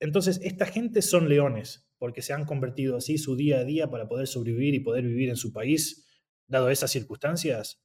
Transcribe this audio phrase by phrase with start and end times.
[0.00, 4.08] Entonces, esta gente son leones, porque se han convertido así su día a día para
[4.08, 6.06] poder sobrevivir y poder vivir en su país,
[6.46, 7.82] dado esas circunstancias,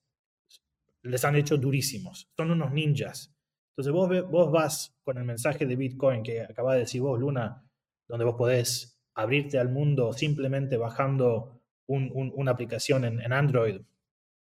[1.03, 2.29] les han hecho durísimos.
[2.35, 3.33] Son unos ninjas.
[3.71, 7.65] Entonces, vos, vos vas con el mensaje de Bitcoin que acaba de decir vos, Luna,
[8.07, 13.81] donde vos podés abrirte al mundo simplemente bajando una aplicación en, en Android,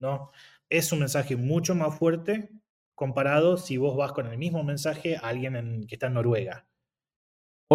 [0.01, 0.31] ¿no?
[0.71, 2.51] Es un mensaje mucho más fuerte
[2.95, 6.67] comparado si vos vas con el mismo mensaje a alguien que está en Noruega.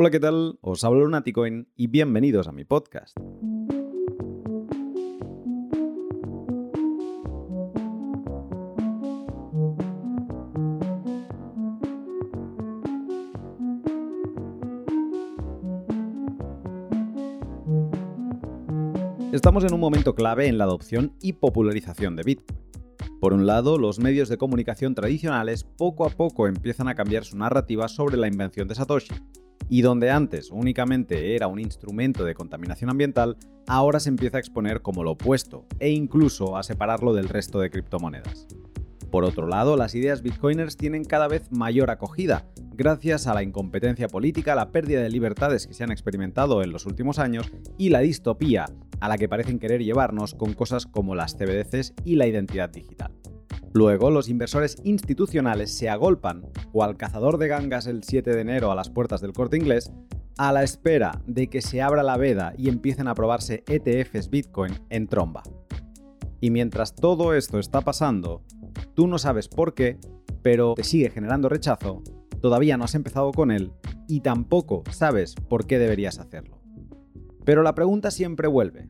[0.01, 0.57] Hola, ¿qué tal?
[0.61, 3.17] Os hablo Lunaticoin y bienvenidos a mi podcast.
[19.33, 22.57] Estamos en un momento clave en la adopción y popularización de Bitcoin.
[23.19, 27.37] Por un lado, los medios de comunicación tradicionales poco a poco empiezan a cambiar su
[27.37, 29.13] narrativa sobre la invención de Satoshi,
[29.69, 34.81] y donde antes únicamente era un instrumento de contaminación ambiental, ahora se empieza a exponer
[34.81, 38.47] como lo opuesto, e incluso a separarlo del resto de criptomonedas.
[39.11, 44.07] Por otro lado, las ideas bitcoiners tienen cada vez mayor acogida, gracias a la incompetencia
[44.07, 47.99] política, la pérdida de libertades que se han experimentado en los últimos años y la
[47.99, 48.67] distopía
[48.99, 53.11] a la que parecen querer llevarnos con cosas como las CBDCs y la identidad digital.
[53.73, 58.75] Luego, los inversores institucionales se agolpan, cual cazador de gangas el 7 de enero a
[58.75, 59.91] las puertas del corte inglés,
[60.37, 64.73] a la espera de que se abra la veda y empiecen a probarse ETFs Bitcoin
[64.89, 65.43] en tromba.
[66.41, 68.43] Y mientras todo esto está pasando,
[68.95, 69.99] tú no sabes por qué,
[70.41, 72.01] pero te sigue generando rechazo,
[72.41, 73.73] todavía no has empezado con él
[74.07, 76.59] y tampoco sabes por qué deberías hacerlo.
[77.43, 78.89] Pero la pregunta siempre vuelve.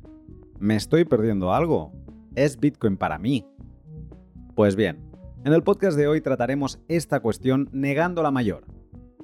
[0.60, 1.92] ¿Me estoy perdiendo algo?
[2.36, 3.46] ¿Es Bitcoin para mí?
[4.60, 5.00] Pues bien,
[5.46, 8.66] en el podcast de hoy trataremos esta cuestión negando la mayor.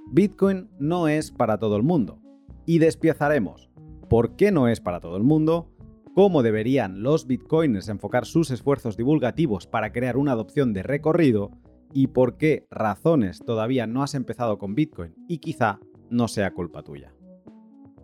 [0.10, 2.22] Bitcoin no es para todo el mundo.
[2.66, 3.70] Y despiezaremos
[4.08, 5.70] por qué no es para todo el mundo,
[6.14, 11.52] cómo deberían los bitcoiners enfocar sus esfuerzos divulgativos para crear una adopción de recorrido
[11.92, 16.82] y por qué razones todavía no has empezado con Bitcoin y quizá no sea culpa
[16.82, 17.15] tuya.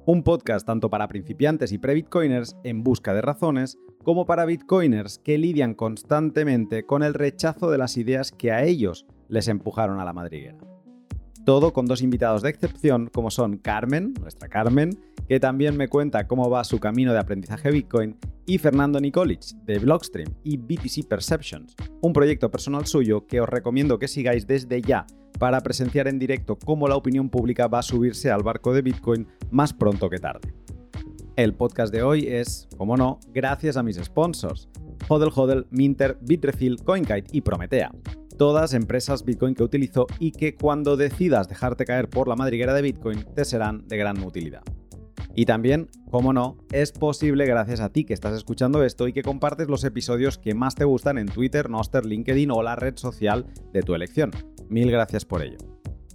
[0.06, 5.38] Un podcast tanto para principiantes y pre-bitcoiners en busca de razones, como para bitcoiners que
[5.38, 10.12] lidian constantemente con el rechazo de las ideas que a ellos les empujaron a la
[10.14, 10.58] madriguera.
[11.46, 14.90] Todo con dos invitados de excepción como son Carmen, nuestra Carmen,
[15.28, 18.18] que también me cuenta cómo va su camino de aprendizaje Bitcoin,
[18.48, 24.00] y Fernando Nikolic de Blockstream y BTC Perceptions, un proyecto personal suyo que os recomiendo
[24.00, 25.06] que sigáis desde ya
[25.42, 29.26] para presenciar en directo cómo la opinión pública va a subirse al barco de Bitcoin
[29.50, 30.54] más pronto que tarde.
[31.36, 34.70] El podcast de hoy es, como no, gracias a mis sponsors,
[35.08, 37.92] Hodel Hodel, Minter, Bitrefill, CoinKite y Prometea.
[38.38, 42.84] Todas empresas Bitcoin que utilizo y que cuando decidas dejarte caer por la madriguera de
[42.84, 44.62] Bitcoin te serán de gran utilidad.
[45.34, 49.24] Y también, como no, es posible gracias a ti que estás escuchando esto y que
[49.24, 53.48] compartes los episodios que más te gustan en Twitter, Noster, LinkedIn o la red social
[53.74, 54.30] de tu elección.
[54.72, 55.58] Mil gracias por ello.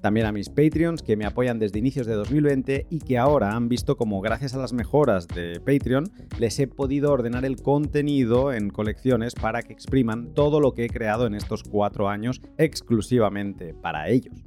[0.00, 3.68] También a mis Patreons que me apoyan desde inicios de 2020 y que ahora han
[3.68, 8.70] visto como gracias a las mejoras de Patreon les he podido ordenar el contenido en
[8.70, 14.08] colecciones para que expriman todo lo que he creado en estos cuatro años exclusivamente para
[14.08, 14.42] ellos.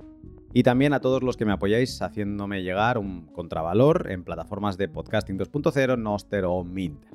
[0.55, 4.89] Y también a todos los que me apoyáis haciéndome llegar un contravalor en plataformas de
[4.89, 7.05] podcasting 2.0, Noster o Mint.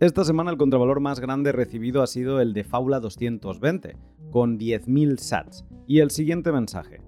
[0.00, 3.96] Esta semana el contravalor más grande recibido ha sido el de Faula 220,
[4.32, 5.64] con 10.000 sats.
[5.86, 7.00] Y el siguiente mensaje.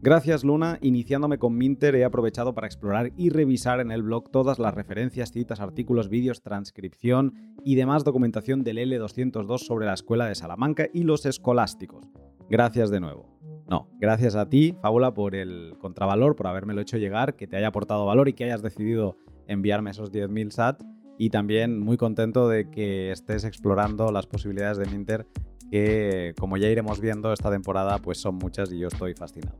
[0.00, 4.58] Gracias Luna, iniciándome con Minter he aprovechado para explorar y revisar en el blog todas
[4.58, 7.32] las referencias, citas, artículos, vídeos, transcripción
[7.64, 12.06] y demás documentación del L202 sobre la escuela de Salamanca y los escolásticos.
[12.50, 13.34] Gracias de nuevo.
[13.66, 17.68] No, gracias a ti, Fábula, por el contravalor, por habérmelo hecho llegar, que te haya
[17.68, 19.16] aportado valor y que hayas decidido
[19.46, 20.82] enviarme esos 10.000 SAT.
[21.16, 25.26] Y también muy contento de que estés explorando las posibilidades de Minter,
[25.70, 29.58] que como ya iremos viendo esta temporada, pues son muchas y yo estoy fascinado.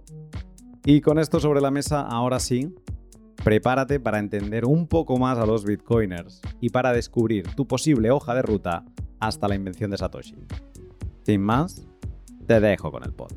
[0.84, 2.74] Y con esto sobre la mesa, ahora sí,
[3.42, 8.34] prepárate para entender un poco más a los bitcoiners y para descubrir tu posible hoja
[8.34, 8.84] de ruta
[9.18, 10.36] hasta la invención de Satoshi.
[11.22, 11.86] Sin más,
[12.46, 13.32] te dejo con el pod.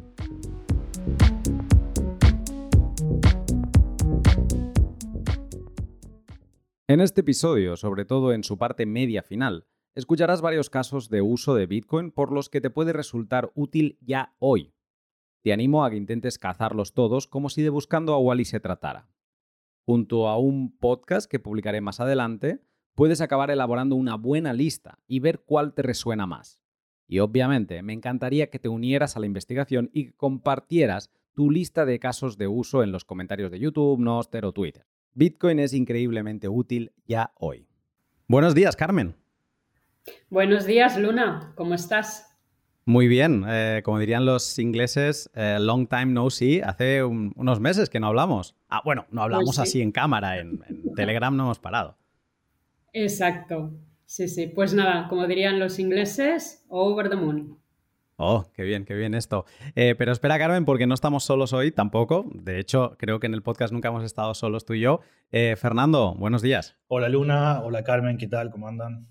[6.90, 9.66] En este episodio, sobre todo en su parte media final,
[9.98, 14.36] escucharás varios casos de uso de Bitcoin por los que te puede resultar útil ya
[14.38, 14.76] hoy.
[15.42, 19.10] Te animo a que intentes cazarlos todos como si de buscando a Wally se tratara.
[19.88, 22.62] Junto a un podcast que publicaré más adelante,
[22.94, 26.62] puedes acabar elaborando una buena lista y ver cuál te resuena más.
[27.08, 31.98] Y obviamente, me encantaría que te unieras a la investigación y compartieras tu lista de
[31.98, 34.86] casos de uso en los comentarios de YouTube, Noster o Twitter.
[35.16, 37.68] Bitcoin es increíblemente útil ya hoy.
[38.28, 39.16] Buenos días, Carmen.
[40.30, 41.54] Buenos días, Luna.
[41.56, 42.36] ¿Cómo estás?
[42.86, 43.44] Muy bien.
[43.48, 46.62] Eh, como dirían los ingleses, eh, long time no see.
[46.62, 48.56] Hace unos meses que no hablamos.
[48.70, 50.40] Ah, bueno, no hablamos pues así en cámara.
[50.40, 51.98] En, en Telegram no hemos parado.
[52.94, 53.74] Exacto.
[54.06, 54.48] Sí, sí.
[54.48, 57.58] Pues nada, como dirían los ingleses, over the moon.
[58.20, 59.46] Oh, qué bien, qué bien esto.
[59.76, 62.26] Eh, pero espera, Carmen, porque no estamos solos hoy tampoco.
[62.34, 65.02] De hecho, creo que en el podcast nunca hemos estado solos tú y yo.
[65.32, 66.78] Eh, Fernando, buenos días.
[66.88, 68.50] Hola Luna, hola Carmen, ¿qué tal?
[68.50, 69.08] ¿Cómo andan?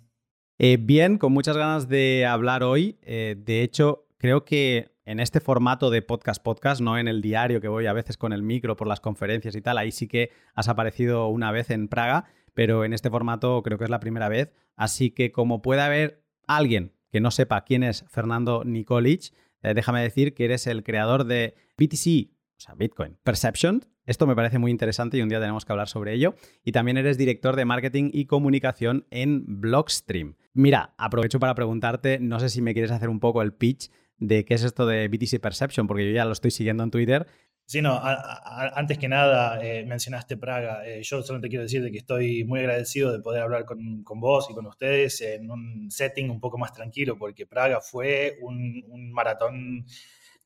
[0.58, 2.98] Eh, bien, con muchas ganas de hablar hoy.
[3.02, 7.68] de hecho, creo que en este formato de podcast podcast, no en el diario que
[7.68, 10.68] voy a veces con el micro por las conferencias y tal, ahí sí que has
[10.68, 12.24] aparecido una vez en Praga,
[12.54, 14.52] pero en este formato creo que es la primera vez.
[14.74, 19.32] Así que como puede haber alguien que no sepa quién es Fernando Nikolic,
[19.62, 23.84] eh, déjame decir que eres el creador de BTC, o sea, Bitcoin Perception.
[24.04, 26.34] Esto me parece muy interesante y un día tenemos que hablar sobre ello.
[26.64, 30.36] Y también eres director de marketing y comunicación en Blockstream.
[30.54, 34.44] Mira, aprovecho para preguntarte, no sé si me quieres hacer un poco el pitch de
[34.44, 37.26] qué es esto de BTC Perception, porque yo ya lo estoy siguiendo en Twitter
[37.68, 40.86] Sí, no, antes que nada eh, mencionaste Praga.
[40.86, 44.54] Eh, yo solamente quiero decir que estoy muy agradecido de poder hablar con, vos y
[44.54, 49.84] con ustedes en un setting un poco más tranquilo, porque Praga fue un, maratón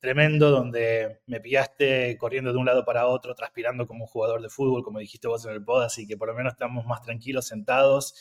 [0.01, 4.49] tremendo donde me pillaste corriendo de un lado para otro, transpirando como un jugador de
[4.49, 7.47] fútbol, como dijiste vos en el pod, así que por lo menos estamos más tranquilos,
[7.47, 8.15] sentados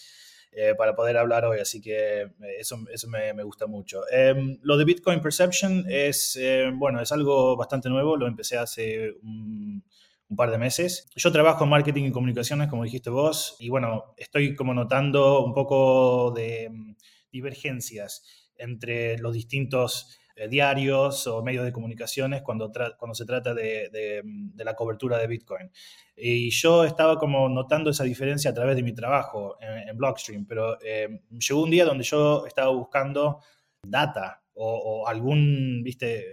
[0.51, 4.01] eh, para poder hablar hoy, así que eh, eso, eso me, gusta mucho.
[4.11, 9.11] Em, lo de Bitcoin Perception es, eh, bueno, es algo bastante nuevo, lo empecé hace
[9.23, 9.83] un,
[10.27, 11.09] un, par de meses.
[11.15, 15.53] Yo trabajo en marketing y comunicaciones, como dijiste vos, y bueno, estoy como notando un
[15.53, 16.95] poco de mm,
[17.31, 24.63] divergencias entre los distintos diarios o medios de comunicaciones cuando, cuando se trata de, de,
[24.63, 25.71] la cobertura de Bitcoin.
[26.15, 30.79] Y yo estaba como notando esa diferencia a través de mi trabajo en, Blockstream, pero
[30.81, 33.39] eh, llegó un día donde yo estaba buscando
[33.81, 36.25] data o, algún, viste,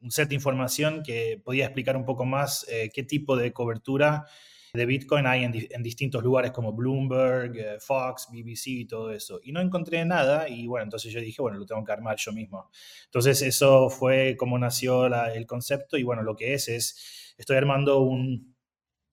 [0.00, 4.26] un set de información que podía explicar un poco más eh, qué tipo de cobertura
[4.72, 9.40] de Bitcoin hay en, distintos lugares como Bloomberg, eh, Fox, BBC y todo eso.
[9.42, 12.32] Y no encontré nada y bueno, entonces yo dije, bueno, lo tengo que armar yo
[12.32, 12.70] mismo.
[13.06, 18.00] Entonces eso fue como nació el concepto y bueno, lo que es es, estoy armando
[18.00, 18.54] un,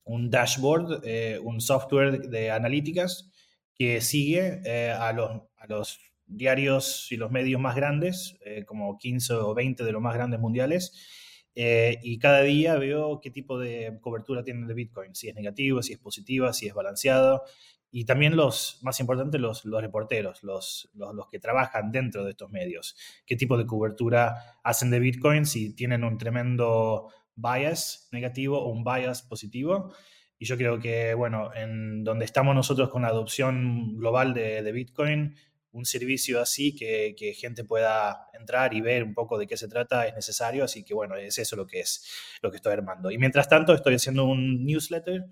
[0.05, 3.31] dashboard, eh, un software de analíticas
[3.73, 9.33] que sigue eh, a, los, a los diarios y los medios más grandes, como 15
[9.33, 11.24] o 20 de los más grandes mundiales,
[11.55, 15.81] eh, y cada día veo qué tipo de cobertura tiene de Bitcoin, si es negativo,
[15.81, 17.43] si es positiva, si es balanceado.
[17.91, 22.31] Y también los, más importante, los, los reporteros, los, los, los, que trabajan dentro de
[22.31, 28.59] estos medios, qué tipo de cobertura hacen de Bitcoin, si tienen un tremendo bias negativo
[28.59, 29.93] o un bias positivo.
[30.37, 34.71] Y yo creo que, bueno, en donde estamos nosotros con la adopción global de, de
[34.73, 35.35] Bitcoin,
[35.75, 39.67] un servicio así que, que, gente pueda entrar y ver un poco de qué se
[39.67, 42.05] trata es necesario, así que bueno, es eso lo que es
[42.41, 43.11] lo que estoy armando.
[43.11, 45.25] Y mientras tanto estoy haciendo un newsletter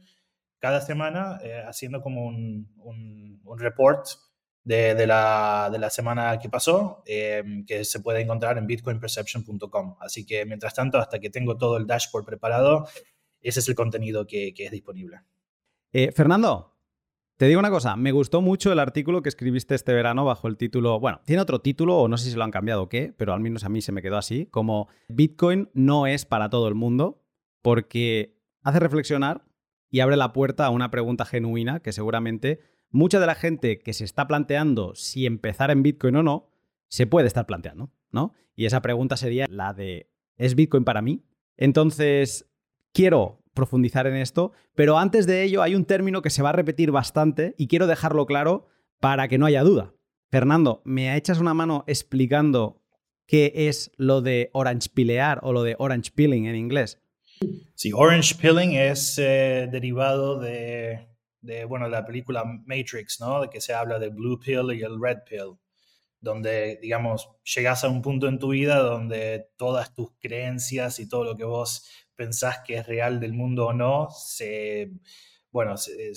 [0.60, 4.06] cada semana, eh, haciendo como un, un, report
[4.64, 9.98] de, de, la, de, la, semana que pasó, em, que se puede encontrar en bitcoinperception.com.
[10.02, 12.88] Así que mientras tanto, hasta que tengo todo el dashboard preparado,
[13.42, 15.22] ese es el contenido que, que es disponible.
[15.92, 16.73] Eh, Fernando,
[17.44, 20.56] te digo una cosa, me gustó mucho el artículo que escribiste este verano bajo el
[20.56, 23.34] título, bueno, tiene otro título o no sé si lo han cambiado o qué, pero
[23.34, 26.74] al menos a mí se me quedó así, como Bitcoin no es para todo el
[26.74, 27.22] mundo,
[27.62, 29.44] porque hace reflexionar
[29.90, 33.92] y abre la puerta a una pregunta genuina que seguramente mucha de la gente que
[33.92, 36.50] se está planteando si empezar en Bitcoin o no,
[36.88, 38.32] se puede estar planteando, ¿no?
[38.56, 41.26] Y esa pregunta sería la de, ¿es Bitcoin para mí?
[41.58, 42.50] Entonces,
[42.94, 46.54] quiero profundizar en esto, pero antes de ello hay un término que se va a
[46.54, 48.68] repetir bastante y quiero dejarlo claro
[49.00, 49.94] para que no haya duda.
[50.30, 52.82] Fernando, ¿me echas una mano explicando
[53.28, 57.00] qué es lo de orange pilear o lo de orange peeling en inglés?
[57.76, 61.08] Sí, orange peeling es eh, derivado de,
[61.42, 63.42] de, bueno, la película Matrix, ¿no?
[63.42, 65.58] De que se habla del blue pill y el red pill
[66.24, 71.26] donde, digamos, llegas a un punto en tu vida donde todas tus creencias y todo
[71.26, 74.92] lo que vos pensás que es real del mundo o no, se,
[75.52, 76.14] bueno, se,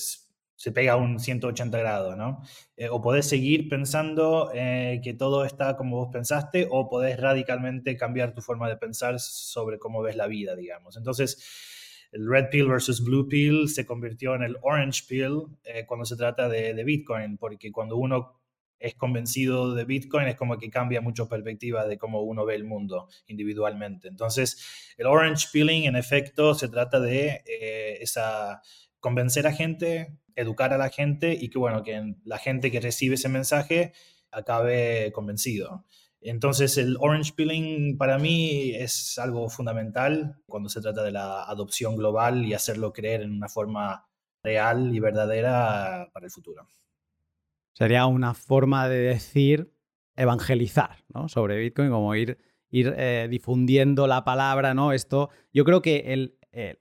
[0.57, 2.43] se pega a un 180 grados, ¿no?
[2.77, 7.97] Eh, o podés seguir pensando eh, que todo está como vos pensaste, o podés radicalmente
[7.97, 10.97] cambiar tu forma de pensar sobre cómo ves la vida, digamos.
[10.97, 16.07] Entonces, el red pill versus blue pill se convirtió en el orange pill eh, cuando
[16.07, 18.41] se trata de, de, Bitcoin, porque cuando uno
[18.79, 22.65] es convencido de Bitcoin, es como que cambia mucho perspectiva de cómo uno ve el
[22.65, 24.09] mundo individualmente.
[24.09, 28.61] Entonces, el orange peeling, en efecto, se trata de eh, esa,
[29.01, 33.15] convencer a gente, educar a la gente y que, bueno, que la gente que recibe
[33.15, 33.93] ese mensaje
[34.31, 35.85] acabe convencido.
[36.21, 41.97] Entonces, el orange peeling para mí es algo fundamental cuando se trata de la adopción
[41.97, 44.09] global y hacerlo creer en una forma
[44.43, 46.69] real y verdadera para el futuro.
[47.77, 49.71] Sería una forma de decir
[50.17, 51.29] evangelizar ¿no?
[51.29, 52.39] sobre Bitcoin, como ir,
[52.71, 54.93] ir eh, difundiendo la palabra, ¿no?
[54.93, 56.39] Esto, yo creo que el,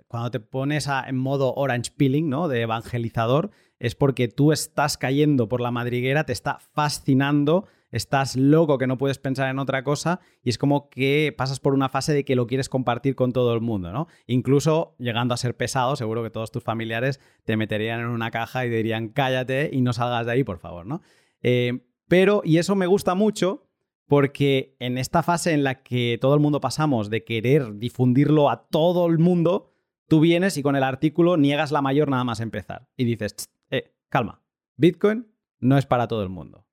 [0.07, 2.47] cuando te pones en modo orange peeling, ¿no?
[2.47, 8.77] De evangelizador, es porque tú estás cayendo por la madriguera, te está fascinando estás loco
[8.77, 12.13] que no puedes pensar en otra cosa y es como que pasas por una fase
[12.13, 14.07] de que lo quieres compartir con todo el mundo, ¿no?
[14.27, 18.65] Incluso llegando a ser pesado, seguro que todos tus familiares te meterían en una caja
[18.65, 21.01] y dirían cállate y no salgas de ahí, por favor, ¿no?
[21.41, 23.69] Eh, pero, y eso me gusta mucho
[24.07, 28.67] porque en esta fase en la que todo el mundo pasamos de querer difundirlo a
[28.67, 29.71] todo el mundo,
[30.09, 33.35] tú vienes y con el artículo niegas la mayor nada más empezar y dices,
[33.71, 34.41] eh, calma,
[34.75, 35.27] Bitcoin
[35.59, 36.65] no es para todo el mundo.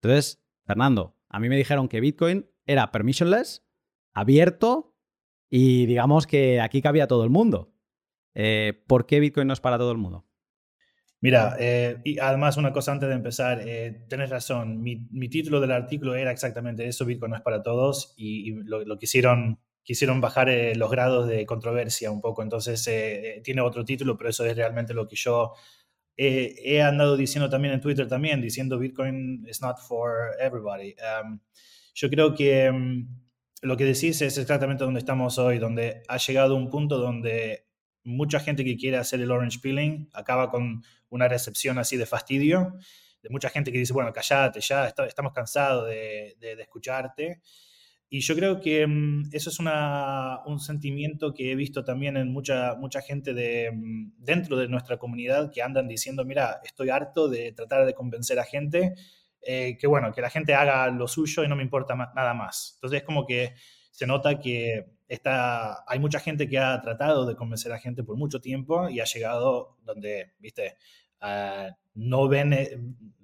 [0.00, 3.64] Entonces, Fernando, a mí me dijeron que Bitcoin era permissionless,
[4.12, 4.96] abierto
[5.50, 7.74] y digamos que aquí cabía todo el mundo.
[8.34, 10.26] Eh, ¿Por qué Bitcoin no es para todo el mundo?
[11.20, 15.70] Mira, eh, y además una cosa antes de empezar, eh, tenés razón, mi, título del
[15.70, 20.90] artículo era exactamente eso, Bitcoin no es para todos, y, lo, quisieron, quisieron bajar los
[20.90, 22.90] grados de controversia un poco, entonces
[23.44, 25.52] tiene otro título, pero eso es realmente lo que yo
[26.16, 30.94] he andado diciendo también en Twitter también, diciendo Bitcoin is not for everybody.
[31.00, 31.40] Um,
[31.94, 33.08] yo creo que um,
[33.62, 37.66] lo que decís es exactamente donde estamos hoy, donde ha llegado un punto donde
[38.04, 42.74] mucha gente que quiere hacer el orange peeling acaba con una recepción así de fastidio,
[43.22, 47.40] de mucha gente que dice, bueno, callate, ya estamos cansados de, de, de escucharte.
[48.14, 52.74] Y yo creo que mm, eso es un sentimiento que he visto también en mucha,
[52.74, 57.52] mucha gente de, mm, dentro de nuestra comunidad que andan diciendo, mira, estoy harto de
[57.52, 58.96] tratar de convencer a gente,
[59.40, 62.72] eh, que bueno, que la gente haga lo suyo y no me importa nada más.
[62.74, 63.54] Entonces es como que
[63.90, 68.18] se nota que está, hay mucha gente que ha tratado de convencer a gente por
[68.18, 70.76] mucho tiempo y ha llegado donde, viste,
[71.22, 72.78] ah, no, ven, eh,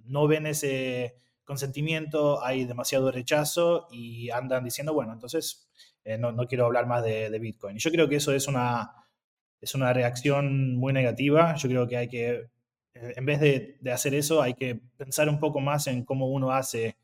[0.06, 1.14] no ven ese
[1.48, 5.66] consentimiento, hay demasiado rechazo y andan diciendo, bueno, entonces
[6.04, 7.76] eh, no, quiero hablar más de, Bitcoin.
[7.76, 8.92] Y yo creo que eso es una,
[9.58, 11.54] es una reacción muy negativa.
[11.56, 12.50] Yo creo que hay que,
[12.92, 16.52] eh, en vez de, hacer eso, hay que pensar un poco más en cómo uno
[16.52, 16.98] hace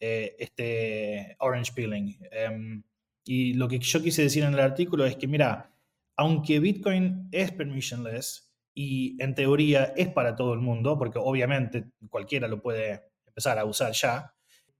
[0.00, 2.16] eh, este orange peeling.
[2.30, 2.82] Em,
[3.26, 5.70] y lo que yo quise decir en el artículo es que, mira,
[6.16, 12.48] aunque Bitcoin es permissionless y en teoría es para todo el mundo, porque obviamente cualquiera
[12.48, 14.34] lo puede empezar a usar ya.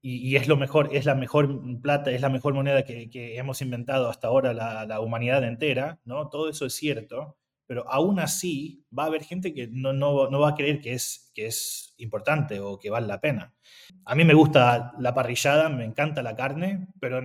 [0.05, 4.09] Y, es lo mejor, es la mejor plata, es la mejor moneda que, hemos inventado
[4.09, 6.27] hasta ahora la, humanidad entera, ¿no?
[6.29, 10.39] Todo eso es cierto, pero aún así va a haber gente que no, no, no
[10.41, 13.53] va a creer que es, que es importante o que vale la pena.
[14.03, 17.21] A mí me gusta la parrillada, me encanta la carne, pero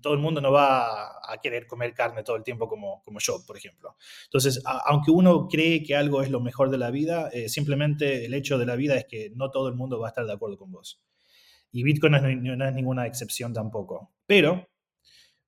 [0.00, 3.44] todo el mundo no va a querer comer carne todo el tiempo como, como yo,
[3.46, 3.96] por ejemplo.
[4.24, 8.34] Entonces, aunque uno cree que algo es lo mejor de la vida, eh, simplemente el
[8.34, 10.58] hecho de la vida es que no todo el mundo va a estar de acuerdo
[10.58, 11.02] con vos.
[11.70, 14.12] Y Bitcoin no es, no es ninguna excepción tampoco.
[14.26, 14.68] Pero,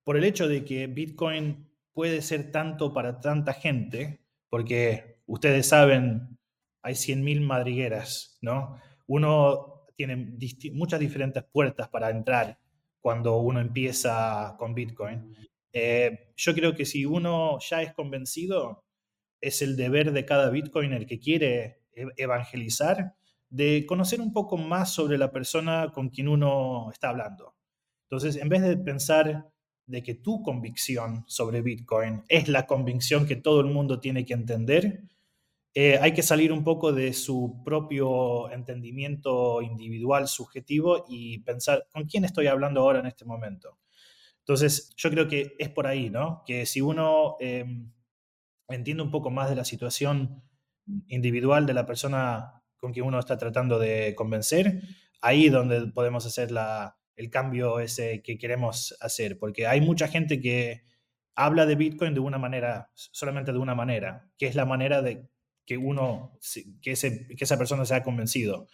[0.04, 6.38] por el hecho de que Bitcoin puede ser tanto para tanta gente, porque ustedes saben,
[6.82, 8.78] hay 100.000 madrigueras, ¿no?
[9.06, 10.34] Uno tiene
[10.72, 12.58] muchas diferentes puertas para entrar
[13.00, 15.34] cuando uno empieza con Bitcoin.
[15.72, 18.84] Eh, yo creo que si uno ya es convencido,
[19.40, 23.14] es el deber de cada Bitcoiner que quiere e-, evangelizar
[23.48, 27.56] de conocer un poco más sobre la persona con quien uno está hablando.
[28.04, 29.50] Entonces, en vez de pensar
[29.86, 34.34] de que tu convicción sobre Bitcoin es la convicción que todo el mundo tiene que
[34.34, 35.02] entender,
[35.74, 42.06] eh, hay que salir un poco de su propio entendimiento individual, subjetivo y pensar con
[42.06, 43.78] quién estoy hablando ahora en este momento.
[44.40, 46.42] Entonces, yo creo que es por ahí, ¿no?
[46.44, 47.92] Que si uno em,
[48.68, 50.42] entiende un poco más de la situación
[51.06, 54.82] individual de la persona con quien uno está tratando de convencer,
[55.20, 56.50] ahí donde podemos hacer
[57.16, 60.82] el cambio ese que queremos hacer, porque hay mucha gente que
[61.36, 65.28] habla de Bitcoin de una manera, solamente de una manera, que es la manera de
[65.70, 66.36] que uno,
[66.82, 68.66] que, que esa persona se ha convencido.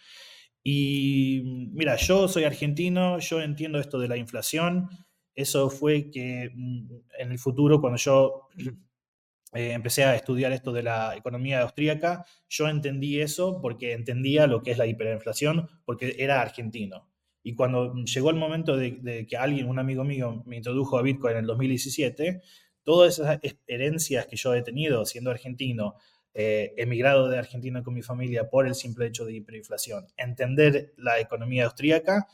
[0.63, 4.89] Y mira, yo soy argentino, yo entiendo esto de la inflación.
[5.35, 6.87] Eso fue que mm,
[7.19, 8.47] en el futuro, cuando yo
[9.53, 14.63] eh, empecé a estudiar esto de la economía austríaca, yo entendí eso porque entendía lo
[14.63, 17.11] que es la hiperinflación, porque era argentino.
[17.43, 21.33] Y cuando llegó el momento de, que alguien, un amigo mío, me introdujo a Bitcoin
[21.33, 22.41] en el 2017,
[22.81, 25.93] todas esas herencias que yo he tenido siendo argentino,
[26.39, 31.19] eh, emigrado de Argentina con mi familia por el simple hecho de hiperinflación, entender la
[31.19, 32.27] economía austríaca,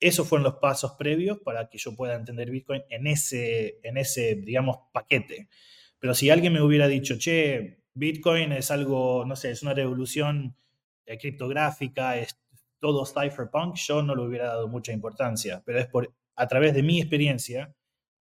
[0.00, 4.36] esos fueron los pasos previos para que yo pueda entender Bitcoin en ese, en ese
[4.36, 5.50] digamos, paquete.
[5.98, 10.56] Pero si alguien me hubiera dicho, che, Bitcoin es algo, no sé, es una revolución
[11.04, 12.40] eh, criptográfica, es
[12.78, 15.62] todo cypherpunk, yo no le hubiera dado mucha importancia.
[15.66, 17.74] Pero es por, a través de mi experiencia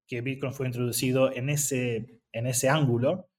[0.05, 3.29] que Bitcoin fue introducido en ese, en ese ángulo,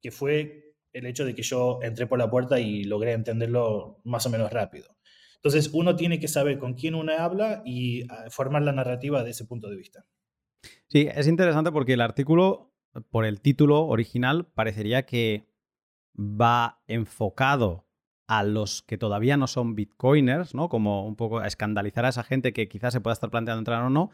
[0.00, 0.61] que fue
[0.92, 4.52] el hecho de que yo entré por la puerta y logré entenderlo más o menos
[4.52, 4.96] rápido.
[5.36, 9.30] Entonces, uno tiene que saber con quién uno habla y ah, formar la narrativa de
[9.30, 10.06] ese punto de vista.
[10.88, 12.72] Sí, es interesante porque el artículo
[13.10, 15.46] por el título original, parecería que
[16.16, 17.86] va enfocado
[18.26, 20.68] a los que todavía no son bitcoiners, ¿no?
[20.68, 23.82] Como un poco a escandalizar a esa gente que quizás se pueda estar planteando entrar
[23.82, 24.10] o no,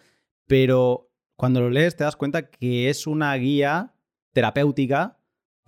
[0.47, 3.95] pero cuando lo lees te das cuenta que es una guía
[4.33, 5.18] terapéutica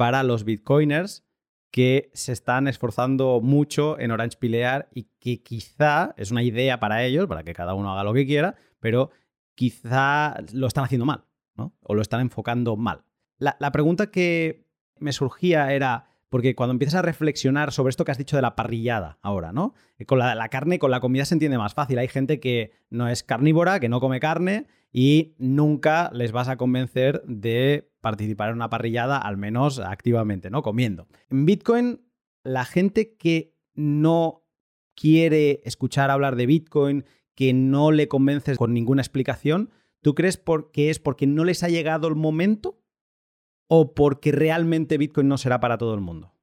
[0.00, 1.26] para los bitcoiners
[1.70, 7.04] que se están esforzando mucho en Orange Pilear y que quizá es una idea para
[7.04, 9.10] ellos, para que cada uno haga lo que quiera, pero
[9.54, 11.26] quizá lo están haciendo mal.
[11.82, 13.04] O lo están enfocando mal.
[13.36, 14.66] La, pregunta que
[14.98, 18.56] me surgía era, porque cuando empiezas a reflexionar sobre esto que has dicho de la
[18.56, 19.74] parrillada ahora, ¿no?
[19.98, 21.98] Eh, con la, carne, con la comida se entiende más fácil.
[21.98, 26.56] Hay gente que no es carnívora, que no come carne y nunca les vas a
[26.56, 30.62] convencer de participar en una parrillada, al menos activamente, ¿no?
[30.62, 31.06] Comiendo.
[31.30, 32.00] En Bitcoin,
[32.42, 34.44] la gente que no
[34.94, 37.04] quiere escuchar hablar de Bitcoin,
[37.34, 39.70] que no le convences con ninguna explicación,
[40.02, 40.42] ¿Tú crees
[40.72, 42.80] que es porque no les ha llegado el momento
[43.68, 46.34] o porque realmente Bitcoin no será para todo el mundo?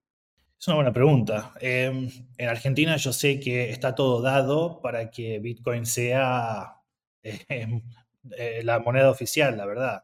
[0.59, 1.53] Es una buena pregunta.
[1.59, 6.81] Em, en Argentina yo sé que está todo dado para que Bitcoin sea
[7.23, 7.81] eh,
[8.63, 10.03] la moneda oficial, la verdad.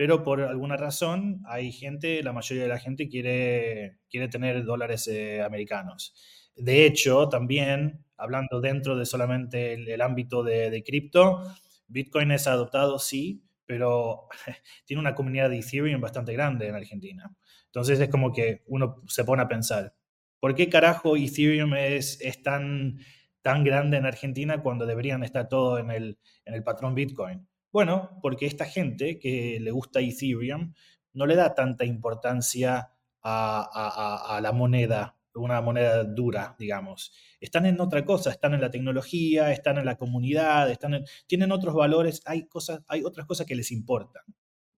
[0.00, 5.06] Pero por alguna razón hay gente, la mayoría de la gente quiere, quiere tener dólares
[5.08, 6.14] eh, americanos.
[6.56, 11.42] De hecho, también, hablando dentro de solamente el, ámbito de, de cripto,
[11.86, 14.28] Bitcoin es adoptado, sí, pero
[14.86, 17.30] tiene una comunidad de Ethereum bastante grande en Argentina.
[17.66, 19.94] Entonces es como que uno se pone a pensar,
[20.40, 23.00] ¿por qué carajo Ethereum es, es tan,
[23.42, 27.49] tan grande en Argentina cuando deberían estar todo en el, en el patrón Bitcoin?
[27.72, 30.74] Bueno, porque esta gente que le gusta Ethereum
[31.12, 32.90] no le da tanta importancia
[33.22, 37.12] a, la moneda una moneda dura, digamos.
[37.40, 41.72] Están en otra cosa, están en la tecnología, están en la comunidad, están tienen otros
[41.74, 44.24] valores, hay, cosas, hay otras cosas que les importan,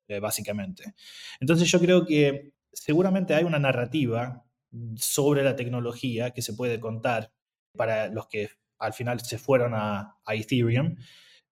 [0.08, 0.94] eh, básicamente.
[1.40, 4.44] Entonces yo creo que seguramente hay una narrativa
[4.96, 7.32] sobre la tecnología que se puede contar
[7.74, 10.96] para los que al final se fueron a Ethereum,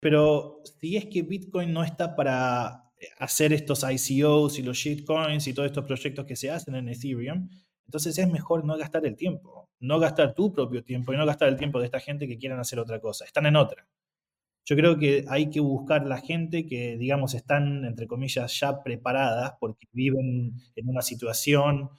[0.00, 5.54] pero si es que Bitcoin no está para hacer estos ICOs y los shitcoins y
[5.54, 7.48] todos estos proyectos que se hacen en Ethereum,
[7.86, 11.48] entonces es mejor no gastar el tiempo, no gastar tu propio tiempo y no gastar
[11.48, 13.86] el tiempo de esta gente que quieren hacer otra cosa, están en otra.
[14.64, 19.54] Yo creo que hay que buscar la gente que, digamos, están, entre comillas, ya preparadas
[19.58, 21.90] porque viven en una situación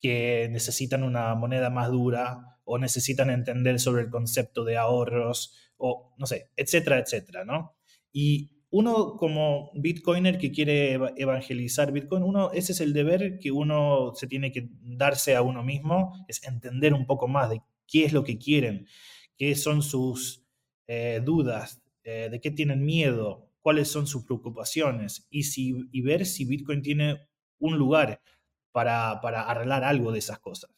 [0.00, 6.14] que necesitan una moneda más dura o necesitan entender sobre el concepto de ahorros o,
[6.18, 7.76] no sé, etcétera, etcétera, ¿no?
[8.12, 14.12] Y uno como bitcoiner que quiere evangelizar Bitcoin, uno, ese es el deber que uno
[14.16, 18.12] se tiene que darse a uno mismo, es entender un poco más de qué es
[18.12, 18.88] lo que quieren,
[19.36, 20.44] qué son sus
[20.88, 26.26] eh, dudas, eh, de qué tienen miedo, cuáles son sus preocupaciones y, si, y ver
[26.26, 27.28] si Bitcoin tiene
[27.60, 28.20] un lugar
[28.72, 30.70] para, para arreglar algo de esas cosas.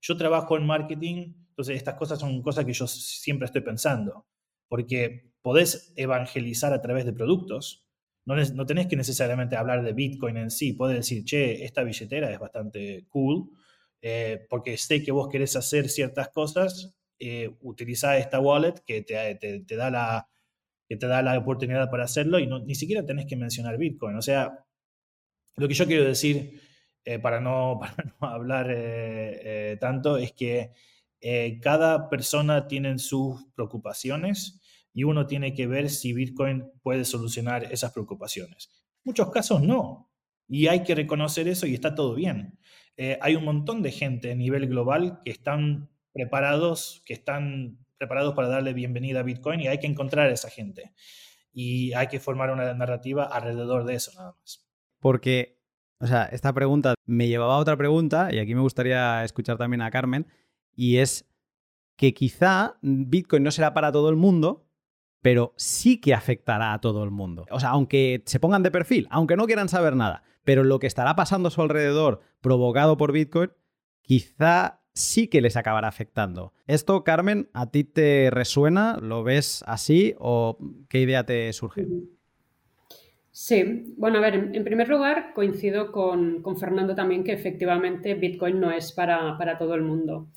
[0.00, 4.24] Yo trabajo en marketing, entonces estas cosas son cosas que yo siempre estoy pensando,
[4.70, 7.84] porque podés evangelizar a través de productos.
[8.24, 10.72] No, no tenés que necesariamente hablar de Bitcoin en sí.
[10.74, 13.50] Podés decir, che, esta billetera es bastante cool,
[14.00, 19.34] eh, porque sé que vos querés hacer ciertas cosas, eh, utiliza esta wallet que te,
[19.34, 20.28] te, da la,
[20.88, 24.16] que te da la oportunidad para hacerlo y no, ni siquiera tenés que mencionar Bitcoin.
[24.16, 24.64] O sea,
[25.56, 26.60] lo que yo quiero decir,
[27.04, 30.72] eh, para, no, para, no, hablar eh, tanto, es que
[31.60, 34.59] cada persona tiene sus preocupaciones
[34.92, 38.70] y uno tiene que ver si Bitcoin puede solucionar esas preocupaciones.
[38.96, 40.10] En muchos casos no,
[40.48, 42.58] y hay que reconocer eso y está todo bien.
[42.96, 48.34] Eh, hay un montón de gente a nivel global que están preparados, que están preparados
[48.34, 50.92] para darle bienvenida a Bitcoin y hay que encontrar a esa gente.
[51.52, 54.68] Y hay que formar una narrativa alrededor de eso nada más.
[54.98, 55.60] Porque
[56.00, 59.82] O sea, esta pregunta me llevaba a otra pregunta y aquí me gustaría escuchar también
[59.82, 60.26] a Carmen
[60.74, 61.28] y es
[61.96, 64.66] que quizá Bitcoin no será para todo el mundo,
[65.22, 67.46] pero sí que afectará a todo el mundo.
[67.50, 70.86] O sea, aunque se pongan de perfil, aunque no quieran saber nada, pero lo que
[70.86, 73.50] estará pasando a su alrededor provocado por Bitcoin,
[74.02, 76.52] quizá sí que les acabará afectando.
[76.66, 78.98] ¿Esto, Carmen, a ti te resuena?
[79.00, 81.86] ¿Lo ves así o qué idea te surge?
[83.30, 88.70] Sí, bueno, a ver, en primer lugar coincido con, Fernando también que efectivamente Bitcoin no
[88.72, 90.28] es para, para todo el mundo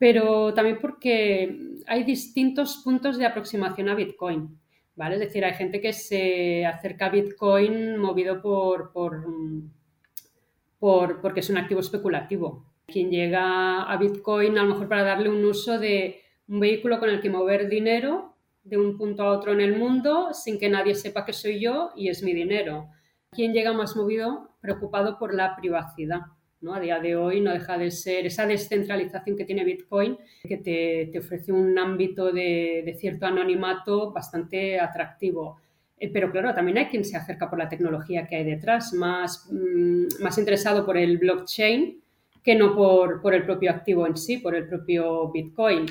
[0.00, 4.58] pero también porque hay distintos puntos de aproximación a Bitcoin.
[4.96, 5.16] ¿vale?
[5.16, 9.26] Es decir, hay gente que se acerca a Bitcoin movido por, por,
[10.78, 12.64] por, porque es un activo especulativo.
[12.86, 17.10] Quien llega a Bitcoin a lo mejor para darle un uso de un vehículo con
[17.10, 20.94] el que mover dinero de un punto a otro en el mundo sin que nadie
[20.94, 22.88] sepa que soy yo y es mi dinero.
[23.30, 26.20] Quien llega más movido, preocupado por la privacidad.
[26.68, 31.18] A día de hoy no deja de ser esa descentralización que tiene Bitcoin, que te,
[31.18, 35.58] ofrece un ámbito de, cierto anonimato bastante atractivo.
[35.96, 39.48] Eh, pero claro, también hay quien se acerca por la tecnología que hay detrás, más,
[39.50, 41.98] mm, interesado por el blockchain
[42.44, 45.86] que no por, el propio activo en sí, por el propio Bitcoin.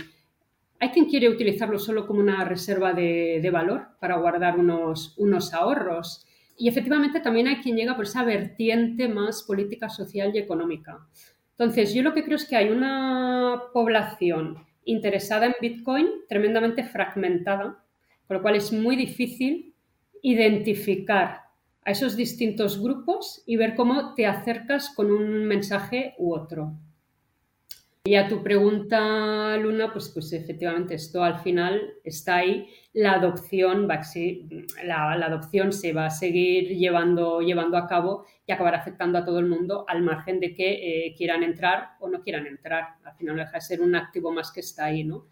[0.79, 6.27] Hay quien quiere utilizarlo solo como una reserva de, valor para guardar unos ahorros.
[6.59, 11.07] Y efectivamente también hay quien llega por esa vertiente más política, social y económica.
[11.51, 17.81] Entonces, yo lo que creo es que hay una población interesada en Bitcoin tremendamente fragmentada,
[18.27, 19.73] por lo cual es muy difícil
[20.21, 21.43] identificar
[21.85, 26.73] a esos distintos grupos y ver cómo te acercas con un mensaje u otro.
[28.05, 32.69] Y a tu pregunta, Luna, pues, pues efectivamente esto al final está ahí.
[32.93, 38.77] La adopción, la, la, adopción se va a seguir llevando, llevando a cabo y acabará
[38.77, 42.47] afectando a todo el mundo al margen de que eh, quieran entrar o no quieran
[42.47, 42.95] entrar.
[43.03, 45.25] Al final no deja de ser un activo más que está ahí, ¿no?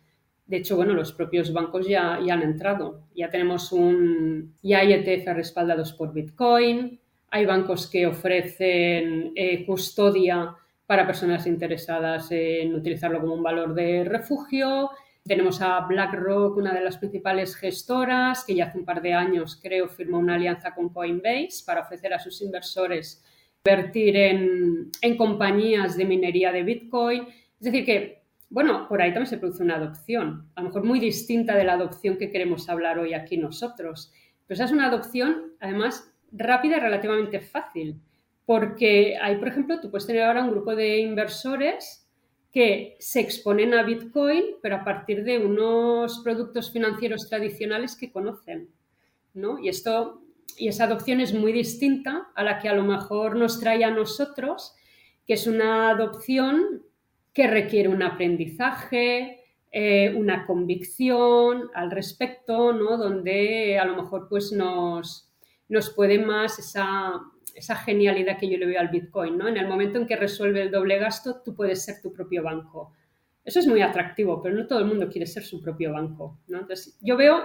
[0.45, 3.07] De hecho, bueno, los propios bancos ya, ya han entrado.
[3.15, 4.55] Ya tenemos un...
[4.61, 6.99] Ya hay ETF respaldados por Bitcoin,
[7.29, 10.55] hay bancos que ofrecen eh, custodia
[10.87, 14.89] para personas interesadas en utilizarlo como un valor de refugio.
[15.23, 19.59] Tenemos a BlackRock, una de las principales gestoras, que ya hace un par de años,
[19.61, 23.23] creo, firmó una alianza con Coinbase para ofrecer a sus inversores
[23.65, 27.23] invertir en, en compañías de minería de Bitcoin.
[27.23, 31.01] Es decir, que, bueno, por ahí también se produce una adopción, a lo mejor muy
[31.01, 34.13] distinta de la adopción que queremos hablar hoy aquí nosotros.
[34.45, 37.99] Pero esa es una adopción, además, rápida y relativamente fácil
[38.47, 42.07] porque hay, por ejemplo, tú puedes tener ahora un grupo de inversores
[42.53, 48.69] que se exponen a Bitcoin, pero a partir de unos productos financieros tradicionales que conocen,
[49.33, 49.59] ¿no?
[49.59, 50.21] Y esto
[50.55, 53.91] y esa adopción es muy distinta a la que a lo mejor nos trae a
[53.91, 54.73] nosotros,
[55.25, 56.83] que es una adopción
[57.33, 62.95] que requiere un aprendizaje, eh, una convicción al respecto, ¿no?
[62.95, 65.29] Donde a lo mejor pues nos,
[65.67, 67.21] nos puede más esa,
[67.57, 69.47] esa genialidad que yo le veo al Bitcoin, ¿no?
[69.47, 72.93] En el momento en que resuelve el doble gasto, tú puedes ser tu propio banco.
[73.43, 76.59] Eso es muy atractivo, pero no todo el mundo quiere ser su propio banco, ¿no?
[76.59, 77.41] Entonces, yo veo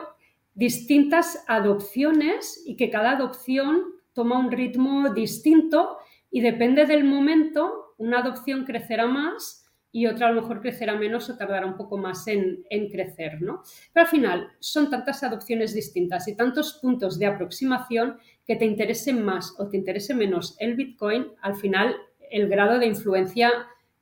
[0.54, 5.96] distintas adopciones y que cada adopción toma un ritmo distinto
[6.30, 11.28] y depende del momento, una adopción crecerá más y otra a lo mejor crecerá menos
[11.28, 13.62] o tardará un poco más en, crecer, ¿no?
[13.92, 19.12] Pero al final son tantas adopciones distintas y tantos puntos de aproximación que te interese
[19.12, 21.96] más o te interese menos el Bitcoin, al final
[22.30, 23.50] el grado de influencia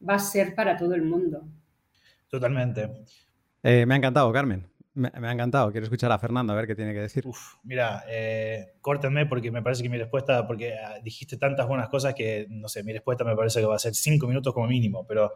[0.07, 1.43] va a ser para todo el mundo.
[2.29, 3.05] Totalmente.
[3.63, 4.67] Eh, me ha encantado, Carmen.
[4.95, 5.71] Me, ha encantado.
[5.71, 7.27] Quiero escuchar a Fernando a ver qué tiene que decir.
[7.27, 11.89] Uf, mira, eh, córtenme porque me parece que mi respuesta, porque ah, dijiste tantas buenas
[11.89, 14.67] cosas que, no sé, mi respuesta me parece que va a ser cinco minutos como
[14.67, 15.33] mínimo, pero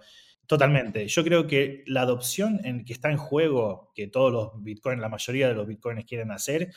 [0.46, 1.08] Totalmente.
[1.08, 5.08] Yo creo que la adopción en que está en juego, que todos los bitcoins, la
[5.08, 6.70] mayoría de los bitcoins quieren hacer,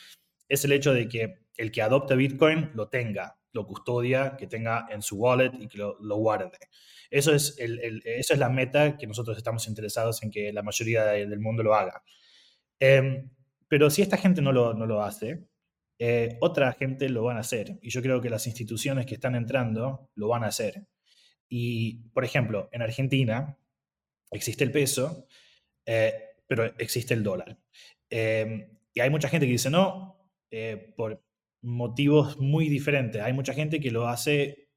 [0.47, 4.87] es el hecho de que el que adopte Bitcoin lo tenga, lo custodia, que tenga
[4.89, 6.57] en su wallet y que lo, guarde.
[7.09, 11.05] Eso es, el, eso es la meta que nosotros estamos interesados en que la mayoría
[11.05, 12.03] del mundo lo haga.
[12.79, 13.29] Em,
[13.67, 15.47] pero si esta gente no lo, no lo hace,
[15.99, 17.79] eh, otra gente lo van a hacer.
[17.81, 20.87] Y yo creo que las instituciones que están entrando lo van a hacer.
[21.49, 23.57] Y, por ejemplo, en Argentina
[24.31, 25.27] existe el peso,
[25.85, 26.13] eh,
[26.47, 27.57] pero existe el dólar.
[28.09, 31.23] Em, y hay mucha gente que dice no, eh, por
[31.61, 33.21] motivos muy diferentes.
[33.21, 34.69] Hay mucha gente que lo hace,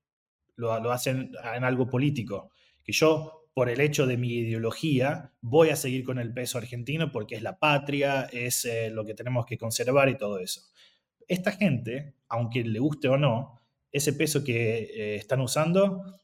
[0.57, 2.51] lo, lo en, algo político.
[2.83, 7.13] Que yo, por el hecho de mi ideología, voy a seguir con el peso argentino
[7.13, 10.63] porque es la patria, es eh, lo que tenemos que conservar y todo eso.
[11.29, 13.61] Esta gente, aunque le guste o no,
[13.93, 16.21] ese peso que eh, están usando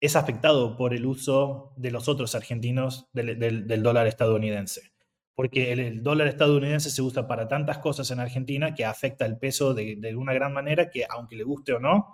[0.00, 4.89] es afectado por el uso de los otros argentinos del, dólar estadounidense.
[5.40, 9.72] Porque el, dólar estadounidense se usa para tantas cosas en Argentina que afecta el peso
[9.72, 12.12] de, de una gran manera que, aunque le guste o no,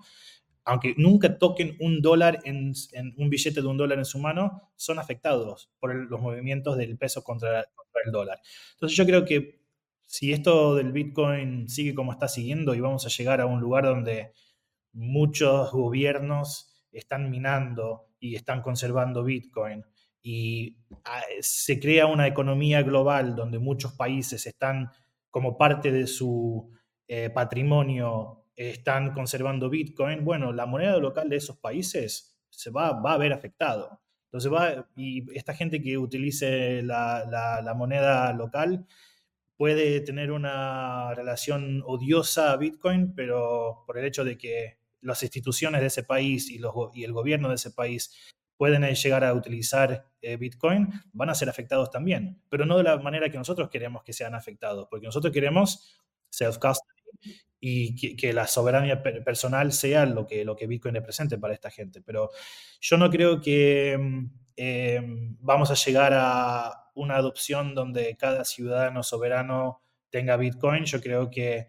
[0.65, 2.73] aunque nunca toquen un dólar en,
[3.17, 7.25] un billete de un dólar en su mano, son afectados por los movimientos del peso
[7.25, 7.67] contra,
[8.05, 8.39] el dólar.
[8.75, 9.59] Entonces yo creo que
[10.05, 13.87] si esto del Bitcoin sigue como está siguiendo y vamos a llegar a un lugar
[13.87, 14.35] donde
[14.93, 19.85] muchos gobiernos están minando y están conservando Bitcoin
[20.29, 24.91] y ah, se crea una economía global donde muchos países están
[25.31, 26.69] como parte de su
[27.07, 33.13] eh, patrimonio están conservando Bitcoin, bueno, la moneda local de esos países se va, va
[33.13, 34.01] a ver afectado.
[34.25, 38.85] Entonces va, y esta gente que utilice la, moneda local
[39.57, 45.83] puede tener una relación odiosa a Bitcoin, pero por el hecho de que las instituciones
[45.83, 50.07] de ese país y, los, y el gobierno de ese país pueden llegar a utilizar
[50.21, 54.03] eh, Bitcoin, van a ser afectados también, pero no de la manera que nosotros queremos
[54.03, 55.99] que sean afectados, porque nosotros queremos
[56.31, 56.97] self-custody
[57.61, 62.01] y que, la soberanía personal sea lo que, lo que Bitcoin represente para esta gente.
[62.01, 62.31] Pero
[62.81, 69.03] yo no creo que mm, em, vamos a llegar a una adopción donde cada ciudadano
[69.03, 70.85] soberano tenga Bitcoin.
[70.85, 71.69] Yo creo que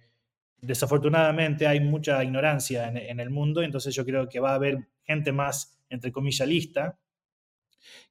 [0.60, 5.32] desafortunadamente hay mucha ignorancia en, el mundo, entonces yo creo que va a haber gente
[5.32, 7.00] más, entre comillas, lista,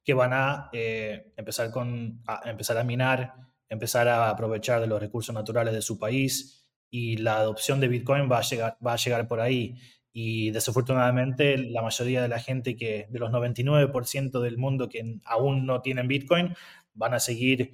[0.03, 3.35] que van a, eh, empezar, con, a empezar a minar,
[3.69, 6.57] empezar a aprovechar de los recursos naturales de su país,
[6.89, 9.75] y la adopción de Bitcoin va a llegar, va a llegar por ahí.
[10.13, 15.65] Y desafortunadamente la mayoría de la gente que, de los 99% del mundo que aún
[15.65, 16.55] no tienen Bitcoin,
[16.93, 17.73] van a seguir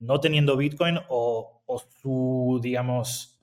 [0.00, 1.62] no teniendo Bitcoin o,
[2.02, 3.33] su, digamos,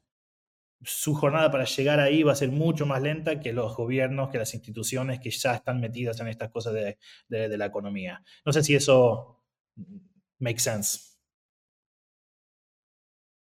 [0.84, 4.38] su jornada para llegar ahí va a ser mucho más lenta que los gobiernos, que
[4.38, 6.98] las instituciones que ya están metidas en estas cosas de,
[7.30, 8.24] la economía.
[8.46, 9.44] No sé si eso
[10.40, 11.12] makes sense.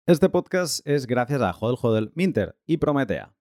[0.07, 3.35] Este podcast es gracias a Hodel Hodel, Minter y Prometea.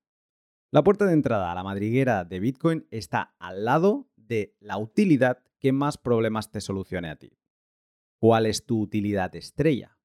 [0.73, 5.39] La puerta de entrada a la madriguera de Bitcoin está al lado de la utilidad
[5.61, 7.39] que más problemas te solucione a ti.
[8.19, 9.99] ¿Cuál es tu utilidad estrella?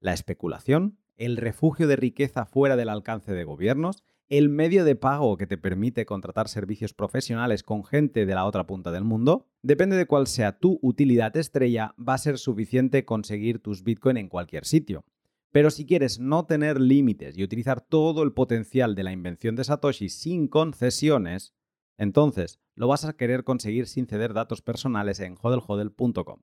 [0.00, 0.98] ¿La especulación?
[1.16, 4.04] ¿El refugio de riqueza fuera del alcance de gobiernos?
[4.28, 8.66] ¿El medio de pago que te permite contratar servicios profesionales con gente de la otra
[8.66, 9.46] punta del mundo?
[9.62, 14.28] Depende de cuál sea tu utilidad estrella, va a ser suficiente conseguir tus Bitcoin en
[14.28, 15.06] cualquier sitio.
[15.52, 19.64] Pero si quieres no tener límites y utilizar todo el potencial de la invención de
[19.64, 21.54] Satoshi sin concesiones,
[21.96, 26.42] entonces lo vas a querer conseguir sin ceder datos personales en hodelhodel.com.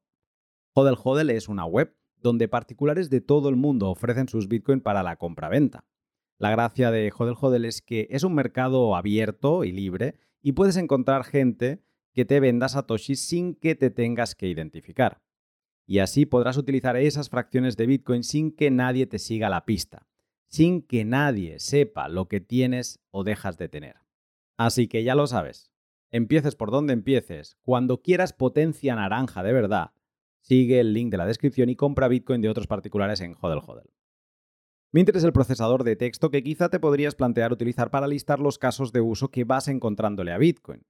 [0.73, 5.17] Hodelhodel es una web donde particulares de todo el mundo ofrecen sus Bitcoin para la
[5.17, 5.85] compra-venta.
[6.39, 11.23] La gracia de Hodelhodel es que es un mercado abierto y libre y puedes encontrar
[11.23, 11.83] gente
[12.13, 15.21] que te venda Satoshi sin que te tengas que identificar
[15.85, 20.07] y así podrás utilizar esas fracciones de Bitcoin sin que nadie te siga la pista,
[20.47, 23.97] sin que nadie sepa lo que tienes o dejas de tener.
[24.57, 25.71] Así que ya lo sabes,
[26.11, 29.91] empieces por donde empieces, cuando quieras potencia naranja de verdad,
[30.43, 33.89] sigue el link de la descripción y compra Bitcoin de otros particulares en Hodel Hodel.
[34.91, 38.59] Mint es el procesador de texto que quizá te podrías plantear utilizar para listar los
[38.59, 40.85] casos de uso que vas encontrándole a Bitcoin.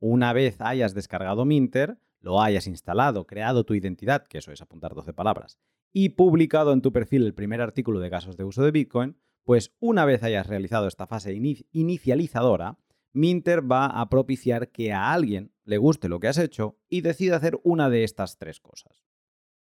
[0.00, 4.94] Una vez hayas descargado Minter, lo hayas instalado, creado tu identidad, que eso es apuntar
[4.94, 5.58] 12 palabras,
[5.92, 9.74] y publicado en tu perfil el primer artículo de casos de uso de Bitcoin, pues
[9.78, 11.38] una vez hayas realizado esta fase
[11.70, 12.78] inicializadora,
[13.14, 17.36] Minter va a propiciar que a alguien le guste lo que has hecho y decida
[17.36, 19.04] hacer una de estas tres cosas.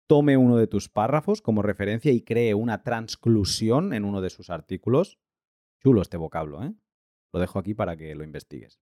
[0.06, 4.50] Tome uno de tus párrafos como referencia y cree una transclusión en uno de sus
[4.50, 5.18] artículos.
[5.82, 6.74] Chulo este vocablo, ¿eh?
[7.32, 8.80] Lo dejo aquí para que lo investigues.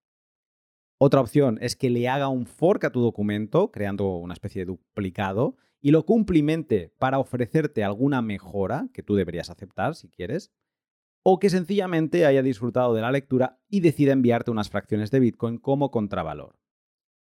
[0.99, 4.67] Otra opción es que le haga un fork a tu documento, creando una especie de
[4.67, 10.53] duplicado, y lo cumplimente para ofrecerte alguna mejora que tú deberías aceptar si quieres,
[11.23, 15.59] o que sencillamente haya disfrutado de la lectura y decida enviarte unas fracciones de Bitcoin
[15.59, 16.59] como contravalor.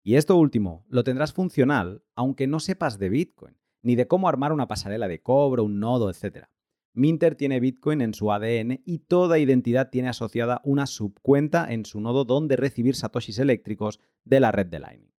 [0.04, 4.54] Y esto último lo tendrás funcional aunque no sepas de Bitcoin, ni de cómo armar
[4.54, 6.46] una pasarela de cobro, un nodo, etc.
[6.94, 12.00] Minter tiene Bitcoin en su ADN y toda identidad tiene asociada una subcuenta en su
[12.02, 15.14] nodo donde recibir satoshis eléctricos de la red de Lightning.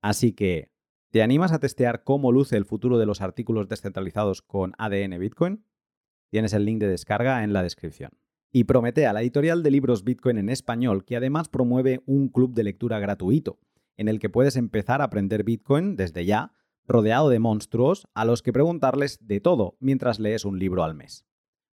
[0.00, 0.72] Así que,
[1.10, 5.64] ¿te animas a testear cómo luce el futuro de los artículos descentralizados con ADN Bitcoin?
[6.32, 8.10] Tienes el link de descarga en la descripción.
[8.50, 12.64] Y Prometea, la editorial de libros Bitcoin en español, que además promueve un club de
[12.64, 13.58] lectura gratuito,
[13.98, 16.54] en el que puedes empezar a aprender Bitcoin desde ya
[16.86, 21.26] rodeado de monstruos a los que preguntarles de todo mientras lees un libro al mes.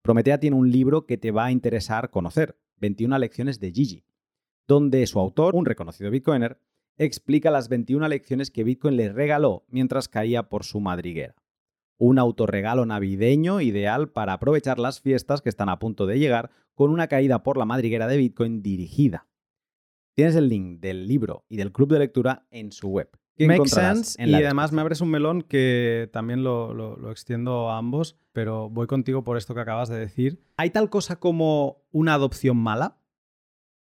[0.02, 4.04] Prometea tiene un libro que te va a interesar conocer, 21 lecciones de Gigi.
[4.66, 6.60] donde su autor, un reconocido bitcoiner,
[6.96, 11.36] explica las 21 lecciones que Bitcoin le regaló mientras caía por su madriguera.
[11.98, 16.90] Un autorregalo navideño ideal para aprovechar las fiestas que están a punto de llegar con
[16.90, 19.26] una caída por la madriguera de Bitcoin dirigida.
[20.14, 23.10] Tienes el link del libro y del club de lectura en su web.
[23.38, 28.16] Make sense y además me abres un melón que también lo, lo, extiendo a ambos,
[28.32, 30.42] pero voy contigo por esto que acabas de decir.
[30.56, 32.98] ¿Hay tal cosa como una adopción mala?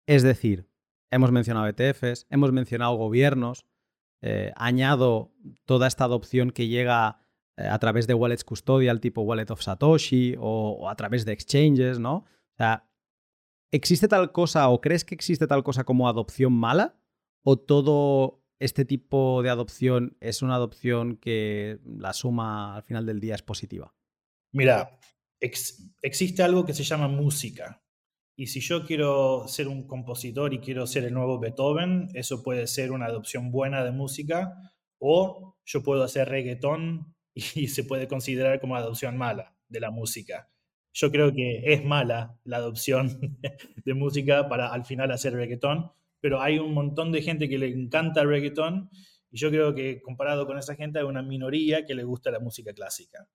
[0.07, 0.69] Es decir,
[1.11, 3.65] hemos mencionado ETFs, hemos mencionado gobiernos,
[4.21, 5.33] eh, añado
[5.65, 7.19] toda esta adopción que llega
[7.57, 12.15] a través de wallets custodial tipo Wallet of Satoshi o, a través de exchanges, ¿no?
[12.15, 12.89] O sea,
[13.71, 16.99] ¿existe tal cosa o crees que existe tal cosa como adopción mala?
[17.43, 23.19] ¿O todo este tipo de adopción es una adopción que la suma al final del
[23.19, 23.93] día es positiva?
[24.53, 24.97] Mira,
[25.39, 27.83] existe algo que se llama música.
[28.35, 32.65] Y si yo quiero ser un compositor y quiero ser el nuevo Beethoven, eso puede
[32.67, 34.55] ser una adopción buena de música.
[34.99, 40.49] O yo puedo hacer reggaetón y se puede considerar como adopción mala de la música.
[40.93, 43.39] Yo creo que es mala la adopción
[43.85, 47.67] de música para al final hacer reggaetón, pero hay un montón de gente que le
[47.67, 48.89] encanta el reggaetón
[49.31, 52.39] y yo creo que comparado con esa gente hay una minoría que le gusta la
[52.39, 53.27] música clásica.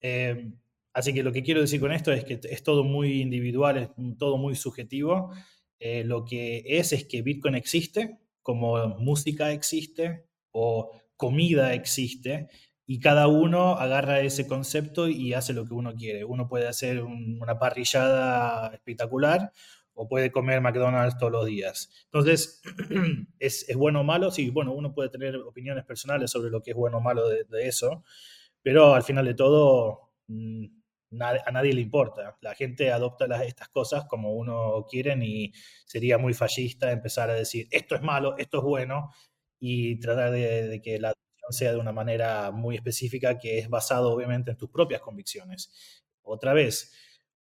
[0.00, 0.50] Eh,
[0.94, 3.90] así que lo que quiero decir con esto es que es todo muy individual, es
[4.18, 5.30] todo muy subjetivo.
[5.78, 12.48] Eh, lo que es es que Bitcoin existe, como música existe o comida existe,
[12.86, 16.24] y cada uno agarra ese concepto y hace lo que uno quiere.
[16.24, 19.50] Uno puede hacer una parrillada espectacular
[19.94, 21.90] o puede comer McDonald's todos los días.
[22.04, 22.62] Entonces,
[23.40, 24.30] ¿es, bueno o malo?
[24.30, 27.44] Sí, bueno, uno puede tener opiniones personales sobre lo que es bueno o malo de,
[27.66, 28.04] eso,
[28.62, 30.66] pero al final de todo, mm,
[31.20, 32.36] a nadie le importa.
[32.40, 35.52] La gente adopta estas cosas como uno quiere y
[35.86, 39.10] sería muy fallista empezar a decir, esto es malo, esto es bueno,
[39.58, 41.14] y tratar de que la
[41.50, 46.02] sea de una manera muy específica que es basado obviamente en tus propias convicciones.
[46.22, 46.92] Otra vez,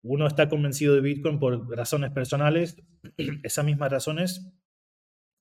[0.02, 2.76] uno está convencido de Bitcoin por razones personales,
[3.42, 4.52] esas mismas razones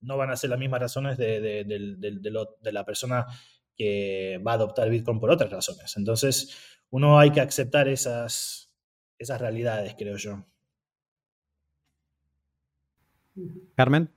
[0.04, 1.66] no van a ser las mismas razones de,
[2.62, 3.26] la persona
[3.76, 5.96] que va a adoptar Bitcoin por otras razones.
[5.98, 6.56] Entonces,
[6.90, 8.74] uno hay que aceptar esas,
[9.18, 10.46] esas realidades, creo yo.
[13.76, 14.12] Carmen.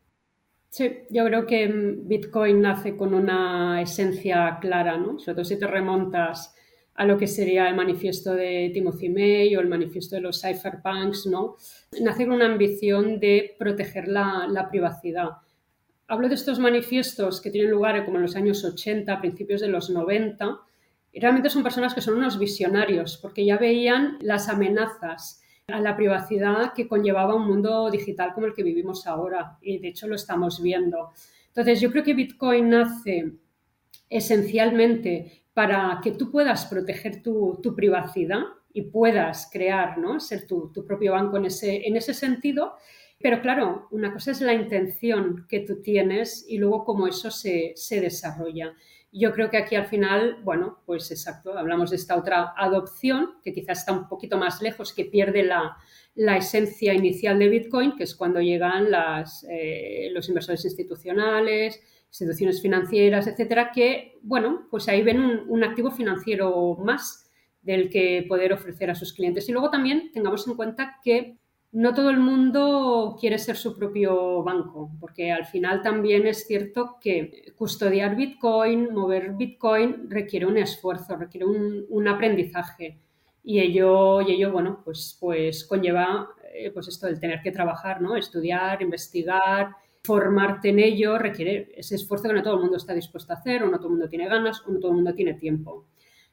[0.76, 5.18] Sí, yo creo que Bitcoin nace con una esencia clara, ¿no?
[5.18, 6.54] Sobre todo si te remontas
[6.96, 11.28] a lo que sería el manifiesto de Timothy May o el manifiesto de los cypherpunks,
[11.28, 11.56] ¿no?
[12.02, 15.30] Nace con una ambición de proteger la, privacidad.
[16.08, 19.88] Hablo de estos manifiestos que tienen lugar como en los años 80, principios de los
[19.88, 20.60] 90,
[21.10, 25.96] y realmente son personas que son unos visionarios, porque ya veían las amenazas a la
[25.96, 30.14] privacidad que conllevaba un mundo digital como el que vivimos ahora y de hecho lo
[30.14, 31.10] estamos viendo.
[31.48, 33.32] Entonces yo creo que Bitcoin nace
[34.08, 40.20] esencialmente para que tú puedas proteger tu, privacidad y puedas crear, ¿no?
[40.20, 42.74] ser tu, propio banco en ese, en ese sentido.
[43.18, 47.72] Pero claro, una cosa es la intención que tú tienes y luego cómo eso se,
[47.74, 48.72] se desarrolla.
[49.12, 53.52] Yo creo que aquí al final, bueno, pues exacto, hablamos de esta otra adopción que
[53.52, 55.76] quizás está un poquito más lejos, que pierde la,
[56.36, 63.26] esencia inicial de Bitcoin, que es cuando llegan las, eh, los inversores institucionales, instituciones financieras,
[63.26, 67.30] etcétera, que, bueno, pues ahí ven un activo financiero más
[67.62, 69.48] del que poder ofrecer a sus clientes.
[69.48, 71.36] Y luego también tengamos en cuenta que
[71.76, 76.96] no todo el mundo quiere ser su propio banco, porque al final también es cierto
[76.98, 82.98] que custodiar Bitcoin, mover Bitcoin requiere un esfuerzo, requiere un, aprendizaje.
[83.44, 88.00] Y ello, y ello, bueno, pues, pues conlleva eh, pues esto del tener que trabajar,
[88.00, 88.16] ¿no?
[88.16, 93.34] Estudiar, investigar, formarte en ello, requiere ese esfuerzo que no todo el mundo está dispuesto
[93.34, 95.34] a hacer, o no todo el mundo tiene ganas, o no todo el mundo tiene
[95.34, 95.84] tiempo.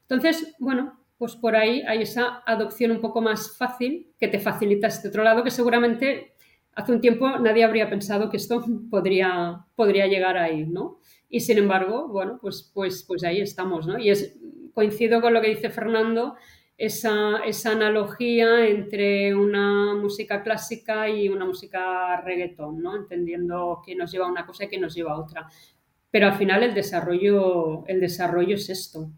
[0.08, 4.88] Entonces, bueno, pues por ahí hay esa adopción un poco más fácil que te facilita
[4.88, 6.34] este otro lado que seguramente
[6.74, 10.98] hace un tiempo nadie habría pensado que esto podría, podría llegar ahí, ¿no?
[11.30, 13.98] Y sin embargo, bueno, pues, pues, pues ahí estamos, ¿no?
[13.98, 14.36] Y es,
[14.74, 16.34] coincido con lo que dice Fernando,
[16.76, 22.96] esa, esa analogía entre una música clásica y una música reggaetón, ¿no?
[22.96, 25.48] Entendiendo que nos lleva a una cosa y que nos lleva a otra.
[26.10, 29.08] Pero al final el desarrollo, el desarrollo es esto,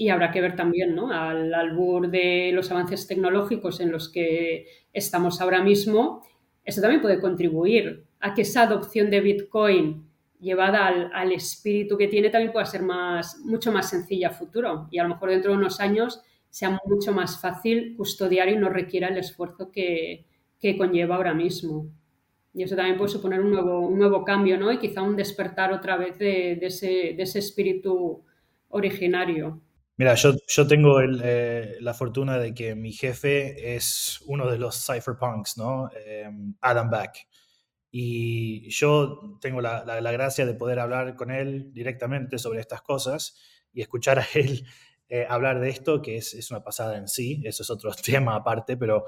[0.00, 1.12] y habrá que ver también, ¿no?
[1.12, 6.22] Al albur de los avances tecnológicos en los que estamos ahora mismo,
[6.64, 10.06] eso también puede contribuir a que esa adopción de Bitcoin
[10.38, 14.86] llevada al, espíritu que tiene también pueda ser más, mucho más sencilla a futuro.
[14.92, 18.68] Y a lo mejor dentro de unos años sea mucho más fácil custodiar y no
[18.68, 20.26] requiera el esfuerzo que,
[20.60, 21.90] que conlleva ahora mismo.
[22.54, 24.70] Y eso también puede suponer un nuevo, cambio, ¿no?
[24.70, 28.22] Y quizá un despertar otra vez de ese, espíritu
[28.68, 29.60] originario.
[29.98, 34.86] Mira, yo, yo tengo eh, la fortuna de que mi jefe es uno de los
[34.86, 35.90] cypherpunks, ¿no?
[35.92, 37.26] Em, Adam Back.
[37.90, 43.36] Y yo tengo la, la, gracia de poder hablar con él directamente sobre estas cosas
[43.72, 44.64] y escuchar a él
[45.08, 48.36] eh, hablar de esto, que es, es, una pasada en sí, eso es otro tema
[48.36, 49.06] aparte, pero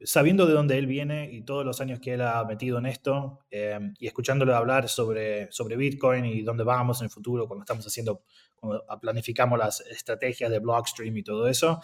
[0.00, 3.40] sabiendo de dónde él viene y todos los años que él ha metido en esto
[3.50, 7.86] em, y escuchándolo hablar sobre, sobre Bitcoin y dónde vamos en el futuro cuando estamos
[7.86, 8.22] haciendo,
[8.54, 11.80] cuando planificamos las estrategias de Blockstream y todo eso,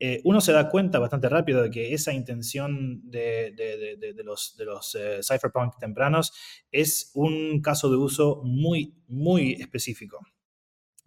[0.00, 4.56] eh, uno se da cuenta bastante rápido de que esa intención de, de, de, los,
[4.56, 6.32] de los eh, cypherpunk tempranos
[6.70, 10.20] es un caso de uso muy, muy específico.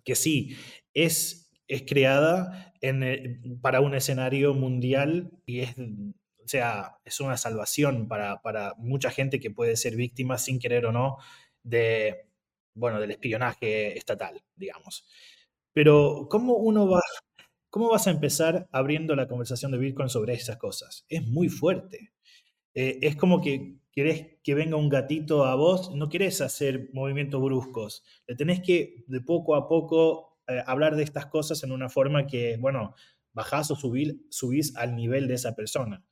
[0.03, 0.57] Que sí,
[0.93, 5.75] es, es creada en, para un escenario mundial y es
[6.43, 10.85] o sea, es una salvación para, para, mucha gente que puede ser víctima sin querer
[10.85, 11.17] o no
[11.63, 12.27] de,
[12.73, 15.05] bueno, del espionaje estatal, digamos.
[15.73, 17.01] Pero ¿cómo uno va,
[17.69, 21.05] cómo vas a empezar abriendo la conversación de Bitcoin sobre esas cosas?
[21.09, 22.11] Es muy fuerte.
[22.73, 27.41] Eh, es como que querés que venga un gatito a vos, no querés hacer movimientos
[27.41, 28.03] bruscos.
[28.27, 32.27] Le tenés que de poco a poco eh, hablar de estas cosas en una forma
[32.27, 32.95] que, bueno,
[33.33, 36.03] bajás o subís al nivel de esa persona.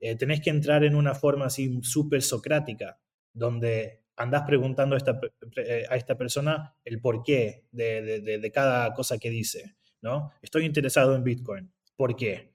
[0.00, 2.98] Eh, tenés que entrar en una forma así súper socrática,
[3.32, 5.20] donde andás preguntando a esta,
[5.56, 10.32] eh, a esta persona el porqué de, de, cada cosa que dice, ¿no?
[10.42, 11.72] Estoy interesado en Bitcoin.
[11.96, 12.52] ¿Por qué?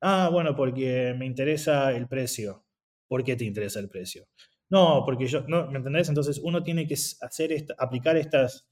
[0.00, 2.66] Ah, bueno, porque me interesa el precio.
[3.08, 4.26] ¿Por qué te interesa el precio?
[4.68, 6.08] No, porque yo, no, ¿me entendés?
[6.08, 8.68] Entonces uno tiene que hacer esta, aplicar estas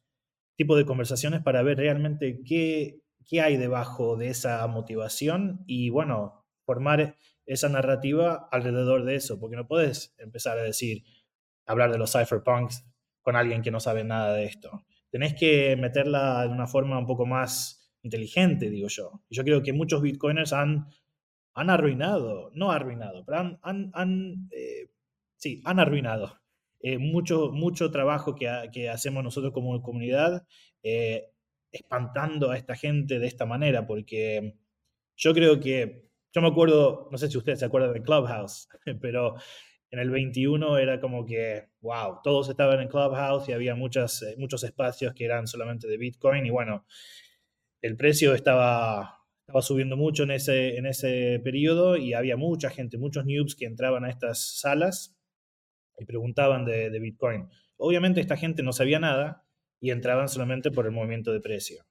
[0.57, 3.01] tipo de conversaciones para ver realmente qué,
[3.31, 7.17] qué hay debajo de esa motivación y, bueno, formar
[7.47, 11.05] esa narrativa alrededor de eso, porque no puedes empezar a decir,
[11.65, 12.85] hablar de los cypherpunks
[13.23, 14.85] con alguien que no sabe nada de esto.
[15.11, 19.23] Tenés que meterla de una forma un poco más inteligente, digo yo.
[19.31, 20.89] Yo creo que muchos bitcoiners han,
[21.55, 24.91] han arruinado, no arruinado, pero han, han, eh,
[25.37, 26.41] sí, han arruinado
[26.81, 30.47] eh, mucho, mucho trabajo que, que, hacemos nosotros como comunidad,
[30.83, 31.30] eh,
[31.73, 34.57] espantando a esta gente de esta manera, porque
[35.17, 38.69] yo creo que yo me acuerdo, no sé si ustedes se acuerdan de Clubhouse,
[39.01, 39.35] pero
[39.91, 44.37] en el 21 era como que, wow, todos estaban en Clubhouse y había muchas, eh,
[44.39, 46.87] muchos espacios que eran solamente de Bitcoin y bueno,
[47.83, 52.99] el precio estaba, estaba subiendo mucho en ese, en ese periodo y había mucha gente,
[52.99, 55.17] muchos noobs que entraban a estas salas
[55.99, 57.49] y preguntaban de, de Bitcoin.
[57.77, 59.45] Obviamente esta gente no sabía nada
[59.81, 61.85] y entraban solamente por el movimiento de precio.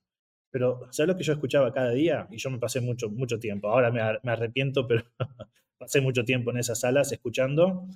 [0.52, 2.28] Pero, ¿sabes lo que yo escuchaba cada día?
[2.32, 3.70] Y yo me pasé mucho, mucho tiempo.
[3.70, 5.04] Ahora me, arrepiento, pero
[5.78, 7.88] pasé mucho tiempo en esas salas escuchando.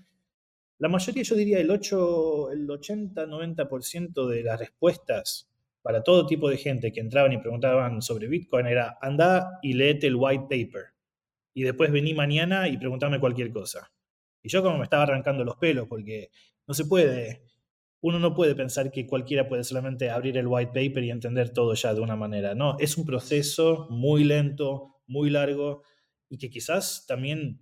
[0.80, 5.50] La mayoría, yo diría el 8, el 80, 90% de las respuestas
[5.82, 10.08] para todo tipo de gente que entraban y preguntaban sobre Bitcoin era anda y léete
[10.08, 10.94] el white paper.
[11.54, 13.92] Y después vení mañana y preguntame cualquier cosa.
[14.42, 16.30] Y yo como me estaba arrancando los pelos porque
[16.68, 17.44] no se puede
[18.04, 21.74] uno no puede pensar que cualquiera puede solamente abrir el white paper y entender todo
[21.74, 22.54] ya de una manera.
[22.54, 25.84] No, es un proceso muy lento, muy largo
[26.28, 27.62] y que quizás también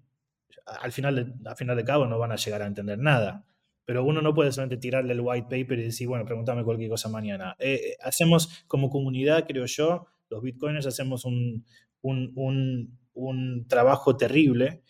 [0.65, 3.45] al final de, al final de cabo no van a llegar a entender nada.
[3.85, 7.07] Pero uno no puede solamente tirarle el white paper y decir, bueno, pregúntame cualquier cosa
[7.07, 7.55] mañana.
[7.59, 11.67] Eh, eh, hacemos como comunidad, creo yo, los bitcoiners hacemos un,
[12.01, 14.81] un, un, trabajo terrible,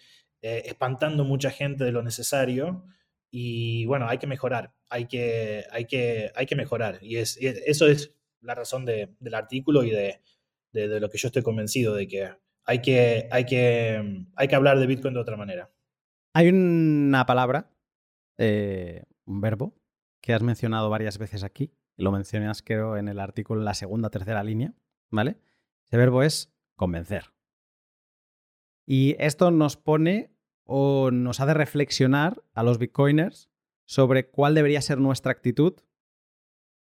[0.41, 2.85] eh, espantando mucha gente de lo necesario
[3.31, 6.99] y bueno, hay que mejorar, hay que, hay que, hay que mejorar.
[7.01, 10.21] Y, es, eso es la razón del artículo y de,
[10.73, 12.29] de, lo que yo estoy convencido de que
[12.65, 15.71] hay que, hay que, hay que hablar de Bitcoin de otra manera.
[16.33, 17.71] Hay una palabra,
[18.37, 19.75] eh, un verbo,
[20.21, 21.73] que has mencionado varias veces aquí.
[21.95, 24.73] Lo mencionas, creo, en el artículo en la segunda tercera línea,
[25.09, 25.37] ¿vale?
[25.85, 27.33] Ese verbo es convencer.
[28.85, 30.31] Y esto nos pone
[30.73, 33.49] o nos hace reflexionar a los bitcoiners
[33.83, 35.73] sobre cuál debería ser nuestra actitud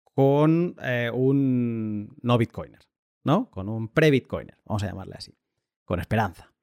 [0.03, 2.81] con eh, un no bitcoiner,
[3.23, 3.51] ¿no?
[3.51, 5.37] Con un pre-bitcoiner, vamos a llamarle así,
[5.85, 6.55] con esperanza.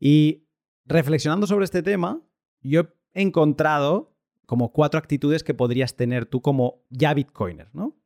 [0.00, 0.46] Y
[0.86, 2.22] reflexionando sobre este tema,
[2.62, 4.16] yo he encontrado
[4.46, 7.98] como cuatro actitudes que podrías tener tú como ya bitcoiner, ¿no?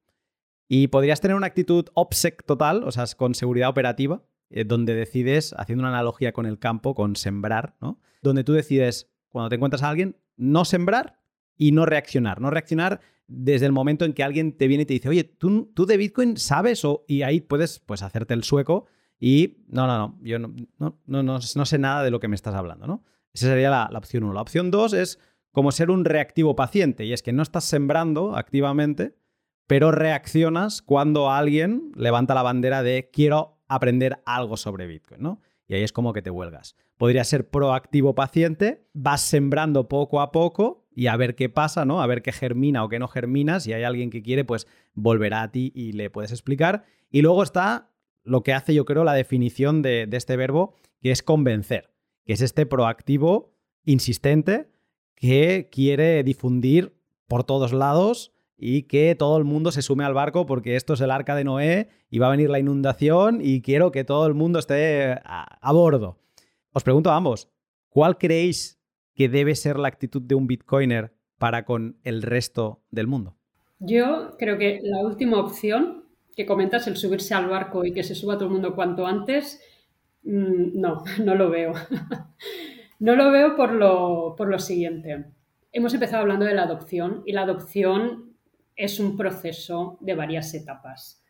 [0.66, 5.54] Y podrías tener una actitud OPSEC total, o sea, con seguridad operativa, eh, donde decides,
[5.58, 8.00] haciendo una analogía con el campo, con sembrar, ¿no?
[8.22, 11.20] Donde tú decides, cuando te encuentras a alguien, no sembrar
[11.56, 12.40] y no reaccionar.
[12.40, 15.72] No reaccionar desde el momento en que alguien te viene y te dice, oye, ¿tú,
[15.74, 16.84] tú de Bitcoin sabes?
[16.84, 18.86] O, y ahí puedes pues, hacerte el sueco
[19.18, 22.36] y no, no, no, yo no, no, no, no, sé nada de lo que me
[22.36, 23.04] estás hablando, ¿no?
[23.32, 24.32] Esa sería la, la opción 1.
[24.32, 25.18] La opción 2 es
[25.50, 29.16] como ser un reactivo paciente, y es que no estás sembrando activamente,
[29.66, 35.40] pero reaccionas cuando alguien levanta la bandera de quiero aprender algo sobre Bitcoin, ¿no?
[35.68, 36.76] Y ahí es como que te huelgas.
[36.96, 42.00] Podría ser proactivo paciente, vas sembrando poco a poco y a ver qué pasa, ¿no?
[42.00, 43.60] A ver qué germina o qué no germina.
[43.60, 46.84] Si hay alguien que quiere, pues volverá a ti y le puedes explicar.
[47.10, 47.90] Y luego está
[48.22, 51.90] lo que hace, yo creo, la definición de, de este verbo, que es convencer,
[52.24, 53.54] que es este proactivo
[53.84, 54.70] insistente
[55.16, 56.96] que quiere difundir
[57.26, 61.00] por todos lados y que todo el mundo se sume al barco porque esto es
[61.00, 64.34] el arca de Noé y va a venir la inundación y quiero que todo el
[64.34, 66.18] mundo esté a, bordo.
[66.72, 67.50] Os pregunto a ambos,
[67.88, 68.80] ¿cuál creéis
[69.14, 73.36] que debe ser la actitud de un bitcoiner para con el resto del mundo?
[73.78, 76.04] Yo creo que la última opción
[76.34, 79.60] que comentas, el subirse al barco y que se suba todo el mundo cuanto antes,
[80.22, 81.72] mm, no, no lo veo.
[82.98, 85.26] No lo veo por lo, por lo siguiente.
[85.70, 88.35] Hemos empezado hablando de la adopción y la adopción
[88.76, 91.22] es un proceso de varias etapas.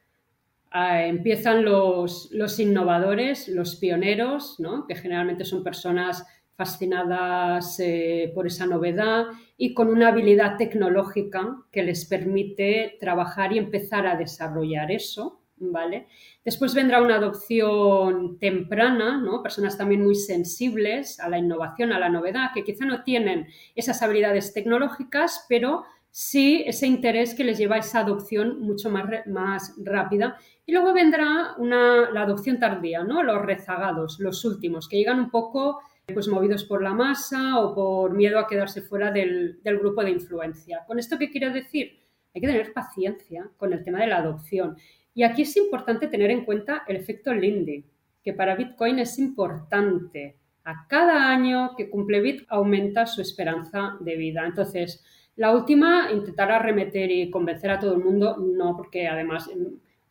[0.70, 4.86] Ah, empiezan los, los, innovadores, los pioneros, ¿no?
[4.86, 6.26] que generalmente son personas
[6.56, 9.26] fascinadas eh, por esa novedad
[9.56, 15.40] y con una habilidad tecnológica que les permite trabajar y empezar a desarrollar eso.
[15.58, 16.06] ¿vale?
[16.44, 19.42] Después vendrá una adopción temprana, ¿no?
[19.42, 24.02] Personas también muy sensibles a la innovación, a la novedad, que quizá no tienen esas
[24.02, 25.84] habilidades tecnológicas, pero
[26.18, 30.38] sí ese interés que les lleva a esa adopción mucho más, más rápida.
[30.64, 33.22] Y luego vendrá una, la adopción tardía, ¿no?
[33.22, 38.14] Los rezagados, los últimos, que llegan un poco pues movidos por la masa o por
[38.14, 40.84] miedo a quedarse fuera del, del grupo de influencia.
[40.86, 42.00] ¿Con esto qué quiero decir?
[42.34, 44.78] Hay que tener paciencia con el tema de la adopción.
[45.12, 47.84] Y aquí es importante tener en cuenta el efecto Lindy,
[48.24, 50.38] que para Bitcoin es importante.
[50.64, 54.46] A cada año que cumple Bit aumenta su esperanza de vida.
[54.46, 55.04] Entonces,
[55.36, 59.50] la última, intentar arremeter y convencer a todo el mundo, no, porque además,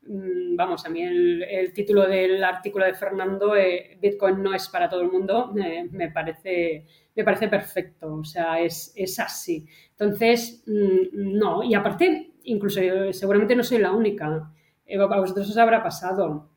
[0.08, 4.88] mm, vamos, a mí el, título del artículo de Fernando, eh, Bitcoin no es para
[4.88, 9.66] todo el mundo, me, parece, me parece perfecto, o sea, es, es así.
[9.92, 12.80] Entonces, mm, no, y aparte, incluso
[13.12, 14.52] seguramente no soy la única.
[14.86, 16.50] Eh, a vosotros os habrá pasado.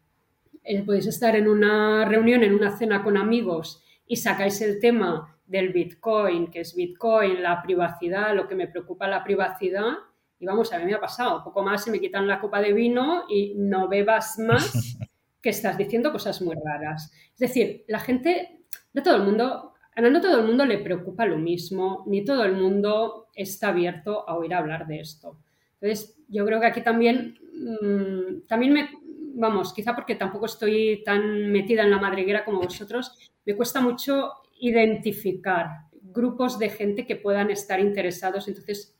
[0.62, 5.37] Eh, podéis estar en una reunión, en una cena con amigos y sacáis el tema
[5.48, 9.94] del Bitcoin, que es Bitcoin, la privacidad, lo que me preocupa la privacidad.
[10.38, 12.72] Y vamos, a mí me ha pasado, poco más se me quitan la copa de
[12.72, 14.96] vino y no bebas más
[15.42, 17.12] que estás diciendo cosas muy raras.
[17.32, 18.60] Es decir, la gente,
[18.92, 22.52] no todo el mundo, no todo el mundo le preocupa lo mismo, ni todo el
[22.52, 25.40] mundo está abierto a oír hablar de esto.
[25.80, 28.90] Entonces, yo creo que aquí también Mm, también me,
[29.34, 34.32] vamos, quizá porque tampoco estoy tan metida en la madriguera como vosotros, me cuesta mucho
[34.60, 38.96] identificar grupos de gente que puedan estar interesados, entonces,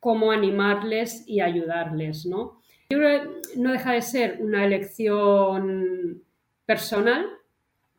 [0.00, 2.60] cómo animarles y ayudarles, ¿no?
[3.56, 6.22] No deja de ser una elección
[6.64, 7.26] personal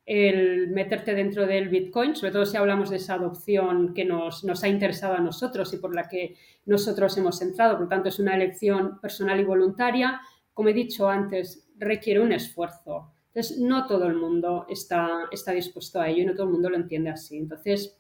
[0.10, 4.64] el meterte dentro del Bitcoin, sobre todo si hablamos de esa adopción que nos, nos,
[4.64, 6.36] ha interesado a nosotros y por la que
[6.66, 7.74] nosotros hemos entrado.
[7.74, 10.20] Por lo tanto, es una elección personal y voluntaria.
[10.51, 13.14] Como he dicho antes, requiere un esfuerzo.
[13.30, 16.69] Entonces, no todo el mundo está, está dispuesto a ello y no todo el mundo
[16.69, 17.38] lo entiende así.
[17.38, 17.97] Entonces,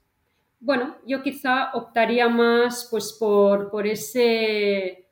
[0.59, 5.07] bueno, yo quizá optaría más pues, por, por ese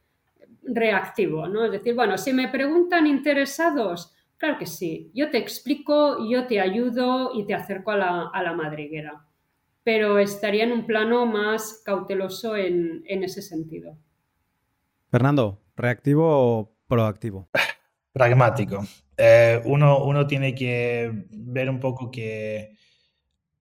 [0.64, 1.66] reactivo, ¿no?
[1.66, 6.60] Es decir, bueno, si me preguntan interesados, Claro que sí, yo te explico, yo te
[6.60, 9.26] ayudo y te acerco a la, madriguera,
[9.84, 13.98] pero estaría en un plano más cauteloso en, ese sentido.
[15.10, 17.50] Fernando, ¿reactivo o proactivo?
[18.18, 18.86] Pragmático.
[19.16, 22.78] Eh, uno, uno tiene que ver un poco que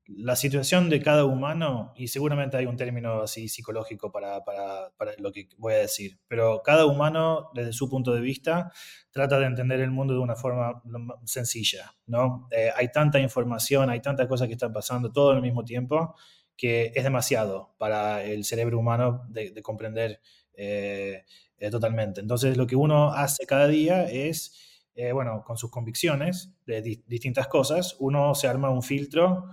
[0.09, 5.12] la situación de cada humano, y seguramente hay un término así psicológico para, para, para,
[5.18, 8.72] lo que voy a decir, pero cada humano, desde su punto de vista,
[9.11, 10.82] trata de entender el mundo de una forma
[11.24, 12.48] sencilla, ¿no?
[12.52, 16.14] Eh, hay tanta información, hay tantas cosas que están pasando todo al mismo tiempo,
[16.57, 20.20] que es demasiado para el cerebro humano de, comprender
[20.57, 21.24] eh,
[21.59, 22.20] eh, totalmente.
[22.20, 24.82] Entonces, lo que uno hace cada día es,
[25.12, 29.44] bueno, con sus convicciones de distintas cosas, uno se arma un filtro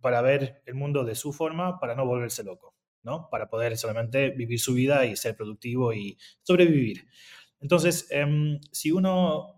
[0.00, 3.28] para ver el mundo de su forma, para no volverse loco, ¿no?
[3.30, 7.06] Para poder solamente vivir su vida y ser productivo y sobrevivir.
[7.60, 9.57] Entonces, em, si uno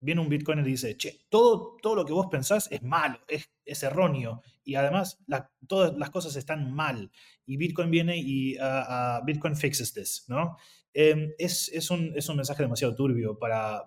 [0.00, 3.50] viene un Bitcoin y dice, che, todo, todo lo que vos pensás es malo, es,
[3.64, 5.18] es erróneo, y además
[5.66, 7.10] todas las cosas están mal,
[7.46, 10.56] y Bitcoin viene y uh, Bitcoin fixes this, ¿no?
[10.94, 13.84] Em, es, es, un, es, un, mensaje demasiado turbio para,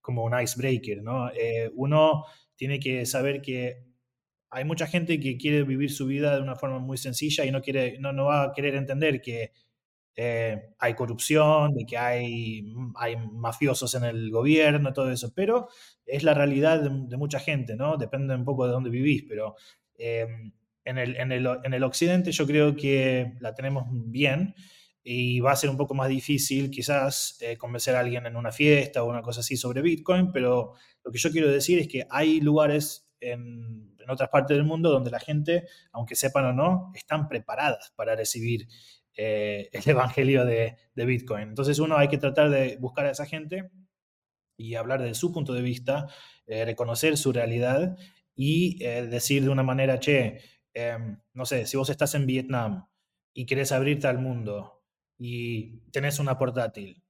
[0.00, 1.30] como un icebreaker, ¿no?
[1.30, 2.24] Eh, uno
[2.54, 3.84] tiene que saber que
[4.50, 7.62] hay mucha gente que quiere vivir su vida de una forma muy sencilla y no,
[7.62, 9.52] quiere, no, no va a querer entender que
[10.18, 15.68] eh, hay corrupción, de que hay, hay mafiosos en el gobierno, todo eso, pero
[16.06, 17.98] es la realidad de, mucha gente, ¿no?
[17.98, 19.56] Depende un poco de dónde vivís, pero
[19.98, 20.52] em,
[20.84, 24.54] en, el, en, el, en, el, occidente yo creo que la tenemos bien
[25.02, 28.52] y va a ser un poco más difícil quizás eh, convencer a alguien en una
[28.52, 30.72] fiesta o una cosa así sobre Bitcoin, pero
[31.04, 34.90] lo que yo quiero decir es que hay lugares en, en otras partes del mundo
[34.90, 38.66] donde la gente, aunque sepan o no, están preparadas para recibir
[39.16, 41.48] eh, el evangelio de, Bitcoin.
[41.48, 43.70] Entonces uno hay que tratar de buscar a esa gente
[44.56, 46.06] y hablar de su punto de vista,
[46.46, 47.96] eh, reconocer su realidad
[48.34, 50.40] y eh, decir de una manera, che,
[50.74, 52.86] em, no sé, si vos estás en Vietnam
[53.34, 54.84] y querés abrirte al mundo
[55.18, 57.02] y tenés una portátil,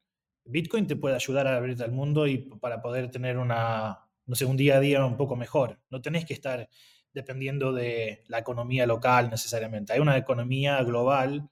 [0.44, 4.44] Bitcoin te puede ayudar a abrirte al mundo y para poder tener una, no sé,
[4.44, 5.80] un día a día un poco mejor.
[5.90, 6.68] No tenés que estar
[7.12, 9.92] dependiendo de la economía local necesariamente.
[9.92, 11.50] Hay una economía global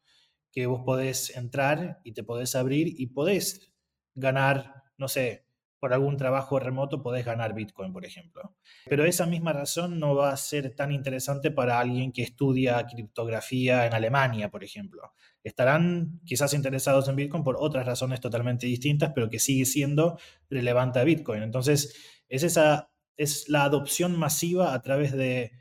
[0.55, 3.73] que vos podés entrar y te podés abrir y podés
[4.15, 5.45] ganar, no sé,
[5.81, 8.57] por algún trabajo remoto podés ganar Bitcoin, por ejemplo.
[8.87, 13.85] Pero esa misma razón no va a ser tan interesante para alguien que estudia criptografía
[13.85, 15.13] en Alemania, por ejemplo.
[15.43, 21.01] Estarán quizás interesados en Bitcoin por otras razones totalmente distintas, pero que sigue siendo relevante
[21.01, 21.43] a Bitcoin.
[21.43, 21.95] Entonces,
[22.29, 25.53] es esa es la adopción masiva a través de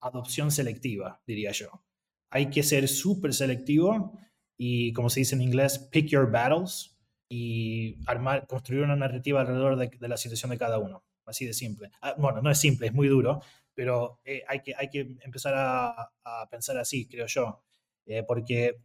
[0.00, 1.84] adopción selectiva, diría yo.
[2.30, 4.18] Hay que ser súper selectivo
[4.58, 6.98] y, como se dice en inglés, pick your battles
[7.28, 11.04] y armar, construir una narrativa alrededor de, la situación de cada uno.
[11.24, 11.90] Así de simple.
[12.02, 13.40] Ah, bueno, no es simple, es muy duro,
[13.74, 16.10] pero eh, hay, que, hay que empezar a,
[16.50, 17.62] pensar así, creo yo.
[18.06, 18.80] Eh, porque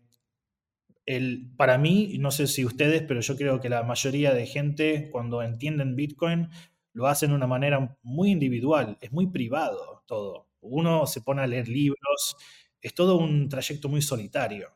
[1.05, 5.09] el, para mí, no sé si ustedes, pero yo creo que la mayoría de gente
[5.11, 6.49] cuando entienden Bitcoin
[6.93, 10.49] lo hacen de una manera muy individual, es muy privado todo.
[10.61, 12.37] Uno se pone a leer libros,
[12.81, 14.69] es todo un trayecto muy solitario.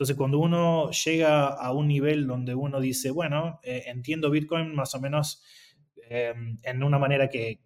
[0.00, 4.94] Entonces, cuando uno llega a un nivel donde uno dice, bueno, eh, entiendo Bitcoin más
[4.94, 5.42] o menos
[6.08, 6.32] eh,
[6.62, 7.60] en una manera que,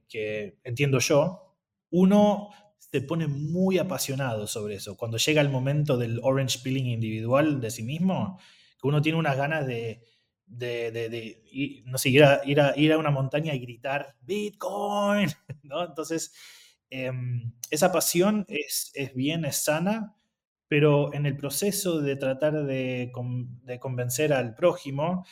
[0.65, 1.55] entiendo yo,
[1.91, 4.97] uno se pone muy apasionado sobre eso.
[4.97, 8.41] Cuando llega el momento del orange peeling individual de sí mismo,
[8.83, 10.03] que uno tiene unas ganas de,
[11.85, 15.29] no sé, ir a, una montaña y gritar Bitcoin,
[15.63, 15.85] ¿no?
[15.85, 16.35] Entonces,
[16.91, 20.17] em, esa pasión es, es bien, es sana,
[20.69, 23.13] pero en el proceso de tratar de,
[23.81, 25.27] convencer al prójimo,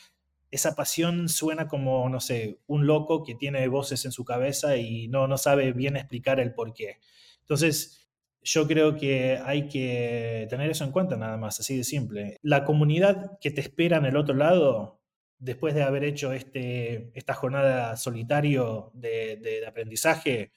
[0.50, 5.08] esa pasión suena como, no sé, un loco que tiene voces en su cabeza y
[5.08, 6.98] no, no sabe bien explicar el por qué.
[7.40, 8.10] Entonces,
[8.42, 12.36] yo creo que hay que tener eso en cuenta nada más, así de simple.
[12.42, 15.00] La comunidad que te espera en el otro lado,
[15.38, 20.52] después de haber hecho este, esta jornada solitario de aprendizaje,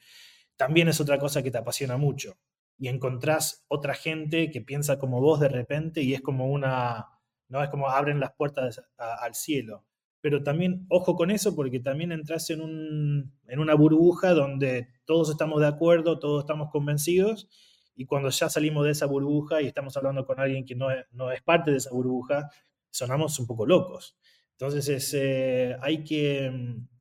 [0.57, 2.37] también es otra cosa que te apasiona mucho
[2.77, 7.07] y encontrás otra gente que piensa como vos de repente y es como una,
[7.47, 7.63] ¿no?
[7.63, 9.85] Es como abren las puertas al cielo.
[10.21, 15.29] Pero también, ojo con eso, porque también entras en, un, en una burbuja donde todos
[15.29, 17.47] estamos de acuerdo, todos estamos convencidos,
[17.95, 21.05] y cuando ya salimos de esa burbuja y estamos hablando con alguien que no es,
[21.11, 22.49] no es parte de esa burbuja,
[22.89, 24.17] sonamos un poco locos.
[24.51, 26.51] Entonces, es, eh, hay que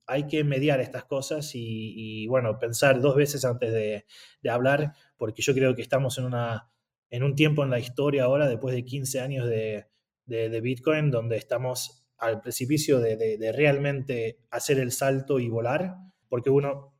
[0.06, 4.04] hay que mediar estas cosas y, bueno, pensar dos veces antes de,
[4.50, 6.70] hablar, porque yo creo que estamos en, una,
[7.10, 9.86] en un tiempo en la historia ahora, después de 15 años de,
[10.26, 15.96] Bitcoin, donde estamos al precipicio de, realmente hacer el salto y volar,
[16.28, 16.94] porque uno,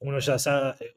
[0.00, 0.36] uno, ya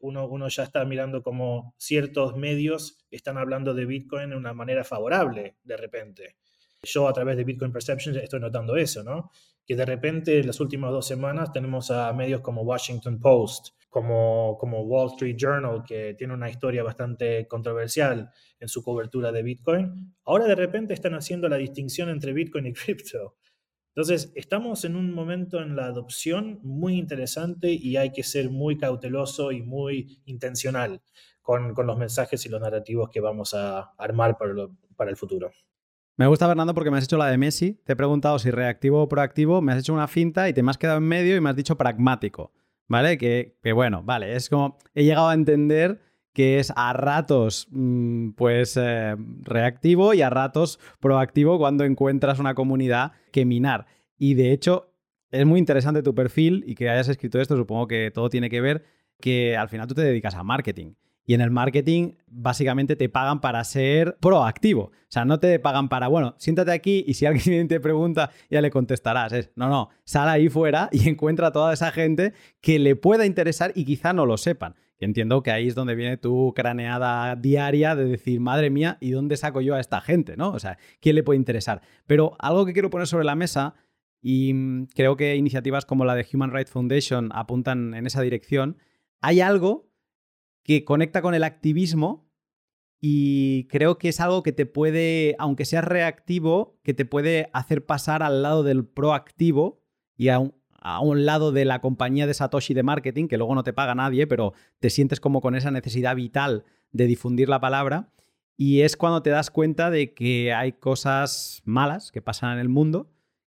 [0.01, 4.83] uno, uno ya está mirando como ciertos medios están hablando de Bitcoin de una manera
[4.83, 6.37] favorable de repente.
[6.83, 9.31] Yo a través de Bitcoin Perception estoy notando eso, ¿no?
[9.65, 14.57] Que de repente en las últimas dos semanas tenemos a medios como Washington Post, como,
[14.57, 20.15] como Wall Street Journal, que tiene una historia bastante controversial en su cobertura de Bitcoin.
[20.23, 23.35] Ahora de repente están haciendo la distinción entre Bitcoin y cripto.
[23.93, 28.77] Entonces, estamos en un momento en la adopción muy interesante y hay que ser muy
[28.77, 31.01] cauteloso y muy intencional
[31.41, 34.53] con, con los mensajes y los narrativos que vamos a armar para,
[34.95, 35.51] para el futuro.
[36.15, 37.73] Me gusta, Fernando, porque me has hecho la de Messi.
[37.83, 40.71] Te he preguntado si reactivo o proactivo, me has hecho una finta y te me
[40.71, 42.53] has quedado en medio y me has dicho pragmático.
[42.91, 43.17] ¿Vale?
[43.17, 46.01] Que, bueno, vale, es como he llegado a entender
[46.33, 52.53] que es a ratos mm, pues eh, reactivo y a ratos proactivo cuando encuentras una
[52.53, 53.85] comunidad que minar.
[54.17, 54.93] Y de hecho,
[55.29, 58.59] es muy interesante tu perfil y que hayas escrito esto, supongo que todo tiene que
[58.59, 58.83] ver
[59.21, 60.95] que al final tú te dedicas a marketing.
[61.25, 64.83] Y en el marketing, básicamente te pagan para ser proactivo.
[64.83, 68.61] O sea, no te pagan para, bueno, siéntate aquí y si alguien te pregunta, ya
[68.61, 69.33] le contestarás.
[69.33, 73.25] Es, no, no, sal ahí fuera y encuentra a toda esa gente que le pueda
[73.25, 74.75] interesar y quizá no lo sepan.
[74.99, 79.11] Y entiendo que ahí es donde viene tu craneada diaria de decir, madre mía, ¿y
[79.11, 80.37] dónde saco yo a esta gente?
[80.37, 80.51] ¿no?
[80.51, 81.81] O sea, ¿quién le puede interesar?
[82.05, 83.73] Pero algo que quiero poner sobre la mesa,
[84.21, 88.77] y mm, creo que iniciativas como la de Human Rights Foundation apuntan en esa dirección,
[89.21, 89.90] hay algo
[90.63, 92.31] que conecta con el activismo
[92.99, 97.85] y creo que es algo que te puede, aunque sea reactivo, que te puede hacer
[97.85, 99.81] pasar al lado del proactivo
[100.15, 103.55] y a un, a un lado de la compañía de Satoshi de marketing, que luego
[103.55, 107.59] no te paga nadie, pero te sientes como con esa necesidad vital de difundir la
[107.59, 108.11] palabra.
[108.55, 112.69] Y es cuando te das cuenta de que hay cosas malas que pasan en el
[112.69, 113.09] mundo,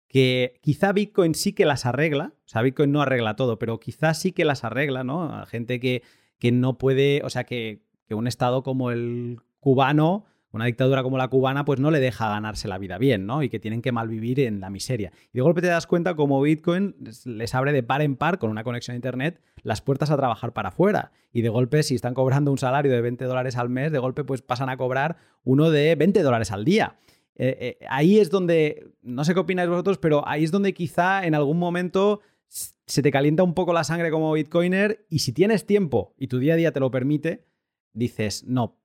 [0.10, 4.14] que quizá Bitcoin sí que las arregla, o sea, Bitcoin no arregla todo, pero quizá
[4.14, 5.45] sí que las arregla, ¿no?
[5.45, 6.03] Gente que
[6.40, 11.28] que no puede, o sea, que, un Estado como el cubano, una dictadura como la
[11.28, 13.44] cubana, pues no le deja ganarse la vida bien, ¿no?
[13.44, 15.12] Y que tienen que malvivir en la miseria.
[15.34, 18.50] Y de golpe te das cuenta como Bitcoin les abre de par en par con
[18.50, 21.12] una conexión a Internet las puertas a trabajar para afuera.
[21.34, 24.24] Y de golpe, si están cobrando un salario de 20 dólares al mes, de golpe
[24.24, 26.96] pues pasan a cobrar uno de 20 dólares al día.
[27.36, 31.26] Eh, eh, ahí es donde, no sé qué opináis vosotros, pero ahí es donde quizá
[31.26, 35.66] en algún momento se te calienta un poco la sangre como bitcoiner y si tienes
[35.66, 37.45] tiempo y tu día a día te lo permite,
[37.93, 38.80] dices, no,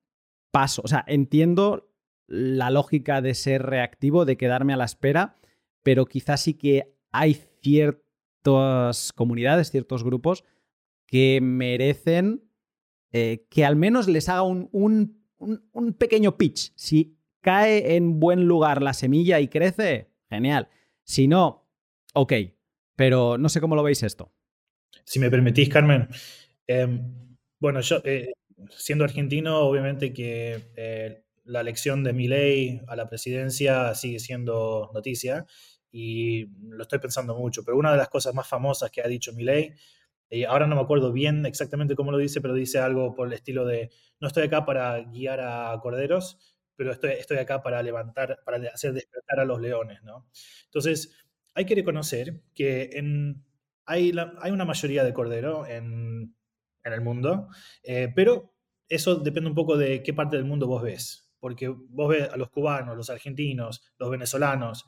[0.51, 0.81] paso.
[0.83, 1.89] O sea, entiendo
[2.27, 5.37] la lógica de ser reactivo, de quedarme a la espera,
[5.83, 10.43] pero quizás sí que hay ciertas comunidades, ciertos grupos
[11.05, 12.43] que merecen
[13.11, 14.69] eh, que al menos les haga un,
[15.37, 16.73] un pequeño pitch.
[16.75, 20.69] Si cae en buen lugar la semilla y crece, genial.
[21.03, 21.67] Si no,
[22.13, 22.33] ok,
[22.95, 24.31] pero no sé cómo lo veis esto.
[25.05, 26.07] Si me permitís, Carmen.
[26.67, 28.33] Em, bueno, yo, eh,
[28.69, 35.45] siendo argentino, obviamente que eh, la elección de Milei a la presidencia sigue siendo noticia
[35.91, 37.63] y lo estoy pensando mucho.
[37.63, 39.73] Pero una de las cosas más famosas que ha dicho Milei,
[40.29, 43.33] y ahora no me acuerdo bien exactamente cómo lo dice, pero dice algo por el
[43.33, 46.39] estilo de, no estoy acá para guiar a corderos,
[46.75, 50.27] pero estoy, estoy acá para levantar, para hacer despertar a los leones, ¿no?
[50.65, 51.15] Entonces,
[51.53, 52.89] hay que reconocer que
[53.85, 56.35] hay, hay, una mayoría de cordero en,
[56.83, 57.47] en el mundo,
[57.83, 58.53] eh, pero
[58.87, 62.37] eso depende un poco de qué parte del mundo vos ves, porque vos ves a
[62.37, 64.85] los cubanos, los argentinos, los venezolanos,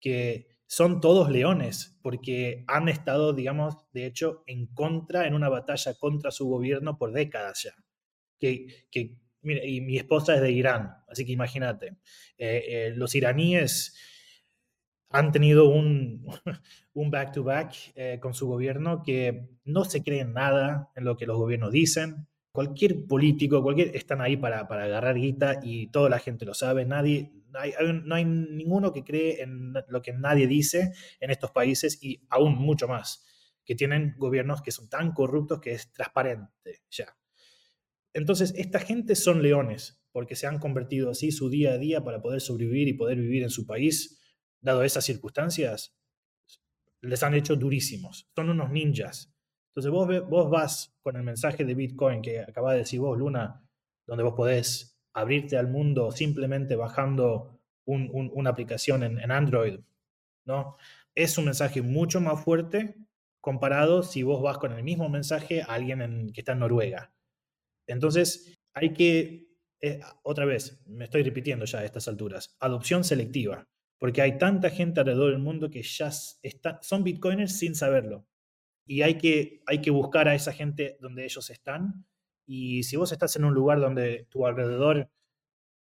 [0.00, 5.94] que son todos leones, porque han estado, digamos, de hecho, en contra, en una batalla
[5.94, 7.74] contra su gobierno por décadas ya.
[8.38, 11.96] Que, que y mi esposa es de Irán, así que imagínate,
[12.36, 13.96] eh, eh, los iraníes
[15.10, 16.26] han tenido un,
[16.94, 21.38] un back-to-back eh, con su gobierno que no se creen nada en lo que los
[21.38, 22.28] gobiernos dicen.
[22.52, 26.84] Cualquier político, cualquier, están ahí para, para agarrar guita y toda la gente lo sabe.
[26.84, 27.32] Nadie,
[28.04, 32.56] no hay ninguno que cree en lo que nadie dice en estos países y aún
[32.56, 33.24] mucho más,
[33.64, 37.16] que tienen gobiernos que son tan corruptos que es transparente ya.
[38.12, 42.20] Entonces, esta gente son leones porque se han convertido así su día a día para
[42.20, 44.17] poder sobrevivir y poder vivir en su país
[44.60, 45.94] dado esas circunstancias,
[47.00, 48.28] les han hecho durísimos.
[48.34, 49.32] Son unos ninjas.
[49.70, 53.62] Entonces vos, vos vas con el mensaje de Bitcoin que acaba de decir vos, Luna,
[54.06, 59.80] donde vos podés abrirte al mundo simplemente bajando una aplicación en, Android,
[60.44, 60.76] ¿no?
[61.14, 62.96] Es un mensaje mucho más fuerte
[63.40, 67.12] comparado si vos vas con el mismo mensaje a alguien que está en Noruega.
[67.86, 69.48] Entonces, hay que,
[69.80, 73.66] eh, otra vez, me estoy repitiendo ya a estas alturas, adopción selectiva
[73.98, 78.26] porque hay tanta gente alrededor del mundo que ya son bitcoiners sin saberlo.
[78.86, 82.06] Y hay que, hay que buscar a esa gente donde ellos están.
[82.46, 85.10] Y si vos estás en un lugar donde tu alrededor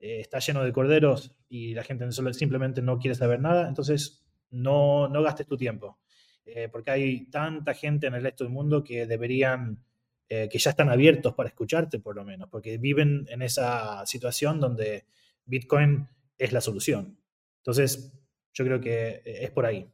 [0.00, 5.08] eh, está lleno de corderos y la gente simplemente no quiere saber nada, entonces no,
[5.08, 5.98] no gastes tu tiempo.
[6.44, 9.84] Eh, porque hay tanta gente en el resto del mundo que deberían,
[10.28, 14.58] eh, que ya están abiertos para escucharte por lo menos, porque viven en esa situación
[14.58, 15.06] donde
[15.44, 16.08] Bitcoin
[16.38, 17.18] es la solución.
[17.66, 18.12] Entonces,
[18.54, 19.90] yo creo que eh, es por ahí.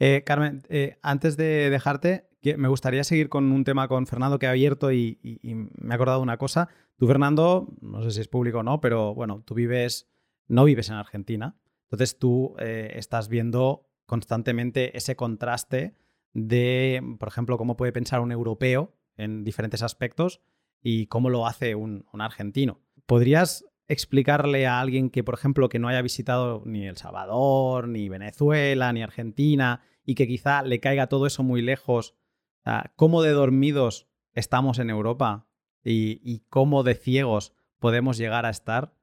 [0.00, 4.46] Eh, Carmen, eh, antes de dejarte, me gustaría seguir con un tema con Fernando que
[4.46, 6.68] ha abierto y, me ha acordado una cosa.
[6.96, 10.08] Tú, Fernando, no sé si es público o no, pero bueno, tú vives,
[10.48, 11.56] no vives en Argentina.
[11.84, 15.94] Entonces tú estás viendo constantemente ese contraste
[16.34, 20.40] de, por ejemplo, cómo puede pensar un europeo en diferentes aspectos
[20.82, 22.80] y cómo lo hace un argentino.
[23.06, 28.08] ¿Podrías explicarle a alguien que, por ejemplo, que no haya visitado ni El Salvador, ni
[28.08, 32.14] Venezuela, ni Argentina, y que quizá le caiga todo eso muy lejos,
[32.96, 35.46] cómo de dormidos estamos en Europa
[35.84, 38.94] y, cómo de ciegos podemos llegar a estar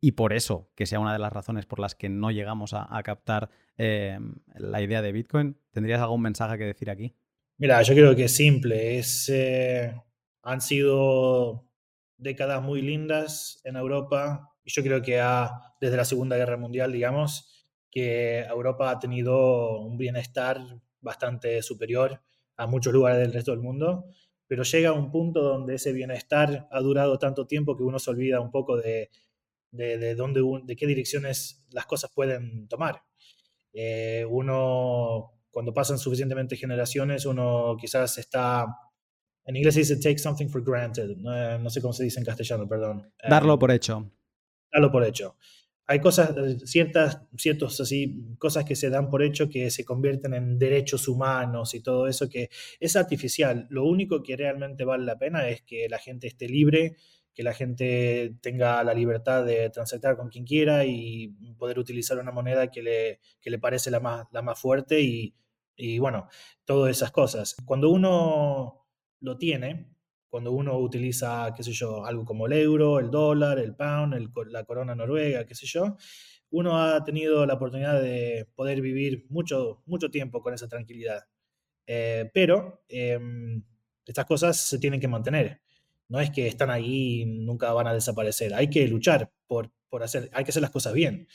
[0.00, 3.02] y por eso que sea una de las razones por las que no llegamos a,
[3.02, 5.56] captar em, la idea de Bitcoin.
[5.72, 7.16] ¿Tendrías algún mensaje que decir aquí?
[7.56, 8.98] Mira, yo creo que es simple.
[8.98, 9.92] Es, eh,
[10.42, 11.67] han sido
[12.18, 15.22] décadas muy lindas en Europa y yo creo que
[15.80, 20.60] desde la Segunda Guerra Mundial, digamos, que Europa ha tenido un bienestar
[21.00, 22.20] bastante superior
[22.56, 24.04] a muchos lugares del resto del mundo,
[24.46, 28.40] pero llega un punto donde ese bienestar ha durado tanto tiempo que uno se olvida
[28.40, 29.10] un poco de,
[29.70, 33.02] de, dónde, de qué direcciones las cosas pueden tomar.
[33.72, 38.66] Eh, uno, cuando pasan suficientemente generaciones, uno quizás está
[39.48, 41.16] en inglés se dice take something for granted.
[41.16, 43.10] No, sé cómo se dice en castellano, perdón.
[43.26, 44.12] Darlo eh, por hecho.
[44.70, 45.36] Darlo por hecho.
[45.86, 50.34] Hay cosas, eh, ciertas, ciertos así, cosas que se dan por hecho que se convierten
[50.34, 53.66] en derechos humanos y todo eso que es artificial.
[53.70, 56.96] Lo único que realmente vale la pena es que la gente esté libre,
[57.34, 62.32] que la gente tenga la libertad de transactar con quien quiera y poder utilizar una
[62.32, 65.34] moneda que le, que le parece la más, la más fuerte y,
[65.74, 66.28] y bueno,
[66.66, 67.56] todas esas cosas.
[67.64, 68.87] Cuando uno
[69.20, 69.94] lo tiene
[70.28, 74.14] cuando uno utiliza, qué sé yo, algo como el euro, el dólar, el pound,
[74.50, 75.96] la corona noruega, qué sé yo,
[76.50, 81.22] uno ha tenido la oportunidad de poder vivir mucho, mucho tiempo con esa tranquilidad.
[81.86, 83.62] Eh, pero em,
[84.06, 85.60] estas cosas se tienen que mantener.
[86.08, 88.54] No es que están ahí y nunca van a desaparecer.
[88.54, 91.28] Hay que luchar por, por hacer, hay que hacer las cosas bien.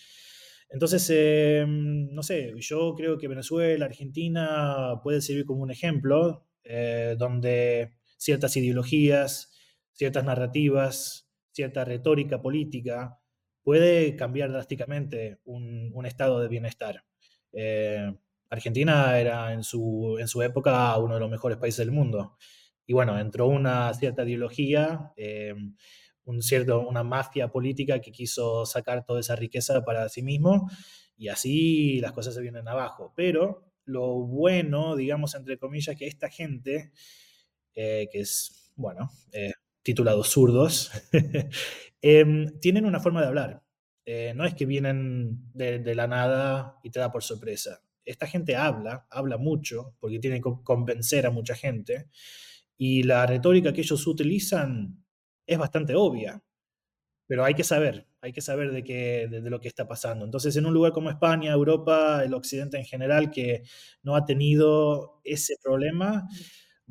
[0.70, 7.16] Entonces, em, no sé, yo creo que Venezuela, Argentina puede servir como un ejemplo eh,
[7.18, 9.52] donde ciertas ideologías,
[9.92, 13.20] ciertas narrativas, cierta retórica política
[13.62, 17.06] puede cambiar drásticamente un, estado de bienestar.
[17.54, 18.14] Eh,
[18.50, 22.38] Argentina era en su, en su época uno de los mejores países del mundo.
[22.86, 25.54] Y bueno, entró una cierta ideología, eh,
[26.26, 30.70] un cierto, una mafia política que quiso sacar toda esa riqueza para sí mismo
[31.18, 33.14] y así las cosas se vienen abajo.
[33.16, 36.92] Pero lo bueno, digamos, entre comillas, que esta gente,
[37.76, 40.92] eh, que es, bueno, eh, titulados zurdos,
[42.02, 43.64] em, tienen una forma de hablar.
[44.06, 47.82] Eh, no es que vienen de, la nada y te da por sorpresa.
[48.06, 52.10] Esta gente habla, habla mucho, porque tiene que convencer a mucha gente,
[52.78, 55.06] y la retórica que ellos utilizan
[55.48, 56.44] es bastante obvia
[57.28, 60.24] pero hay que saber, hay que saber de, qué, de, lo que está pasando.
[60.24, 63.64] Entonces, en un lugar como España, Europa, el occidente en general, que
[64.02, 66.26] no ha tenido ese problema,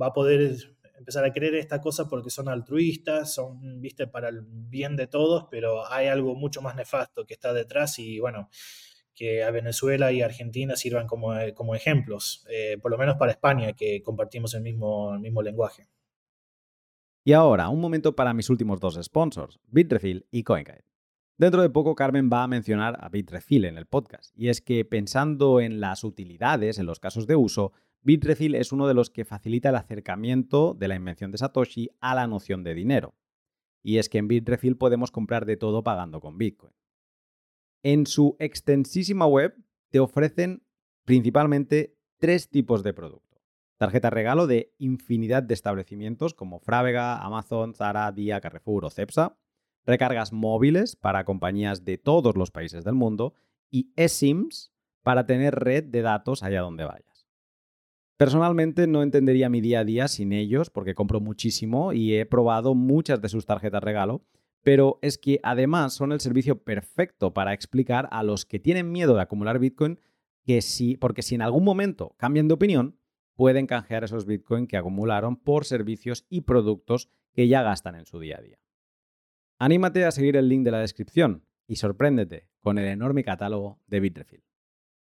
[0.00, 0.58] va a poder
[0.98, 5.46] empezar a creer esta cosa porque son altruistas, son, viste, para el bien de todos,
[5.50, 8.50] pero hay algo mucho más nefasto que está detrás y bueno,
[9.14, 13.72] que a Venezuela y Argentina sirvan como, como ejemplos, eh, por lo menos para España,
[13.72, 15.88] que compartimos el mismo, el mismo lenguaje.
[17.24, 20.91] Y ahora, un momento para mis últimos dos sponsors, Bitrefill y CoinKite.
[21.38, 24.84] Dentro de poco Carmen va a mencionar a Bitrefill en el podcast, y es que
[24.84, 27.72] pensando en las utilidades, en los casos de uso,
[28.02, 32.14] Bitrefill es uno de los que facilita el acercamiento de la invención de Satoshi a
[32.14, 33.14] la noción de dinero.
[33.82, 36.74] Y es que en Bitrefill podemos comprar de todo pagando con Bitcoin.
[37.82, 39.56] En su extensísima web
[39.90, 40.64] te ofrecen
[41.04, 43.42] principalmente tres tipos de productos.
[43.78, 49.36] Tarjeta regalo de infinidad de establecimientos como Frávega, Amazon, Zara, Dia, Carrefour o Cepsa.
[49.84, 53.34] Recargas móviles para compañías de todos los países del mundo.
[53.70, 54.72] Y eSIMs
[55.02, 57.26] para tener red de datos allá donde vayas.
[58.16, 62.74] Personalmente no entendería mi día a día sin ellos porque compro muchísimo y he probado
[62.74, 64.24] muchas de sus tarjetas regalo,
[64.62, 69.16] pero es que además son el servicio perfecto para explicar a los que tienen miedo
[69.16, 69.98] de acumular Bitcoin
[70.44, 72.96] que sí, porque si en algún momento cambian de opinión,
[73.34, 78.20] pueden canjear esos Bitcoin que acumularon por servicios y productos que ya gastan en su
[78.20, 78.58] día a día.
[79.64, 84.00] Anímate a seguir el link de la descripción y sorpréndete con el enorme catálogo de
[84.00, 84.42] Bitrefill.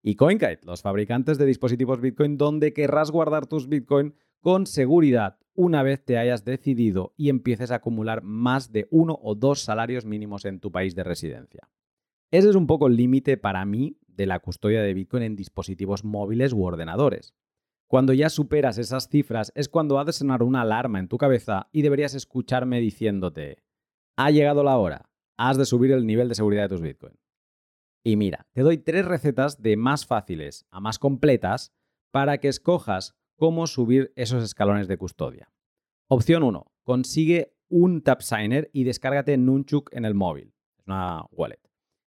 [0.02, 5.82] Y CoinKite, los fabricantes de dispositivos Bitcoin donde querrás guardar tus Bitcoin con seguridad una
[5.82, 10.44] vez te hayas decidido y empieces a acumular más de uno o dos salarios mínimos
[10.44, 11.70] en tu país de residencia.
[12.30, 16.04] Ese es un poco el límite para mí de la custodia de Bitcoin en dispositivos
[16.04, 17.34] móviles u ordenadores.
[17.88, 21.70] Cuando ya superas esas cifras es cuando ha de sonar una alarma en tu cabeza
[21.72, 23.64] y deberías escucharme diciéndote,
[24.16, 27.18] ha llegado la hora, has de subir el nivel de seguridad de tus Bitcoin.
[28.04, 31.74] Y mira, te doy tres recetas de más fáciles a más completas
[32.12, 35.52] para que escojas cómo subir esos escalones de custodia.
[36.10, 36.66] Opción 1.
[36.84, 40.54] Consigue un TapSigner y descárgate Nunchuk en el móvil.
[40.78, 41.62] Es una wallet.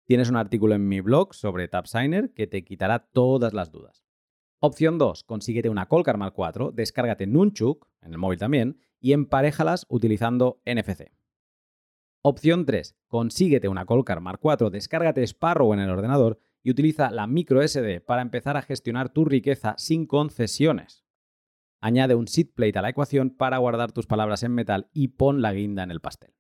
[0.05, 4.05] Tienes un artículo en mi blog sobre TapSigner que te quitará todas las dudas.
[4.61, 10.61] Opción 2, consíguete una Colcar 4, descárgate Nunchuk, en el móvil también, y emparéjalas utilizando
[10.65, 11.11] NFC.
[12.29, 12.97] Opción 3.
[13.07, 18.21] Consíguete una Colcar Mark IV, descárgate Sparrow en el ordenador y utiliza la microSD para
[18.21, 21.05] empezar a gestionar tu riqueza sin concesiones.
[21.81, 25.41] Añade un seed plate a la ecuación para guardar tus palabras en metal y pon
[25.41, 26.35] la guinda en el pastel.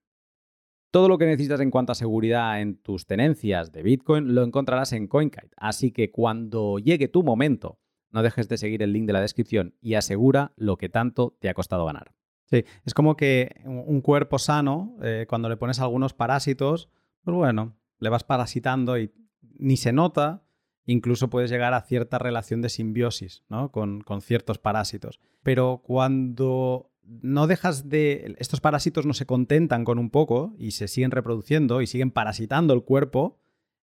[0.90, 4.92] Todo lo que necesitas en cuanto a seguridad en tus tenencias de Bitcoin lo encontrarás
[4.92, 7.78] en CoinKite, así que cuando llegue tu momento,
[8.10, 11.48] no dejes de seguir el link de la descripción y asegura lo que tanto te
[11.48, 12.16] ha costado ganar.
[12.46, 16.88] Sí, es como que un cuerpo sano, eh, cuando le pones algunos parásitos,
[17.24, 19.12] pues bueno, le vas parasitando y
[19.58, 20.44] ni se nota,
[20.84, 23.72] incluso puedes llegar a cierta relación de simbiosis ¿no?
[23.72, 25.20] con, con ciertos parásitos.
[25.42, 28.34] Pero cuando no dejas de...
[28.38, 32.74] Estos parásitos no se contentan con un poco y se siguen reproduciendo y siguen parasitando
[32.74, 33.40] el cuerpo,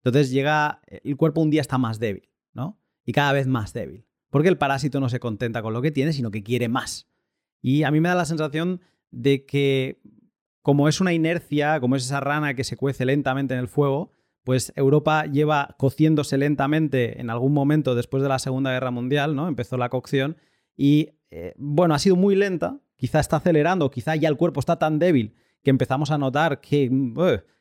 [0.04, 0.82] entonces llega...
[0.88, 2.78] El cuerpo un día está más débil, ¿no?
[3.06, 4.06] Y cada vez más débil.
[4.30, 7.10] Porque el parásito no se contenta con lo que tiene, sino que quiere más.
[7.62, 8.82] Y a mí me da la sensación
[9.12, 10.02] de que
[10.62, 14.12] como es una inercia, como es esa rana que se cuece lentamente en el fuego,
[14.44, 19.48] pues Europa lleva cociéndose lentamente en algún momento después de la Segunda Guerra Mundial, ¿no?
[19.48, 20.38] Empezó la cocción
[20.76, 24.78] y, eh, bueno, ha sido muy lenta, quizá está acelerando, quizá ya el cuerpo está
[24.78, 26.90] tan débil que empezamos a notar que,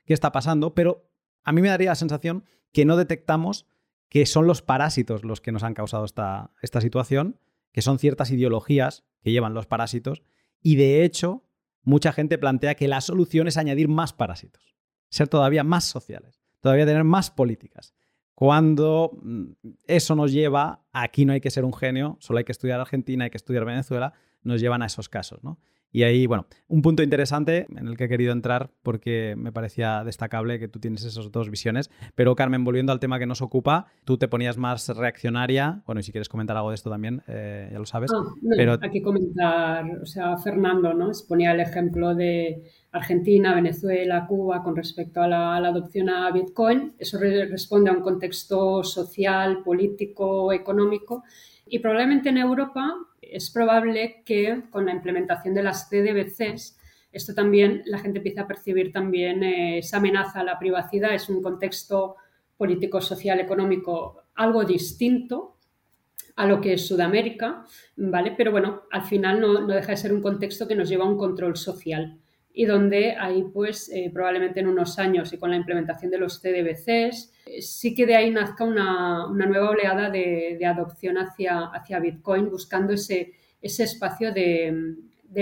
[0.05, 1.11] qué está pasando, pero
[1.45, 3.67] a mí me daría la sensación que no detectamos
[4.09, 7.39] que son los parásitos los que nos han causado esta, esta situación
[7.79, 10.25] que son ciertas ideologías que llevan los parásitos,
[10.61, 11.45] y de hecho,
[11.85, 14.75] mucha gente plantea que la solución es añadir más parásitos,
[15.11, 17.95] ser todavía más sociales, todavía tener más políticas.
[18.35, 19.53] Cuando mm,
[19.87, 23.23] eso nos lleva, aquí no hay que ser un genio, solo hay que estudiar Argentina,
[23.23, 24.13] hay que estudiar Venezuela,
[24.43, 25.61] nos llevan a esos casos, ¿no?
[25.91, 30.05] Y ahí, bueno, un punto interesante en el que he querido entrar porque me parecía
[30.05, 31.91] destacable que tú tienes esas dos visiones.
[32.15, 35.83] Pero Carmen, volviendo al tema que nos ocupa, tú te ponías más reaccionaria.
[35.87, 38.11] Bueno, y si quieres comentar algo de esto también, eh, ya lo sabes.
[38.15, 38.23] Ah,
[38.57, 38.79] pero...
[38.81, 41.11] Hay que comentar, o sea, Fernando, ¿no?
[41.27, 46.31] Ponía el ejemplo de Argentina, Venezuela, Cuba con respecto a la, a la adopción a
[46.31, 46.95] Bitcoin.
[46.99, 51.25] Eso responde a un contexto social, político, económico.
[51.67, 56.79] Y probablemente en Europa es probable que con la implementación de las CDBCs,
[57.13, 61.15] esto también la gente empieza a percibir también eh, esa amenaza a la privacidad.
[61.15, 62.17] Es un contexto
[62.57, 65.57] político, social, económico algo distinto
[66.37, 67.65] a lo que es Sudamérica,
[67.97, 68.35] ¿vale?
[68.37, 71.09] Pero bueno, al final no, no deja de ser un contexto que nos lleva a
[71.09, 72.19] un control social
[72.53, 76.41] y donde ahí pues eh, probablemente en unos años y con la implementación de los
[76.41, 82.93] CDBCs sí que de ahí nazca una, nueva oleada de, adopción hacia, hacia Bitcoin buscando
[82.93, 84.97] ese, ese espacio de,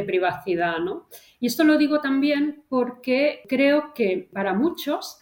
[0.07, 0.79] privacidad.
[0.79, 1.07] ¿no?
[1.41, 5.21] Y esto lo digo también porque creo que para muchos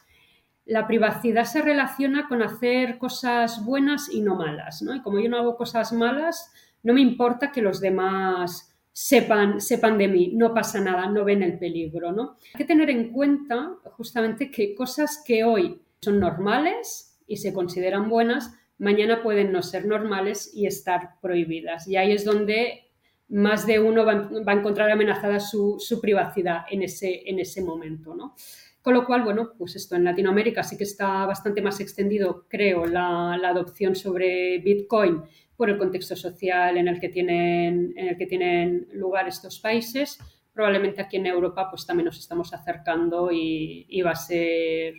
[0.65, 4.83] la privacidad se relaciona con hacer cosas buenas y no malas.
[4.83, 4.95] ¿no?
[4.95, 6.51] Y como yo no hago cosas malas,
[6.83, 11.43] no me importa que los demás sepan, sepan de mí, no pasa nada, no ven
[11.43, 12.37] el peligro, ¿no?
[12.55, 18.09] Hay que tener en cuenta justamente que cosas que hoy son normales y se consideran
[18.09, 21.89] buenas, mañana pueden no ser normales y estar prohibidas.
[21.89, 22.91] Y ahí es donde
[23.29, 24.13] más de uno va,
[24.47, 28.35] a encontrar amenazada su, privacidad en ese, en ese momento, ¿no?
[28.83, 32.85] Con lo cual, bueno, pues esto en Latinoamérica sí que está bastante más extendido, creo,
[32.85, 35.23] la, la adopción sobre Bitcoin
[35.57, 40.19] por el contexto social en el que tienen, en el que tienen lugar estos países.
[40.53, 44.95] Probablemente aquí en Europa pues también nos estamos acercando y, va a ser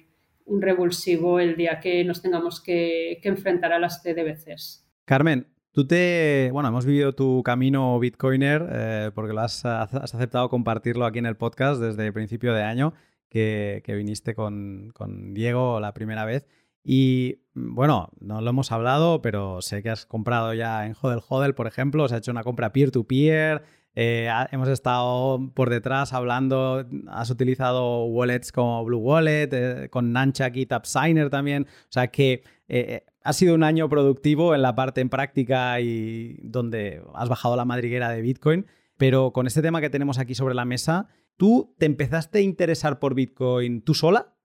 [0.45, 4.85] un revulsivo el día que nos tengamos que, enfrentar a las CDBCs.
[5.05, 6.51] Carmen, Tú te.
[6.53, 11.35] Bueno, hemos vivido tu camino Bitcoiner eh, porque lo has, aceptado compartirlo aquí en el
[11.35, 12.93] podcast desde el principio de año
[13.29, 16.47] que, viniste con, con, Diego la primera vez.
[16.81, 21.55] Y bueno, no lo hemos hablado, pero sé que has comprado ya en Hodel Hodel,
[21.55, 23.63] por ejemplo, os ha hecho una compra peer-to-peer.
[23.95, 30.55] Eh, hemos estado por detrás hablando, has utilizado wallets como Blue Wallet, eh, con Nunchuck
[30.55, 31.63] y TapSigner también.
[31.63, 36.39] O sea que eh, ha sido un año productivo en la parte en práctica y
[36.43, 38.65] donde has bajado la madriguera de Bitcoin.
[38.97, 42.99] Pero con este tema que tenemos aquí sobre la mesa, ¿tú te empezaste a interesar
[42.99, 44.35] por Bitcoin tú sola?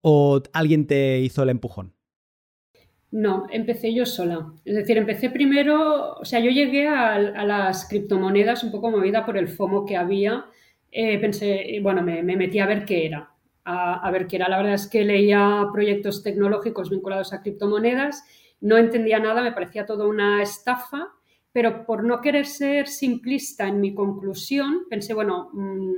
[0.00, 1.94] o alguien te hizo el empujón?
[3.10, 4.52] No, empecé yo sola.
[4.64, 9.38] Es decir, empecé primero, o sea, yo llegué a, las criptomonedas un poco movida por
[9.38, 10.46] el FOMO que había.
[10.90, 13.30] Eh, pensé, bueno, me, metí a ver qué era.
[13.64, 14.48] A, ver qué era.
[14.48, 18.24] La verdad es que leía proyectos tecnológicos vinculados a criptomonedas,
[18.60, 21.08] no entendía nada, me parecía todo una estafa,
[21.52, 25.92] pero por no querer ser simplista en mi conclusión, pensé, bueno, mm,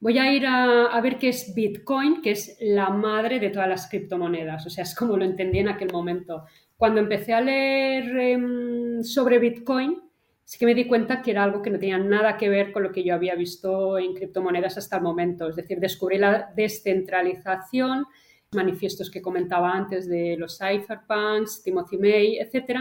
[0.00, 3.88] voy a ir a, ver qué es Bitcoin, que es la madre de todas las
[3.88, 4.66] criptomonedas.
[4.66, 6.44] O sea, es como lo entendí en aquel momento.
[6.76, 10.00] Cuando empecé a leer em, sobre Bitcoin,
[10.42, 12.82] sí que me di cuenta que era algo que no tenía nada que ver con
[12.82, 15.48] lo que yo había visto en criptomonedas hasta el momento.
[15.48, 18.06] Es decir, descubrí la descentralización,
[18.52, 22.80] manifiestos que comentaba antes de los cypherpunks, Timothy May, etc.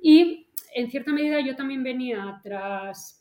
[0.00, 3.17] Y en cierta medida yo también venía tras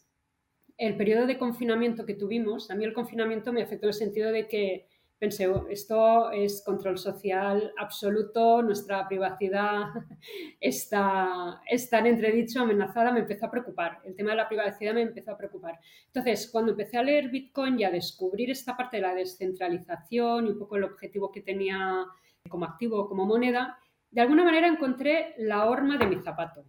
[0.78, 2.69] el periodo de confinamiento que tuvimos.
[2.69, 4.88] A mí el confinamiento me afectó en el sentido de que
[5.19, 9.88] pensé, oh, esto es control social absoluto, nuestra privacidad
[10.61, 13.99] está, está en entredicho, amenazada, me empezó a preocupar.
[14.03, 15.80] El tema de la privacidad me empezó a preocupar.
[16.05, 20.51] Entonces, cuando empecé a leer Bitcoin y a descubrir esta parte de la descentralización y
[20.51, 22.05] un poco el objetivo que tenía
[22.47, 23.78] como activo, como moneda,
[24.11, 26.63] de alguna manera encontré la horma de mi zapato.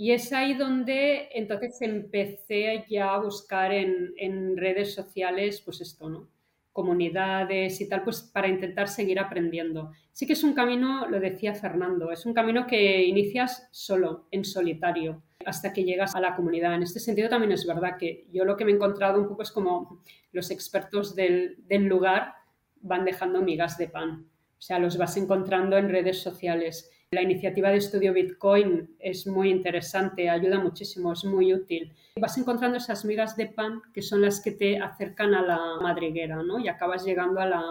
[0.00, 6.28] Y es ahí donde entonces empecé ya a buscar en, redes sociales, pues esto, ¿no?
[6.70, 9.90] comunidades y tal, pues para intentar seguir aprendiendo.
[10.12, 14.44] Sí que es un camino, lo decía Fernando, es un camino que inicias solo, en
[14.44, 16.76] solitario, hasta que llegas a la comunidad.
[16.76, 19.42] En este sentido también es verdad que yo lo que me he encontrado un poco
[19.42, 22.34] es como los expertos del, del lugar
[22.82, 24.28] van dejando migas de pan.
[24.56, 26.88] O sea, los vas encontrando en redes sociales.
[27.10, 31.90] La iniciativa de estudio Bitcoin es muy interesante, ayuda muchísimo, es muy útil.
[32.20, 36.42] Vas encontrando esas migas de pan que son las que te acercan a la madriguera,
[36.42, 36.58] ¿no?
[36.58, 37.62] Y acabas llegando a la,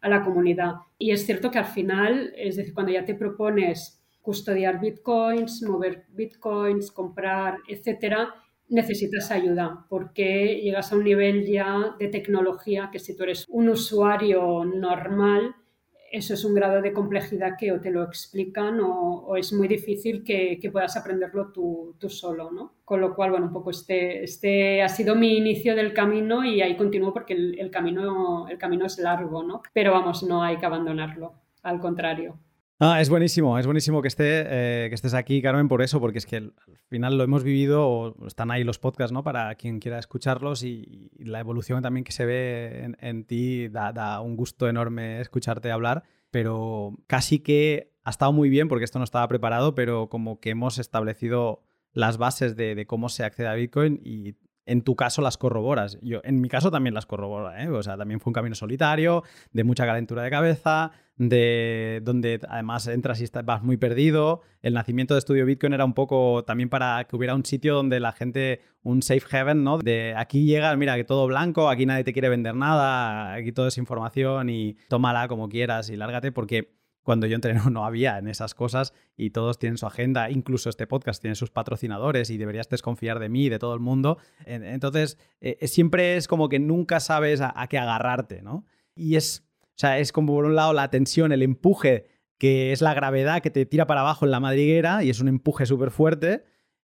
[0.00, 0.76] a la comunidad.
[0.96, 6.06] Y es cierto que al final, es decir, cuando ya te propones custodiar bitcoins, mover
[6.08, 8.36] bitcoins, comprar, etcétera,
[8.70, 13.68] necesitas ayuda porque llegas a un nivel ya de tecnología que si tú eres un
[13.68, 15.54] usuario normal,
[16.10, 20.24] eso es un grado de complejidad que o te lo explican o, es muy difícil
[20.24, 22.74] que, puedas aprenderlo tú, solo, ¿no?
[22.84, 26.62] Con lo cual, bueno, un poco este, este ha sido mi inicio del camino y
[26.62, 29.62] ahí continúo porque el, camino, el camino es largo, ¿no?
[29.72, 32.38] Pero vamos, no hay que abandonarlo, al contrario.
[32.80, 36.18] Ah, es buenísimo, es buenísimo que, esté, eh, que estés aquí, Carmen, por eso, porque
[36.18, 36.52] es que al
[36.88, 39.24] final lo hemos vivido, están ahí los podcasts, ¿no?
[39.24, 44.36] Para quien quiera escucharlos y, la evolución también que se ve en, ti da, un
[44.36, 49.26] gusto enorme escucharte hablar, pero casi que ha estado muy bien, porque esto no estaba
[49.26, 54.36] preparado, pero como que hemos establecido las bases de cómo se accede a Bitcoin y
[54.68, 55.98] en tu caso las corroboras.
[56.02, 57.68] Yo, en mi caso también las corroboro, ¿eh?
[57.70, 62.86] O sea, también fue un camino solitario, de mucha calentura de cabeza, de donde además
[62.86, 64.42] entras y estás, vas muy perdido.
[64.60, 67.98] El nacimiento de Estudio Bitcoin era un poco también para que hubiera un sitio donde
[67.98, 69.78] la gente, un safe haven, ¿no?
[69.78, 73.68] De aquí llegas, mira, que todo blanco, aquí nadie te quiere vender nada, aquí todo
[73.68, 76.77] es información y tómala como quieras y lárgate, porque
[77.08, 80.86] cuando yo entré no, había en esas cosas y todos tienen su agenda, incluso este
[80.86, 84.18] podcast tiene sus patrocinadores y deberías desconfiar de mí y de todo el mundo.
[84.44, 88.66] Entonces, eh, eh, siempre es como que nunca sabes a, qué agarrarte, ¿no?
[88.94, 92.82] Y es, o sea, es como por un lado la tensión, el empuje, que es
[92.82, 95.90] la gravedad que te tira para abajo en la madriguera y es un empuje súper
[95.90, 96.44] fuerte.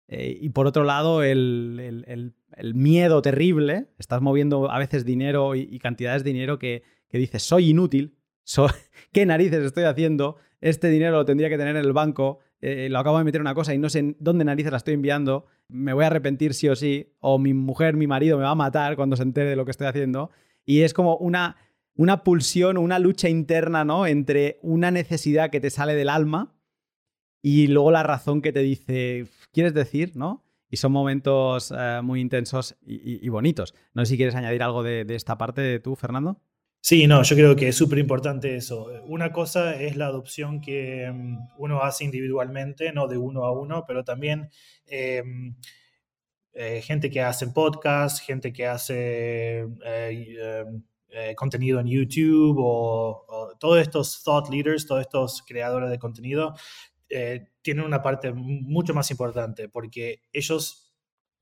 [0.08, 2.36] Eh, y por otro lado, el,
[2.76, 3.88] miedo terrible.
[3.98, 8.21] Estás moviendo a veces dinero y, cantidades de dinero que, que dices, soy inútil,
[9.14, 10.38] ¿Qué narices estoy haciendo?
[10.62, 13.44] Este dinero lo tendría que tener en el banco, eh, lo acabo de meter en
[13.44, 16.70] una cosa y no sé dónde narices la estoy enviando, me voy a arrepentir sí
[16.70, 19.56] o sí, o mi mujer, mi marido me va a matar cuando se entere de
[19.56, 20.30] lo que estoy haciendo.
[20.64, 21.58] Y es como una,
[21.96, 24.06] una pulsión, una lucha interna, ¿no?
[24.06, 26.54] Entre una necesidad que te sale del alma
[27.42, 30.16] y luego la razón que te dice, ¿quieres decir?
[30.16, 30.46] ¿No?
[30.70, 33.74] Y son momentos eh, muy intensos y, bonitos.
[33.94, 36.40] No sé si quieres añadir algo de, de esta parte de tú, Fernando.
[36.84, 38.88] Sí, no, yo creo que es súper importante eso.
[39.06, 43.86] Una cosa es la adopción que mm, uno hace individualmente, no de uno a uno,
[43.88, 44.50] pero también
[44.88, 45.56] em,
[46.54, 53.54] eh, gente que hace podcast, gente que hace eh, em, eh, contenido en YouTube o,
[53.60, 56.56] todos estos thought leaders, todos estos creadores de contenido,
[57.62, 60.81] tienen una parte mucho más importante porque ellos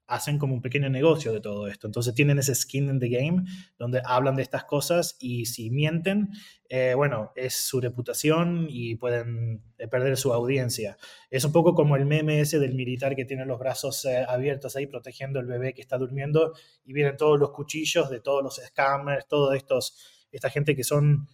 [0.09, 1.85] hacen como un pequeño negocio de todo esto.
[1.85, 3.43] Entonces tienen ese skin in the game
[3.77, 6.29] donde hablan de estas cosas y si mienten,
[6.67, 10.97] eh, bueno, es su reputación y pueden eh, perder su audiencia.
[11.29, 14.75] Es un poco como el meme ese del militar que tiene los brazos eh, abiertos
[14.75, 18.59] ahí protegiendo el bebé que está durmiendo y vienen todos los cuchillos de todos los
[18.65, 21.27] scammers, todos estos, esta gente que son,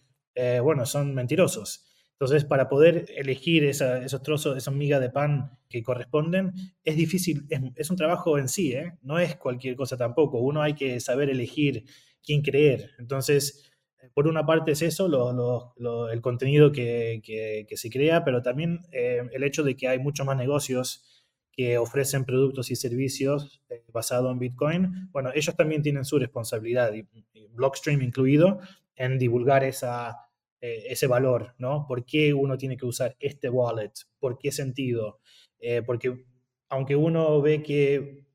[0.62, 1.82] bueno, son mentirosos.
[2.18, 7.90] Entonces, para poder elegir esos trozos, esa miga de pan que corresponden, es difícil, es,
[7.90, 8.94] un trabajo en sí, ¿eh?
[9.02, 10.38] no es cualquier cosa tampoco.
[10.38, 11.84] Uno hay que saber elegir
[12.22, 12.92] quién creer.
[12.98, 13.70] Entonces,
[14.14, 15.10] por una parte es eso,
[16.10, 20.38] el contenido que, se crea, pero también eh, el hecho de que hay muchos más
[20.38, 25.10] negocios que ofrecen productos y servicios eh, basados en Bitcoin.
[25.12, 27.06] Bueno, ellos también tienen su responsabilidad, y
[27.50, 28.58] Blockstream incluido,
[28.94, 30.25] en divulgar esa
[30.66, 31.86] eh, ese valor, ¿no?
[31.86, 33.92] ¿Por qué uno tiene que usar este wallet?
[34.18, 35.20] ¿Por qué sentido?
[35.60, 36.24] Eh, porque
[36.68, 38.26] aunque uno ve que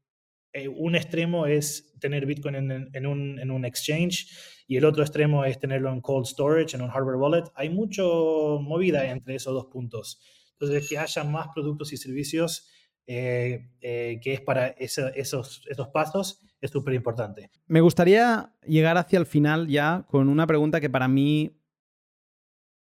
[0.54, 4.28] eh, un extremo es tener Bitcoin en, un, en, un, exchange
[4.66, 7.44] y el otro extremo es tenerlo en cold storage, en un hardware wallet.
[7.56, 10.22] Hay mucho movida entre esos dos puntos.
[10.54, 12.70] Entonces, que haya más productos y servicios
[13.08, 17.50] eh, eh, que es para esos, esos pasos es súper importante.
[17.66, 21.61] Me gustaría llegar hacia el final ya con una pregunta que para mí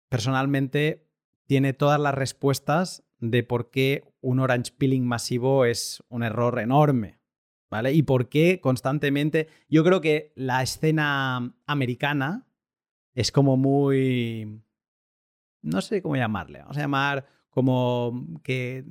[0.09, 1.07] personalmente
[1.45, 7.19] tiene todas las respuestas de por qué un orange peeling masivo es un error enorme.
[7.69, 7.93] ¿Vale?
[7.93, 9.47] Y por qué constantemente.
[9.67, 12.47] Yo creo que la escena americana
[13.15, 14.61] es como muy.
[15.61, 16.59] No sé cómo llamarle.
[16.59, 18.85] Vamos a llamar como que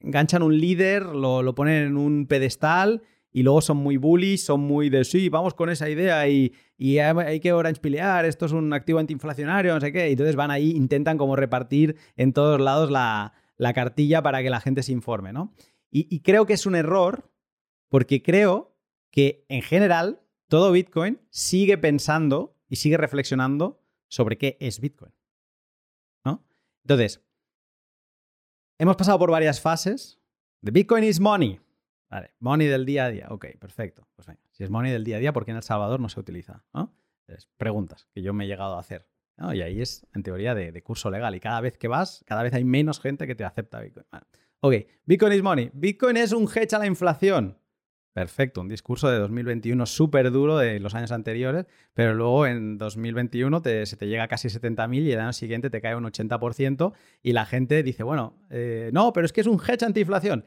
[0.00, 4.60] enganchan un líder, lo, lo ponen en un pedestal y luego son muy bullies, son
[4.60, 8.72] muy de sí, vamos con esa idea y, hay que orange pilear, esto es un
[8.72, 10.08] activo antiinflacionario, no sé qué.
[10.08, 13.34] Y entonces van ahí, intentan como repartir en todos lados la,
[13.74, 15.52] cartilla para que la gente se informe, ¿no?
[15.90, 17.32] Y, creo que es un error
[17.88, 18.76] porque creo
[19.10, 25.12] que en general todo Bitcoin sigue pensando y sigue reflexionando sobre qué es Bitcoin.
[26.24, 26.44] ¿no?
[26.82, 27.22] Entonces,
[28.78, 30.20] hemos pasado por varias fases.
[30.62, 31.58] The Bitcoin is money.
[32.10, 33.26] Vale, money del día a día.
[33.30, 34.08] Ok, perfecto.
[34.14, 36.08] Pues venga, si es money del día a día, ¿por qué en El Salvador no
[36.08, 36.64] se utiliza?
[37.58, 39.06] preguntas que yo me he llegado a hacer.
[39.52, 41.34] Y ahí es, en teoría, de, curso legal.
[41.34, 44.06] Y cada vez que vas, cada vez hay menos gente que te acepta Bitcoin.
[44.60, 44.74] Ok,
[45.04, 45.70] Bitcoin is money.
[45.72, 47.56] Bitcoin es un hedge a la inflación.
[48.12, 53.62] Perfecto, un discurso de 2021 súper duro de los años anteriores, pero luego en 2021
[53.84, 57.32] se te llega a casi 70.000 y el año siguiente te cae un 80% y
[57.32, 60.44] la gente dice, bueno, eh, no, pero es que es un hedge anti-inflación.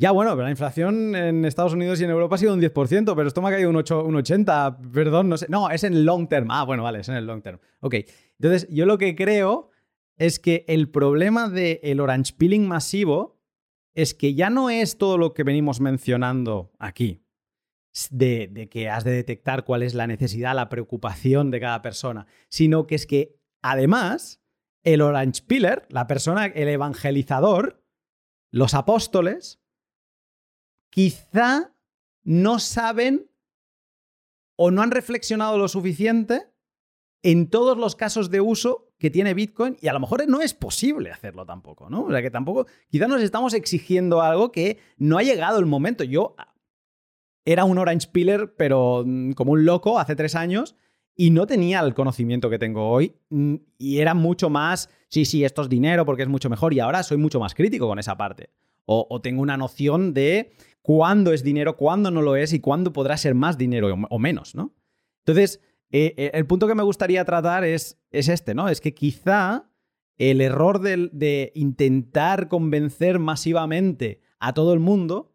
[0.00, 3.14] Ya, bueno, pero la inflación en Estados Unidos y en Europa ha sido un 10%,
[3.14, 5.44] pero esto me ha caído un, 8, un 80%, perdón, no sé.
[5.50, 6.50] No, es en long term.
[6.50, 7.60] Ah, bueno, vale, es en el long term.
[7.80, 7.96] Ok,
[8.38, 9.68] entonces yo lo que creo
[10.16, 13.42] es que el problema del orange peeling masivo
[13.92, 17.22] es que ya no es todo lo que venimos mencionando aquí,
[18.08, 22.26] de, de, que has de detectar cuál es la necesidad, la preocupación de cada persona,
[22.48, 24.40] sino que es que además
[24.82, 27.84] el orange peeler, la persona, el evangelizador,
[28.50, 29.60] los apóstoles,
[30.90, 31.72] quizá
[32.22, 33.30] no saben
[34.56, 36.46] o no han reflexionado lo suficiente
[37.22, 40.52] en todos los casos de uso que tiene Bitcoin y a lo mejor no es
[40.52, 42.04] posible hacerlo tampoco, ¿no?
[42.04, 46.04] O sea que tampoco, quizá nos estamos exigiendo algo que no ha llegado el momento.
[46.04, 46.36] Yo
[47.44, 50.76] era un Orange Pillar, pero mm, como un loco hace tres años
[51.16, 55.44] y no tenía el conocimiento que tengo hoy mm, y era mucho más, sí, sí,
[55.44, 58.16] esto es dinero porque es mucho mejor y ahora soy mucho más crítico con esa
[58.16, 58.50] parte.
[58.92, 63.16] o tengo una noción de cuándo es dinero, cuándo no lo es y cuándo podrá
[63.16, 64.74] ser más dinero o menos, ¿no?
[65.18, 68.68] Entonces, eh, eh, el punto que me gustaría tratar es, es, este, ¿no?
[68.68, 69.70] Es que quizá
[70.16, 75.34] el error de, de intentar convencer masivamente a todo el mundo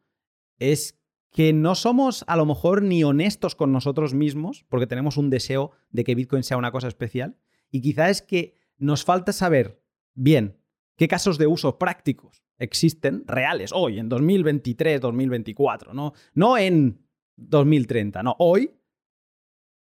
[0.59, 0.99] es
[1.31, 5.71] que no somos a lo mejor ni honestos con nosotros mismos, porque tenemos un deseo
[5.89, 7.37] de que Bitcoin sea una cosa especial,
[7.69, 10.57] y quizá es que nos falta saber bien
[10.95, 16.13] qué casos de uso prácticos existen reales hoy, en 2023, 2024, ¿no?
[16.33, 17.05] No en
[17.37, 18.71] 2030, no, hoy.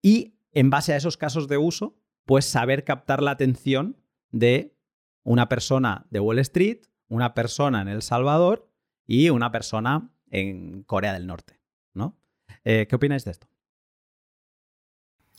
[0.01, 3.97] Y en base a esos casos de uso, pues saber captar la atención
[4.31, 4.75] de
[5.23, 6.79] una persona de Wall Street,
[7.09, 8.69] una persona en El Salvador
[9.05, 11.59] y una persona en Corea del Norte,
[11.93, 12.17] ¿no?
[12.63, 13.47] Eh, ¿Qué opináis de esto?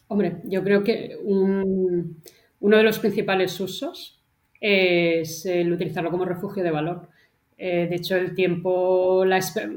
[0.07, 4.18] Hombre, yo creo que uno de los principales usos
[4.60, 7.09] es el utilizarlo como refugio de valor.
[7.56, 9.24] Eh, de hecho, el tiempo,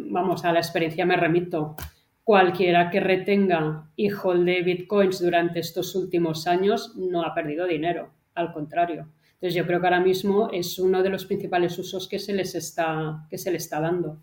[0.10, 1.76] vamos, a la experiencia me remito.
[2.24, 8.54] Cualquiera que retenga y de bitcoins durante estos últimos años no ha perdido dinero, al
[8.54, 9.08] contrario.
[9.34, 12.54] Entonces, yo creo que ahora mismo es uno de los principales usos que se les
[12.54, 14.20] está, que se le está dando.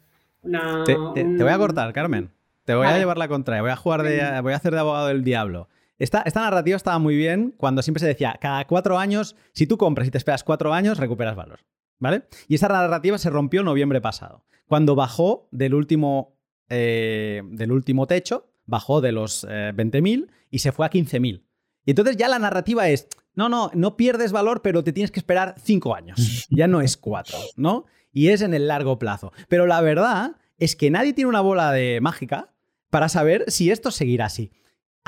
[0.86, 2.30] te, voy a cortar, Carmen.
[2.64, 3.62] Te voy a llevar la contraria.
[3.62, 5.68] Voy a jugar de, voy a hacer de abogado del diablo.
[5.98, 10.06] Esta, narrativa estaba muy bien cuando siempre se decía, cada cuatro años, si tú compras
[10.06, 11.60] y te esperas cuatro años, recuperas valor.
[11.98, 12.28] ¿Vale?
[12.46, 16.38] Y esa narrativa se rompió en noviembre pasado, cuando bajó del último,
[16.68, 21.42] eh, del último techo, bajó de los 20.000 eh, y se fue a 15.000.
[21.84, 25.18] Y entonces ya la narrativa es, no, no, no pierdes valor, pero te tienes que
[25.18, 26.46] esperar cinco años.
[26.50, 27.86] Ya no es cuatro, ¿no?
[28.12, 29.32] Y es en el largo plazo.
[29.48, 32.54] Pero la verdad es que nadie tiene una bola de mágica
[32.90, 34.52] para saber si esto seguirá así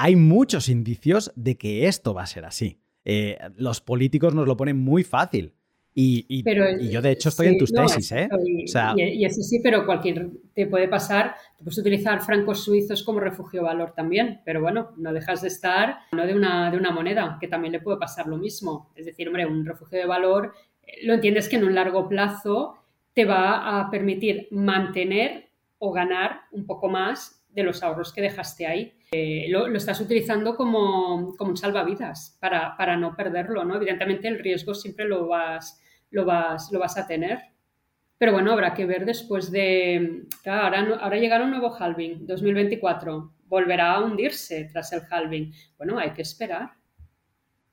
[0.03, 2.81] hay muchos indicios de que esto va a ser así.
[3.05, 5.53] Eh, los políticos nos lo ponen muy fácil.
[5.93, 6.43] Y,
[6.91, 8.29] yo, de hecho, estoy en tus tesis, ¿eh?
[8.97, 11.35] y, eso sí, pero cualquier te puede pasar.
[11.59, 15.99] Te puedes utilizar francos suizos como refugio valor también, pero bueno, no dejas de estar
[16.13, 18.91] no de una, de una moneda, que también le puede pasar lo mismo.
[18.97, 22.77] Es decir, hombre, un refugio de valor, eh, lo entiendes que en un largo plazo
[23.13, 28.67] te va a permitir mantener o ganar un poco más de los ahorros que dejaste
[28.67, 28.95] ahí.
[29.13, 33.77] Eh, lo, estás utilizando como, como un salvavidas para, para, no perderlo, ¿no?
[33.77, 37.41] Evidentemente el riesgo siempre lo vas, lo vas, lo vas a tener.
[38.19, 40.27] Pero bueno, habrá que ver después de...
[40.45, 43.33] ahora, ahora llegará un nuevo halving, 2024.
[43.47, 45.53] Volverá a hundirse tras el halving.
[45.79, 46.73] Bueno, hay que esperar.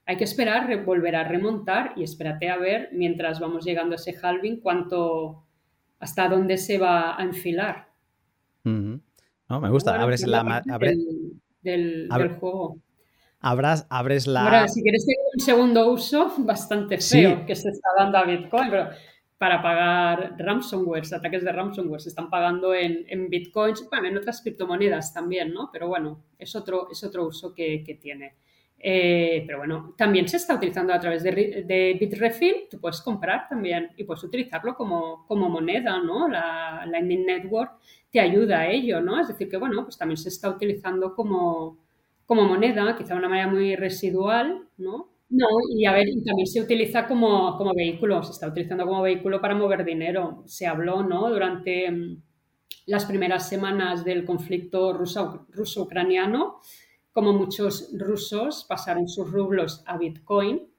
[0.05, 4.15] Hay que esperar, volver a remontar y espérate a ver, mientras vamos llegando a ese
[4.21, 5.45] halving, cuánto,
[5.99, 7.89] hasta dónde se va a enfilar.
[9.49, 10.01] No, me gusta.
[10.01, 10.63] abres la...
[11.61, 12.09] del,
[12.39, 12.77] juego.
[13.39, 14.43] Abras, abres la...
[14.43, 18.89] Ahora, si quieres un segundo uso, bastante feo que se está dando a Bitcoin, pero
[19.37, 24.41] para pagar ransomware, ataques de ransomware, se están pagando en, en bitcoins, bueno, en otras
[24.41, 25.69] criptomonedas también, ¿no?
[25.71, 28.35] Pero bueno, es otro, es otro uso que, que tiene.
[28.79, 33.47] Eh, pero bueno, también se está utilizando a través de, de, Bitrefill, tú puedes comprar
[33.47, 36.27] también y puedes utilizarlo como, como moneda, ¿no?
[36.27, 37.79] La Lightning Network
[38.11, 39.19] te ayuda a ello, ¿no?
[39.19, 41.79] Es decir, que bueno, pues también se está utilizando como,
[42.25, 45.09] como moneda, quizá de una manera muy residual, ¿no?
[45.29, 49.01] No, y a ver, y también se utiliza como, como vehículo, se está utilizando como
[49.01, 50.43] vehículo para mover dinero.
[50.45, 51.29] Se habló, ¿no?
[51.29, 52.21] Durante mm,
[52.85, 56.61] las primeras semanas del conflicto ruso-ucraniano,
[57.11, 60.69] como muchos rusos pasaron sus rublos a Bitcoin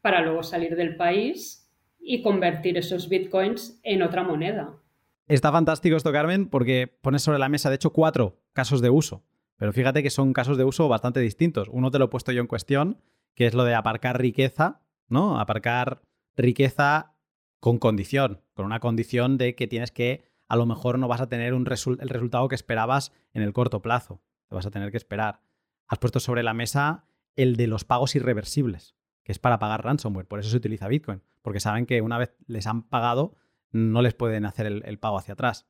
[0.00, 1.68] para luego salir del país
[1.98, 4.78] y convertir esos Bitcoins en otra moneda.
[5.26, 9.24] Está fantástico esto, Carmen, porque pones sobre la mesa, de hecho, cuatro casos de uso.
[9.56, 11.68] Pero fíjate que son casos de uso bastante distintos.
[11.70, 13.00] Uno te lo he puesto yo en cuestión,
[13.34, 15.40] que es lo de aparcar riqueza, ¿no?
[15.40, 16.02] Aparcar
[16.36, 17.14] riqueza
[17.58, 21.28] con condición, con una condición de que tienes que, a lo mejor no vas a
[21.28, 24.20] tener un el resultado que esperabas en el corto plazo.
[24.48, 25.40] Te vas a tener que esperar.
[25.86, 27.06] Has puesto sobre la mesa
[27.36, 30.26] el de los pagos irreversibles, que es para pagar ransomware.
[30.26, 33.36] Por eso se utiliza Bitcoin, porque saben que una vez les han pagado,
[33.74, 35.66] no les pueden hacer el, pago hacia atrás.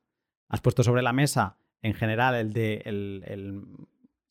[0.47, 3.65] Has puesto sobre la mesa, en general, el de el,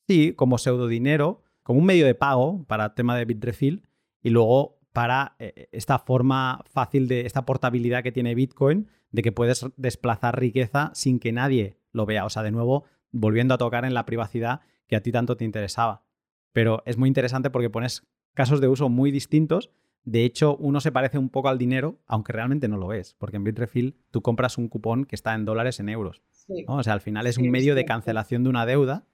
[0.06, 3.88] sí, como pseudo dinero, como un medio de pago para el tema de Bitrefill
[4.22, 9.32] y luego para eh, esta forma fácil de esta portabilidad que tiene Bitcoin de que
[9.32, 12.24] puedes desplazar riqueza sin que nadie lo vea.
[12.24, 15.44] O sea, de nuevo, volviendo a tocar en la privacidad que a ti tanto te
[15.44, 16.05] interesaba.
[16.52, 19.70] Pero es muy interesante porque pones casos de uso muy distintos.
[20.05, 23.36] De hecho, uno se parece un poco al dinero, aunque realmente no lo es, porque
[23.36, 26.22] en Bitrefill tú compras un cupón que está en dólares en euros.
[26.66, 29.06] O sea, al final es un medio de cancelación de una deuda,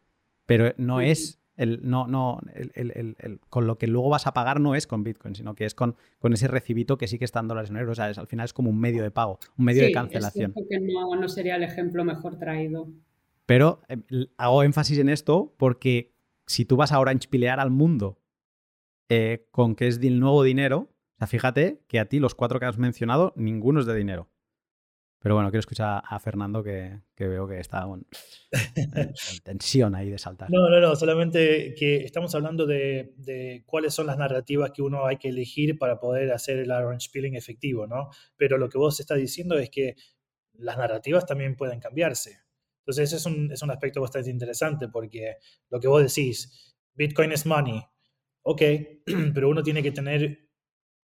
[0.47, 4.75] pero no es el, no, no, el, con lo que luego vas a pagar no
[4.75, 7.49] es con Bitcoin, sino que es con, con ese recibito que sí que está en
[7.49, 7.99] dólares en euros.
[7.99, 10.55] O sea, al final es como un medio de pago, un medio de cancelación.
[10.57, 12.89] Es que no, no sería el ejemplo mejor traído.
[13.47, 13.99] Pero eh,
[14.39, 16.15] hago énfasis en esto porque
[16.47, 18.20] si tú vas ahora a enchipilear al mundo
[19.11, 22.61] eh, con que es el nuevo dinero, o sea, fíjate que a ti los cuatro
[22.61, 24.31] que has mencionado, ninguno es de dinero.
[25.19, 28.07] Pero bueno, quiero escuchar a Fernando que, veo que está con,
[29.45, 30.49] tensión ahí de saltar.
[30.51, 35.17] No, no, no, solamente que estamos hablando de, cuáles son las narrativas que uno hay
[35.19, 38.11] que elegir para poder hacer el orange peeling efectivo, ¿no?
[38.37, 39.97] Pero lo que vos estás diciendo es que
[40.55, 42.39] las narrativas también pueden cambiarse.
[42.83, 45.35] Entonces, ese es un, es un aspecto bastante interesante porque
[45.69, 47.83] lo que vos decís, Bitcoin es money,
[48.43, 48.63] ok,
[49.35, 50.51] pero uno tiene que tener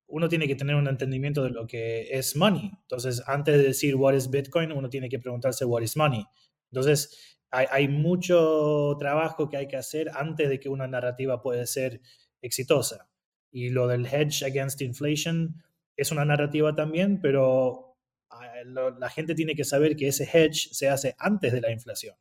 [0.08, 2.70] uno tiene que tener un entendimiento de lo que es money.
[2.82, 6.24] Entonces, antes de decir what is Bitcoin, uno tiene que preguntarse what is money.
[6.70, 12.00] Entonces, hay, mucho trabajo que hay que hacer antes de que una narrativa pueda ser
[12.42, 13.08] exitosa.
[13.50, 15.62] Y lo del hedge against inflation
[15.96, 17.96] es una narrativa también, pero
[18.30, 18.52] ah,
[18.98, 22.16] la gente tiene que saber que ese hedge se hace antes de la inflación.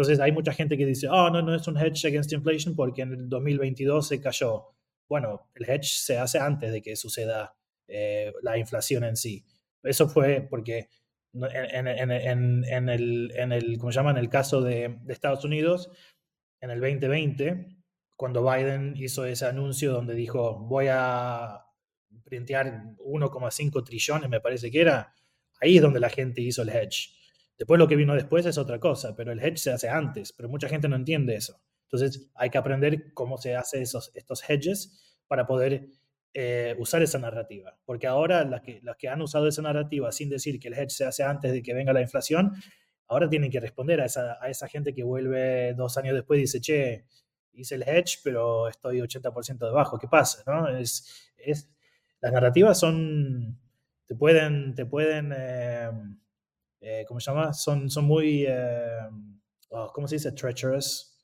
[0.00, 3.02] Entonces, hay mucha gente que dice, oh, no, no es un hedge against inflation porque
[3.02, 4.74] en el 2022 se cayó
[5.10, 7.56] bueno, el hedge se hace antes de que suceda
[7.88, 9.44] eh, la inflación en sí.
[9.82, 10.88] Eso fue porque
[11.34, 12.62] en, el,
[13.34, 14.12] en el, ¿cómo se llama?
[14.12, 15.90] En el caso de, Estados Unidos,
[16.60, 17.76] en el 2020,
[18.14, 21.64] cuando Biden hizo ese anuncio donde dijo, voy a
[22.24, 25.12] printear 1,5 trillones, me parece que era,
[25.60, 27.10] ahí es donde la gente hizo el hedge.
[27.60, 30.48] Después lo que vino después es otra cosa, pero el hedge se hace antes, pero
[30.48, 31.60] mucha gente no entiende eso.
[31.82, 35.90] Entonces hay que aprender cómo se hacen esos, estos hedges para poder
[36.32, 37.76] eh, usar esa narrativa.
[37.84, 41.04] Porque ahora las que, que han usado esa narrativa sin decir que el hedge se
[41.04, 42.54] hace antes de que venga la inflación,
[43.08, 46.42] ahora tienen que responder a esa, a esa gente que vuelve dos años después y
[46.42, 47.04] dice, che,
[47.52, 49.98] hice el hedge, pero estoy 80% debajo.
[49.98, 50.42] ¿Qué pasa?
[50.46, 50.66] ¿no?
[50.66, 51.70] Es, es,
[52.22, 53.60] las narrativas son,
[54.06, 55.90] te pueden, te pueden eh,
[56.80, 57.52] eh, ¿cómo se llama?
[57.52, 58.46] Son, son muy,
[59.68, 60.32] oh, ¿cómo se dice?
[60.32, 61.18] Treacherous.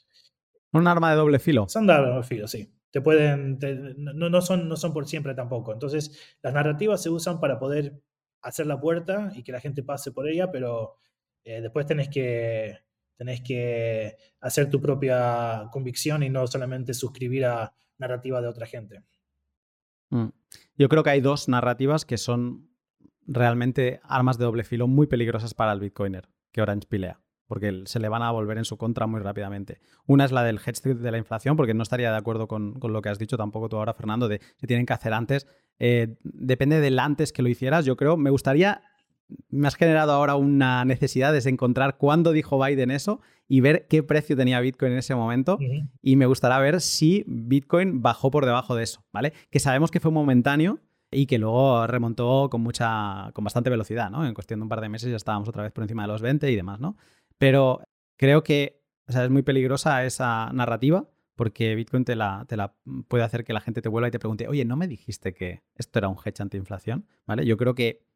[0.72, 1.68] Un arma de doble filo.
[1.68, 2.72] Son de doble filo, sí.
[2.90, 3.58] Te pueden,
[3.96, 5.72] no, no, son, no son por siempre tampoco.
[5.72, 8.00] Entonces, las narrativas se usan para poder
[8.42, 10.98] hacer la puerta y que la gente pase por ella, pero
[11.48, 12.76] Eh, después tenés que,
[13.16, 19.04] tenés que hacer tu propia convicción y no solamente suscribir a narrativa de otra gente.
[20.10, 20.30] Mm.
[20.76, 22.68] Yo creo que hay dos narrativas que son
[23.26, 28.00] realmente armas de doble filo muy peligrosas para el Bitcoiner que Orange pilea, porque se
[28.00, 29.80] le van a volver en su contra muy rápidamente.
[30.06, 33.02] Una es la del hedge de la inflación, porque no estaría de acuerdo con, lo
[33.02, 35.46] que has dicho tampoco tú ahora, Fernando, de que tienen que hacer antes.
[35.78, 38.16] Eh, depende del antes que lo hicieras, yo creo.
[38.16, 38.80] Me gustaría
[39.48, 44.02] me has generado ahora una necesidad de encontrar cuándo dijo Biden eso y ver qué
[44.02, 45.58] precio tenía Bitcoin en ese momento.
[46.02, 49.32] Y me gustaría ver si Bitcoin bajó por debajo de eso, ¿vale?
[49.50, 54.26] Que sabemos que fue momentáneo y que luego remontó con mucha, con bastante velocidad, ¿no?
[54.26, 56.22] En cuestión de un par de meses ya estábamos otra vez por encima de los
[56.22, 56.96] 20 y demás, ¿no?
[57.38, 57.80] Pero
[58.16, 62.74] creo que es muy peligrosa esa narrativa porque Bitcoin te la, te la
[63.08, 65.62] puede hacer que la gente te vuelva y te pregunte, oye, ¿no me dijiste que
[65.74, 67.06] esto era un hedge antiinflación?
[67.26, 67.44] ¿Vale?
[67.44, 68.06] Yo creo que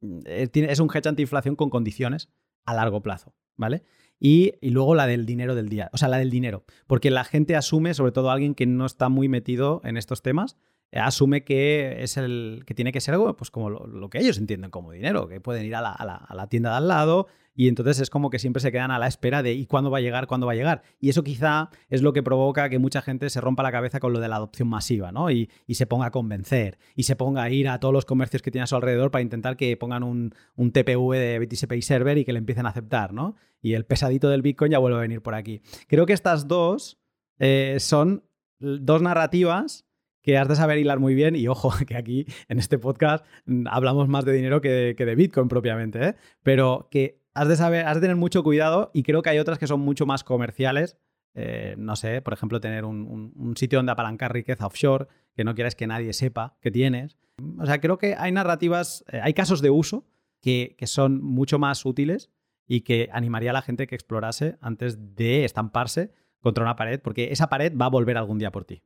[0.00, 2.30] Mm, eh, es un hedge antiinflación con condiciones
[2.64, 3.82] a largo plazo, ¿vale?
[4.20, 7.24] Y, y, luego la del dinero del día, o sea, la del dinero, porque la
[7.24, 10.56] gente asume, sobre todo alguien que no está muy metido en estos temas,
[10.92, 14.92] asume que es el que tiene que ser pues como lo, que ellos entienden como
[14.92, 18.38] dinero, que pueden ir a la, tienda de al lado y entonces es como que
[18.38, 20.28] siempre se quedan a la espera de ¿y cuándo va a llegar?
[20.28, 20.82] ¿Cuándo va a llegar?
[21.00, 24.12] Y eso quizá es lo que provoca que mucha gente se rompa la cabeza con
[24.12, 25.30] lo de la adopción masiva, ¿no?
[25.30, 28.50] Y, se ponga a convencer y se ponga a ir a todos los comercios que
[28.50, 32.18] tiene a su alrededor para intentar que pongan un, un TPV de BTC Pay Server
[32.18, 33.34] y que le empiecen a aceptar, ¿no?
[33.60, 35.60] Y el pesadito del Bitcoin ya vuelve a venir por aquí.
[35.88, 37.00] Creo que estas dos
[37.40, 38.24] eh, son
[38.60, 39.87] dos narrativas
[40.28, 41.34] que has de saber hilar muy bien.
[41.36, 45.48] Y ojo, que aquí en este podcast mm, hablamos más de dinero que de, Bitcoin
[45.48, 46.14] propiamente, ¿eh?
[46.42, 49.58] pero que has de saber, has de tener mucho cuidado y creo que hay otras
[49.58, 50.98] que son mucho más comerciales.
[51.32, 55.74] Eh, no sé, por ejemplo, tener un, sitio donde apalancar riqueza offshore, que no quieres
[55.74, 57.16] que nadie sepa que tienes.
[57.58, 60.04] O sea, creo que hay narrativas, eh, hay casos de uso
[60.42, 62.28] que, que son mucho más útiles
[62.66, 67.32] y que animaría a la gente que explorase antes de estamparse contra una pared, porque
[67.32, 68.82] esa pared va a volver algún día por ti.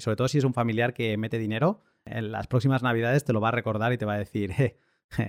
[0.00, 3.40] Sobre todo si es un familiar que mete dinero, en las próximas navidades te lo
[3.40, 4.52] va a recordar y te va a decir,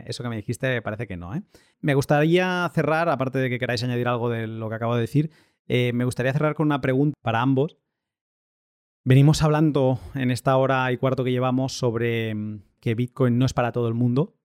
[0.06, 1.36] eso que me dijiste parece que no.
[1.36, 1.44] ¿eh?
[1.82, 5.32] Me gustaría cerrar, aparte de que queráis añadir algo de lo que acabo de decir,
[5.68, 7.78] eh, me gustaría cerrar con una pregunta para ambos.
[9.06, 13.54] Venimos hablando en esta hora y cuarto que llevamos sobre mm, que Bitcoin no es
[13.54, 14.36] para todo el mundo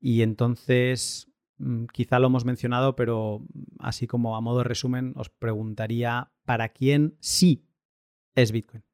[0.00, 5.12] y entonces mm, quizá lo hemos mencionado, pero mm, así como a modo de resumen
[5.16, 7.66] os preguntaría para quién sí
[8.34, 8.84] es Bitcoin.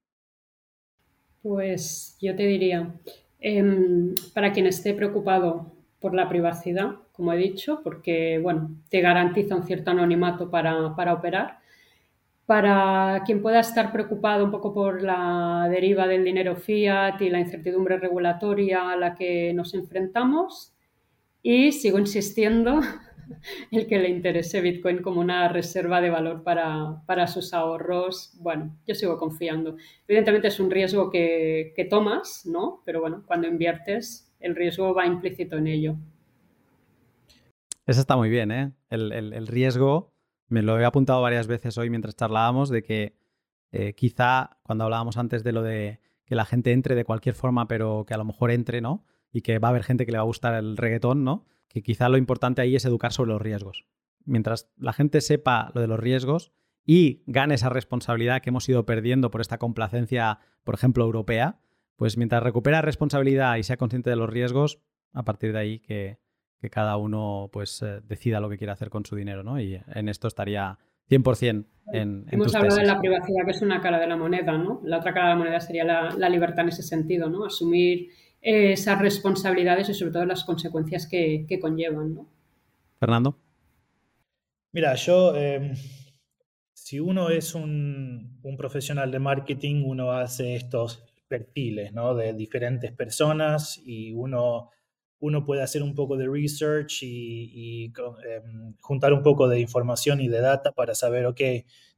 [1.47, 2.93] Pues yo te diría,
[3.39, 5.70] em, para quien esté preocupado
[6.01, 11.60] por la privacidad, como he dicho, porque bueno, te garantiza un cierto anonimato para, operar.
[12.47, 17.39] Para quien pueda estar preocupado un poco por la deriva del dinero fiat y la
[17.39, 20.74] incertidumbre regulatoria a la que nos enfrentamos.
[21.43, 22.81] Y sigo insistiendo
[23.70, 28.94] el que le interese Bitcoin como una reserva de valor para, sus ahorros, bueno, yo
[28.94, 29.76] sigo confiando.
[30.06, 32.82] Evidentemente es un riesgo que, tomas, ¿no?
[32.84, 35.96] Pero bueno, cuando inviertes, el riesgo va implícito en ello.
[37.86, 38.72] Eso está muy bien, ¿eh?
[38.90, 40.12] El, riesgo,
[40.48, 43.16] me lo he apuntado varias veces hoy mientras charlábamos, de que
[43.72, 47.68] eh, quizá cuando hablábamos antes de lo de que la gente entre de cualquier forma,
[47.68, 49.04] pero que a lo mejor entre, ¿no?
[49.32, 51.44] Y que va a haber gente que le va a gustar el reggaetón, ¿no?
[51.68, 53.86] Que quizá lo importante ahí es educar sobre los riesgos.
[54.24, 56.52] Mientras la gente sepa lo de los riesgos
[56.84, 61.60] y gane esa responsabilidad que hemos ido perdiendo por esta complacencia, por ejemplo, europea,
[61.97, 64.80] pues mientras recupera responsabilidad y sea consciente de los riesgos,
[65.12, 66.18] a partir de ahí que,
[66.68, 69.60] cada uno pues eh, decida lo que quiere hacer con su dinero, ¿no?
[69.60, 70.76] Y en esto estaría
[71.09, 74.59] 100% en, en Hemos hablado de la privacidad, que es una cara de la moneda,
[74.59, 74.80] ¿no?
[74.82, 77.44] La otra cara de la moneda sería la, la libertad en ese sentido, ¿no?
[77.44, 78.09] Asumir
[78.47, 82.14] esas responsabilidades y sobre todo las consecuencias que, conllevan.
[82.14, 82.28] ¿no?
[83.01, 83.36] Fernando.
[84.70, 85.74] Mira, yo, em,
[86.73, 92.14] si uno es un, profesional de marketing, uno hace estos perfiles ¿no?
[92.14, 94.70] de diferentes personas y uno,
[95.18, 100.28] uno puede hacer un poco de research y, em, juntar un poco de información y
[100.28, 101.40] de data para saber, ok,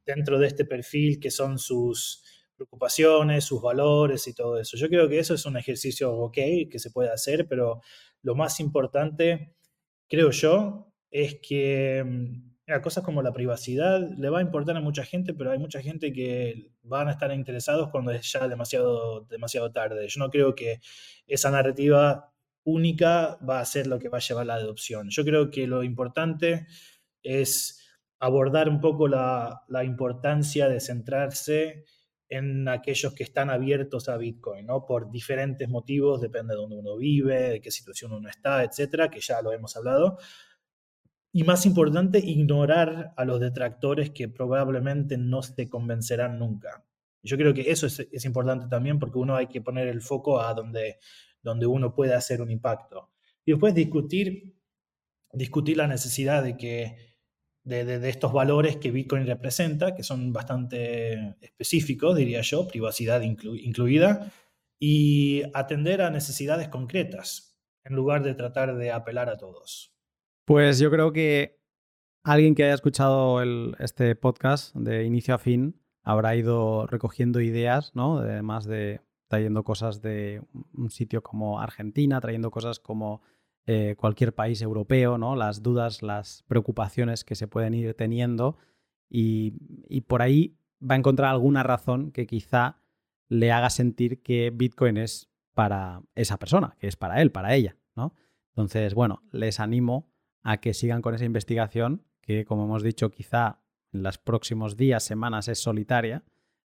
[0.03, 2.23] dentro de este perfil, qué son sus
[2.59, 4.75] preocupaciones, sus valores y todo eso.
[4.77, 6.37] Yo creo que eso es un ejercicio ok
[6.69, 7.81] que se puede hacer, pero
[8.21, 9.55] lo más importante,
[10.09, 15.05] creo yo, es que mm, cosas como la privacidad le va a importar a mucha
[15.05, 19.71] gente, pero hay mucha gente que van a estar interesados cuando es ya demasiado, demasiado
[19.71, 20.07] tarde.
[20.07, 20.81] Yo no creo que
[21.27, 22.33] esa narrativa
[22.65, 25.09] única va a ser lo que va a llevar la adopción.
[25.09, 26.67] Yo creo que lo importante
[27.23, 27.79] es
[28.19, 31.85] abordar un poco la importancia de centrarse
[32.29, 34.85] en aquellos que están abiertos a Bitcoin, ¿no?
[34.85, 39.19] Por diferentes motivos, depende de dónde uno vive, de qué situación uno está, etcétera, que
[39.19, 40.17] ya lo hemos hablado.
[41.31, 46.83] y más importante, ignorar a los detractores que probablemente no se convencerán nunca.
[47.21, 50.53] Yo creo que eso es, importante también porque uno hay que poner el foco a
[50.53, 50.97] donde,
[51.43, 53.11] donde uno puede hacer un impacto.
[53.45, 54.55] Y después discutir,
[55.33, 57.08] discutir la necesidad de que
[57.63, 64.31] de, estos valores que Bitcoin representa, que son bastante específicos, diría yo, privacidad incluida,
[64.79, 69.93] y atender a necesidades concretas, en lugar de tratar de apelar a todos.
[70.45, 71.59] Pues yo creo que
[72.23, 73.41] alguien que haya escuchado
[73.79, 78.19] este podcast de inicio a fin habrá ido recogiendo ideas, ¿no?
[78.19, 80.41] Además de trayendo cosas de
[80.73, 83.21] un sitio como Argentina, trayendo cosas como
[83.71, 85.35] eh, cualquier país europeo, ¿no?
[85.35, 88.57] Las dudas, las preocupaciones que se pueden ir teniendo
[89.11, 89.53] y,
[89.87, 92.77] y por ahí va a encontrar alguna razón que quizá
[93.27, 97.77] le haga sentir que Bitcoin es para esa persona, que es para él, para ella,
[97.95, 98.15] ¿no?
[98.47, 100.09] Entonces, bueno, les animo
[100.41, 103.59] a que sigan con esa investigación, que como hemos dicho, quizá
[103.93, 106.23] en los próximos días, semanas es solitaria.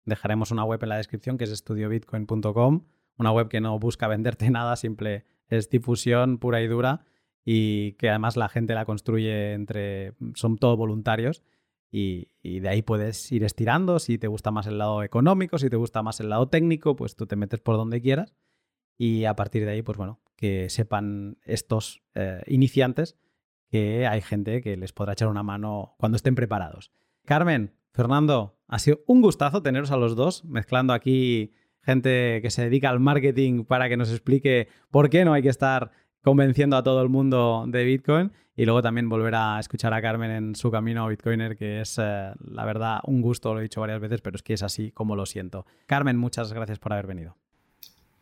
[0.05, 2.85] Dejaremos una web en la descripción que es estudiobitcoin.com,
[3.17, 7.05] una web que no busca venderte nada, simple es difusión pura y dura
[7.45, 11.43] y que además la gente la construye entre, son todos voluntarios
[11.93, 15.69] y, y, de ahí puedes ir estirando, si te gusta más el lado económico, si
[15.69, 18.35] te gusta más el lado técnico, pues tú te metes por donde quieras
[18.97, 23.17] y a partir de ahí, pues bueno, que sepan estos eh, iniciantes
[23.71, 26.93] que hay gente que les podrá echar una mano cuando estén preparados.
[27.25, 32.63] Carmen, Fernando, ha sido un gustazo teneros a los dos, mezclando aquí gente que se
[32.63, 35.91] dedica al marketing para que nos explique por qué no hay que estar
[36.23, 40.31] convenciendo a todo el mundo de Bitcoin y luego también volver a escuchar a Carmen
[40.31, 43.81] en su camino a Bitcoiner, que es, eh, la verdad, un gusto, lo he dicho
[43.81, 45.65] varias veces, pero es que es así como lo siento.
[45.87, 47.37] Carmen, muchas gracias por haber venido.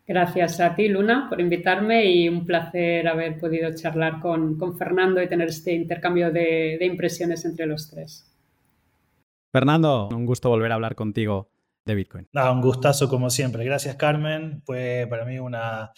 [0.06, 5.28] Gracias a ti, Luna, por invitarme y un placer haber podido charlar con, Fernando y
[5.28, 8.24] tener este intercambio de, impresiones entre los tres.
[9.52, 11.50] Fernando, un gusto volver a hablar contigo
[11.88, 12.28] de Bitcoin.
[12.32, 13.64] un gustazo como siempre.
[13.64, 14.62] Gracias, Carmen.
[14.64, 15.92] Fue para mí una,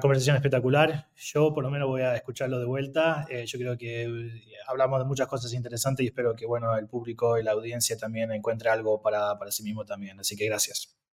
[0.00, 1.08] conversación espectacular.
[1.16, 3.26] Yo por lo menos voy a escucharlo de vuelta.
[3.28, 6.86] Eh, yo creo que eh, hablamos de muchas cosas interesantes y espero que bueno, el
[6.86, 10.20] público y la audiencia también encuentre algo para, para sí mismo también.
[10.20, 10.96] Así que gracias.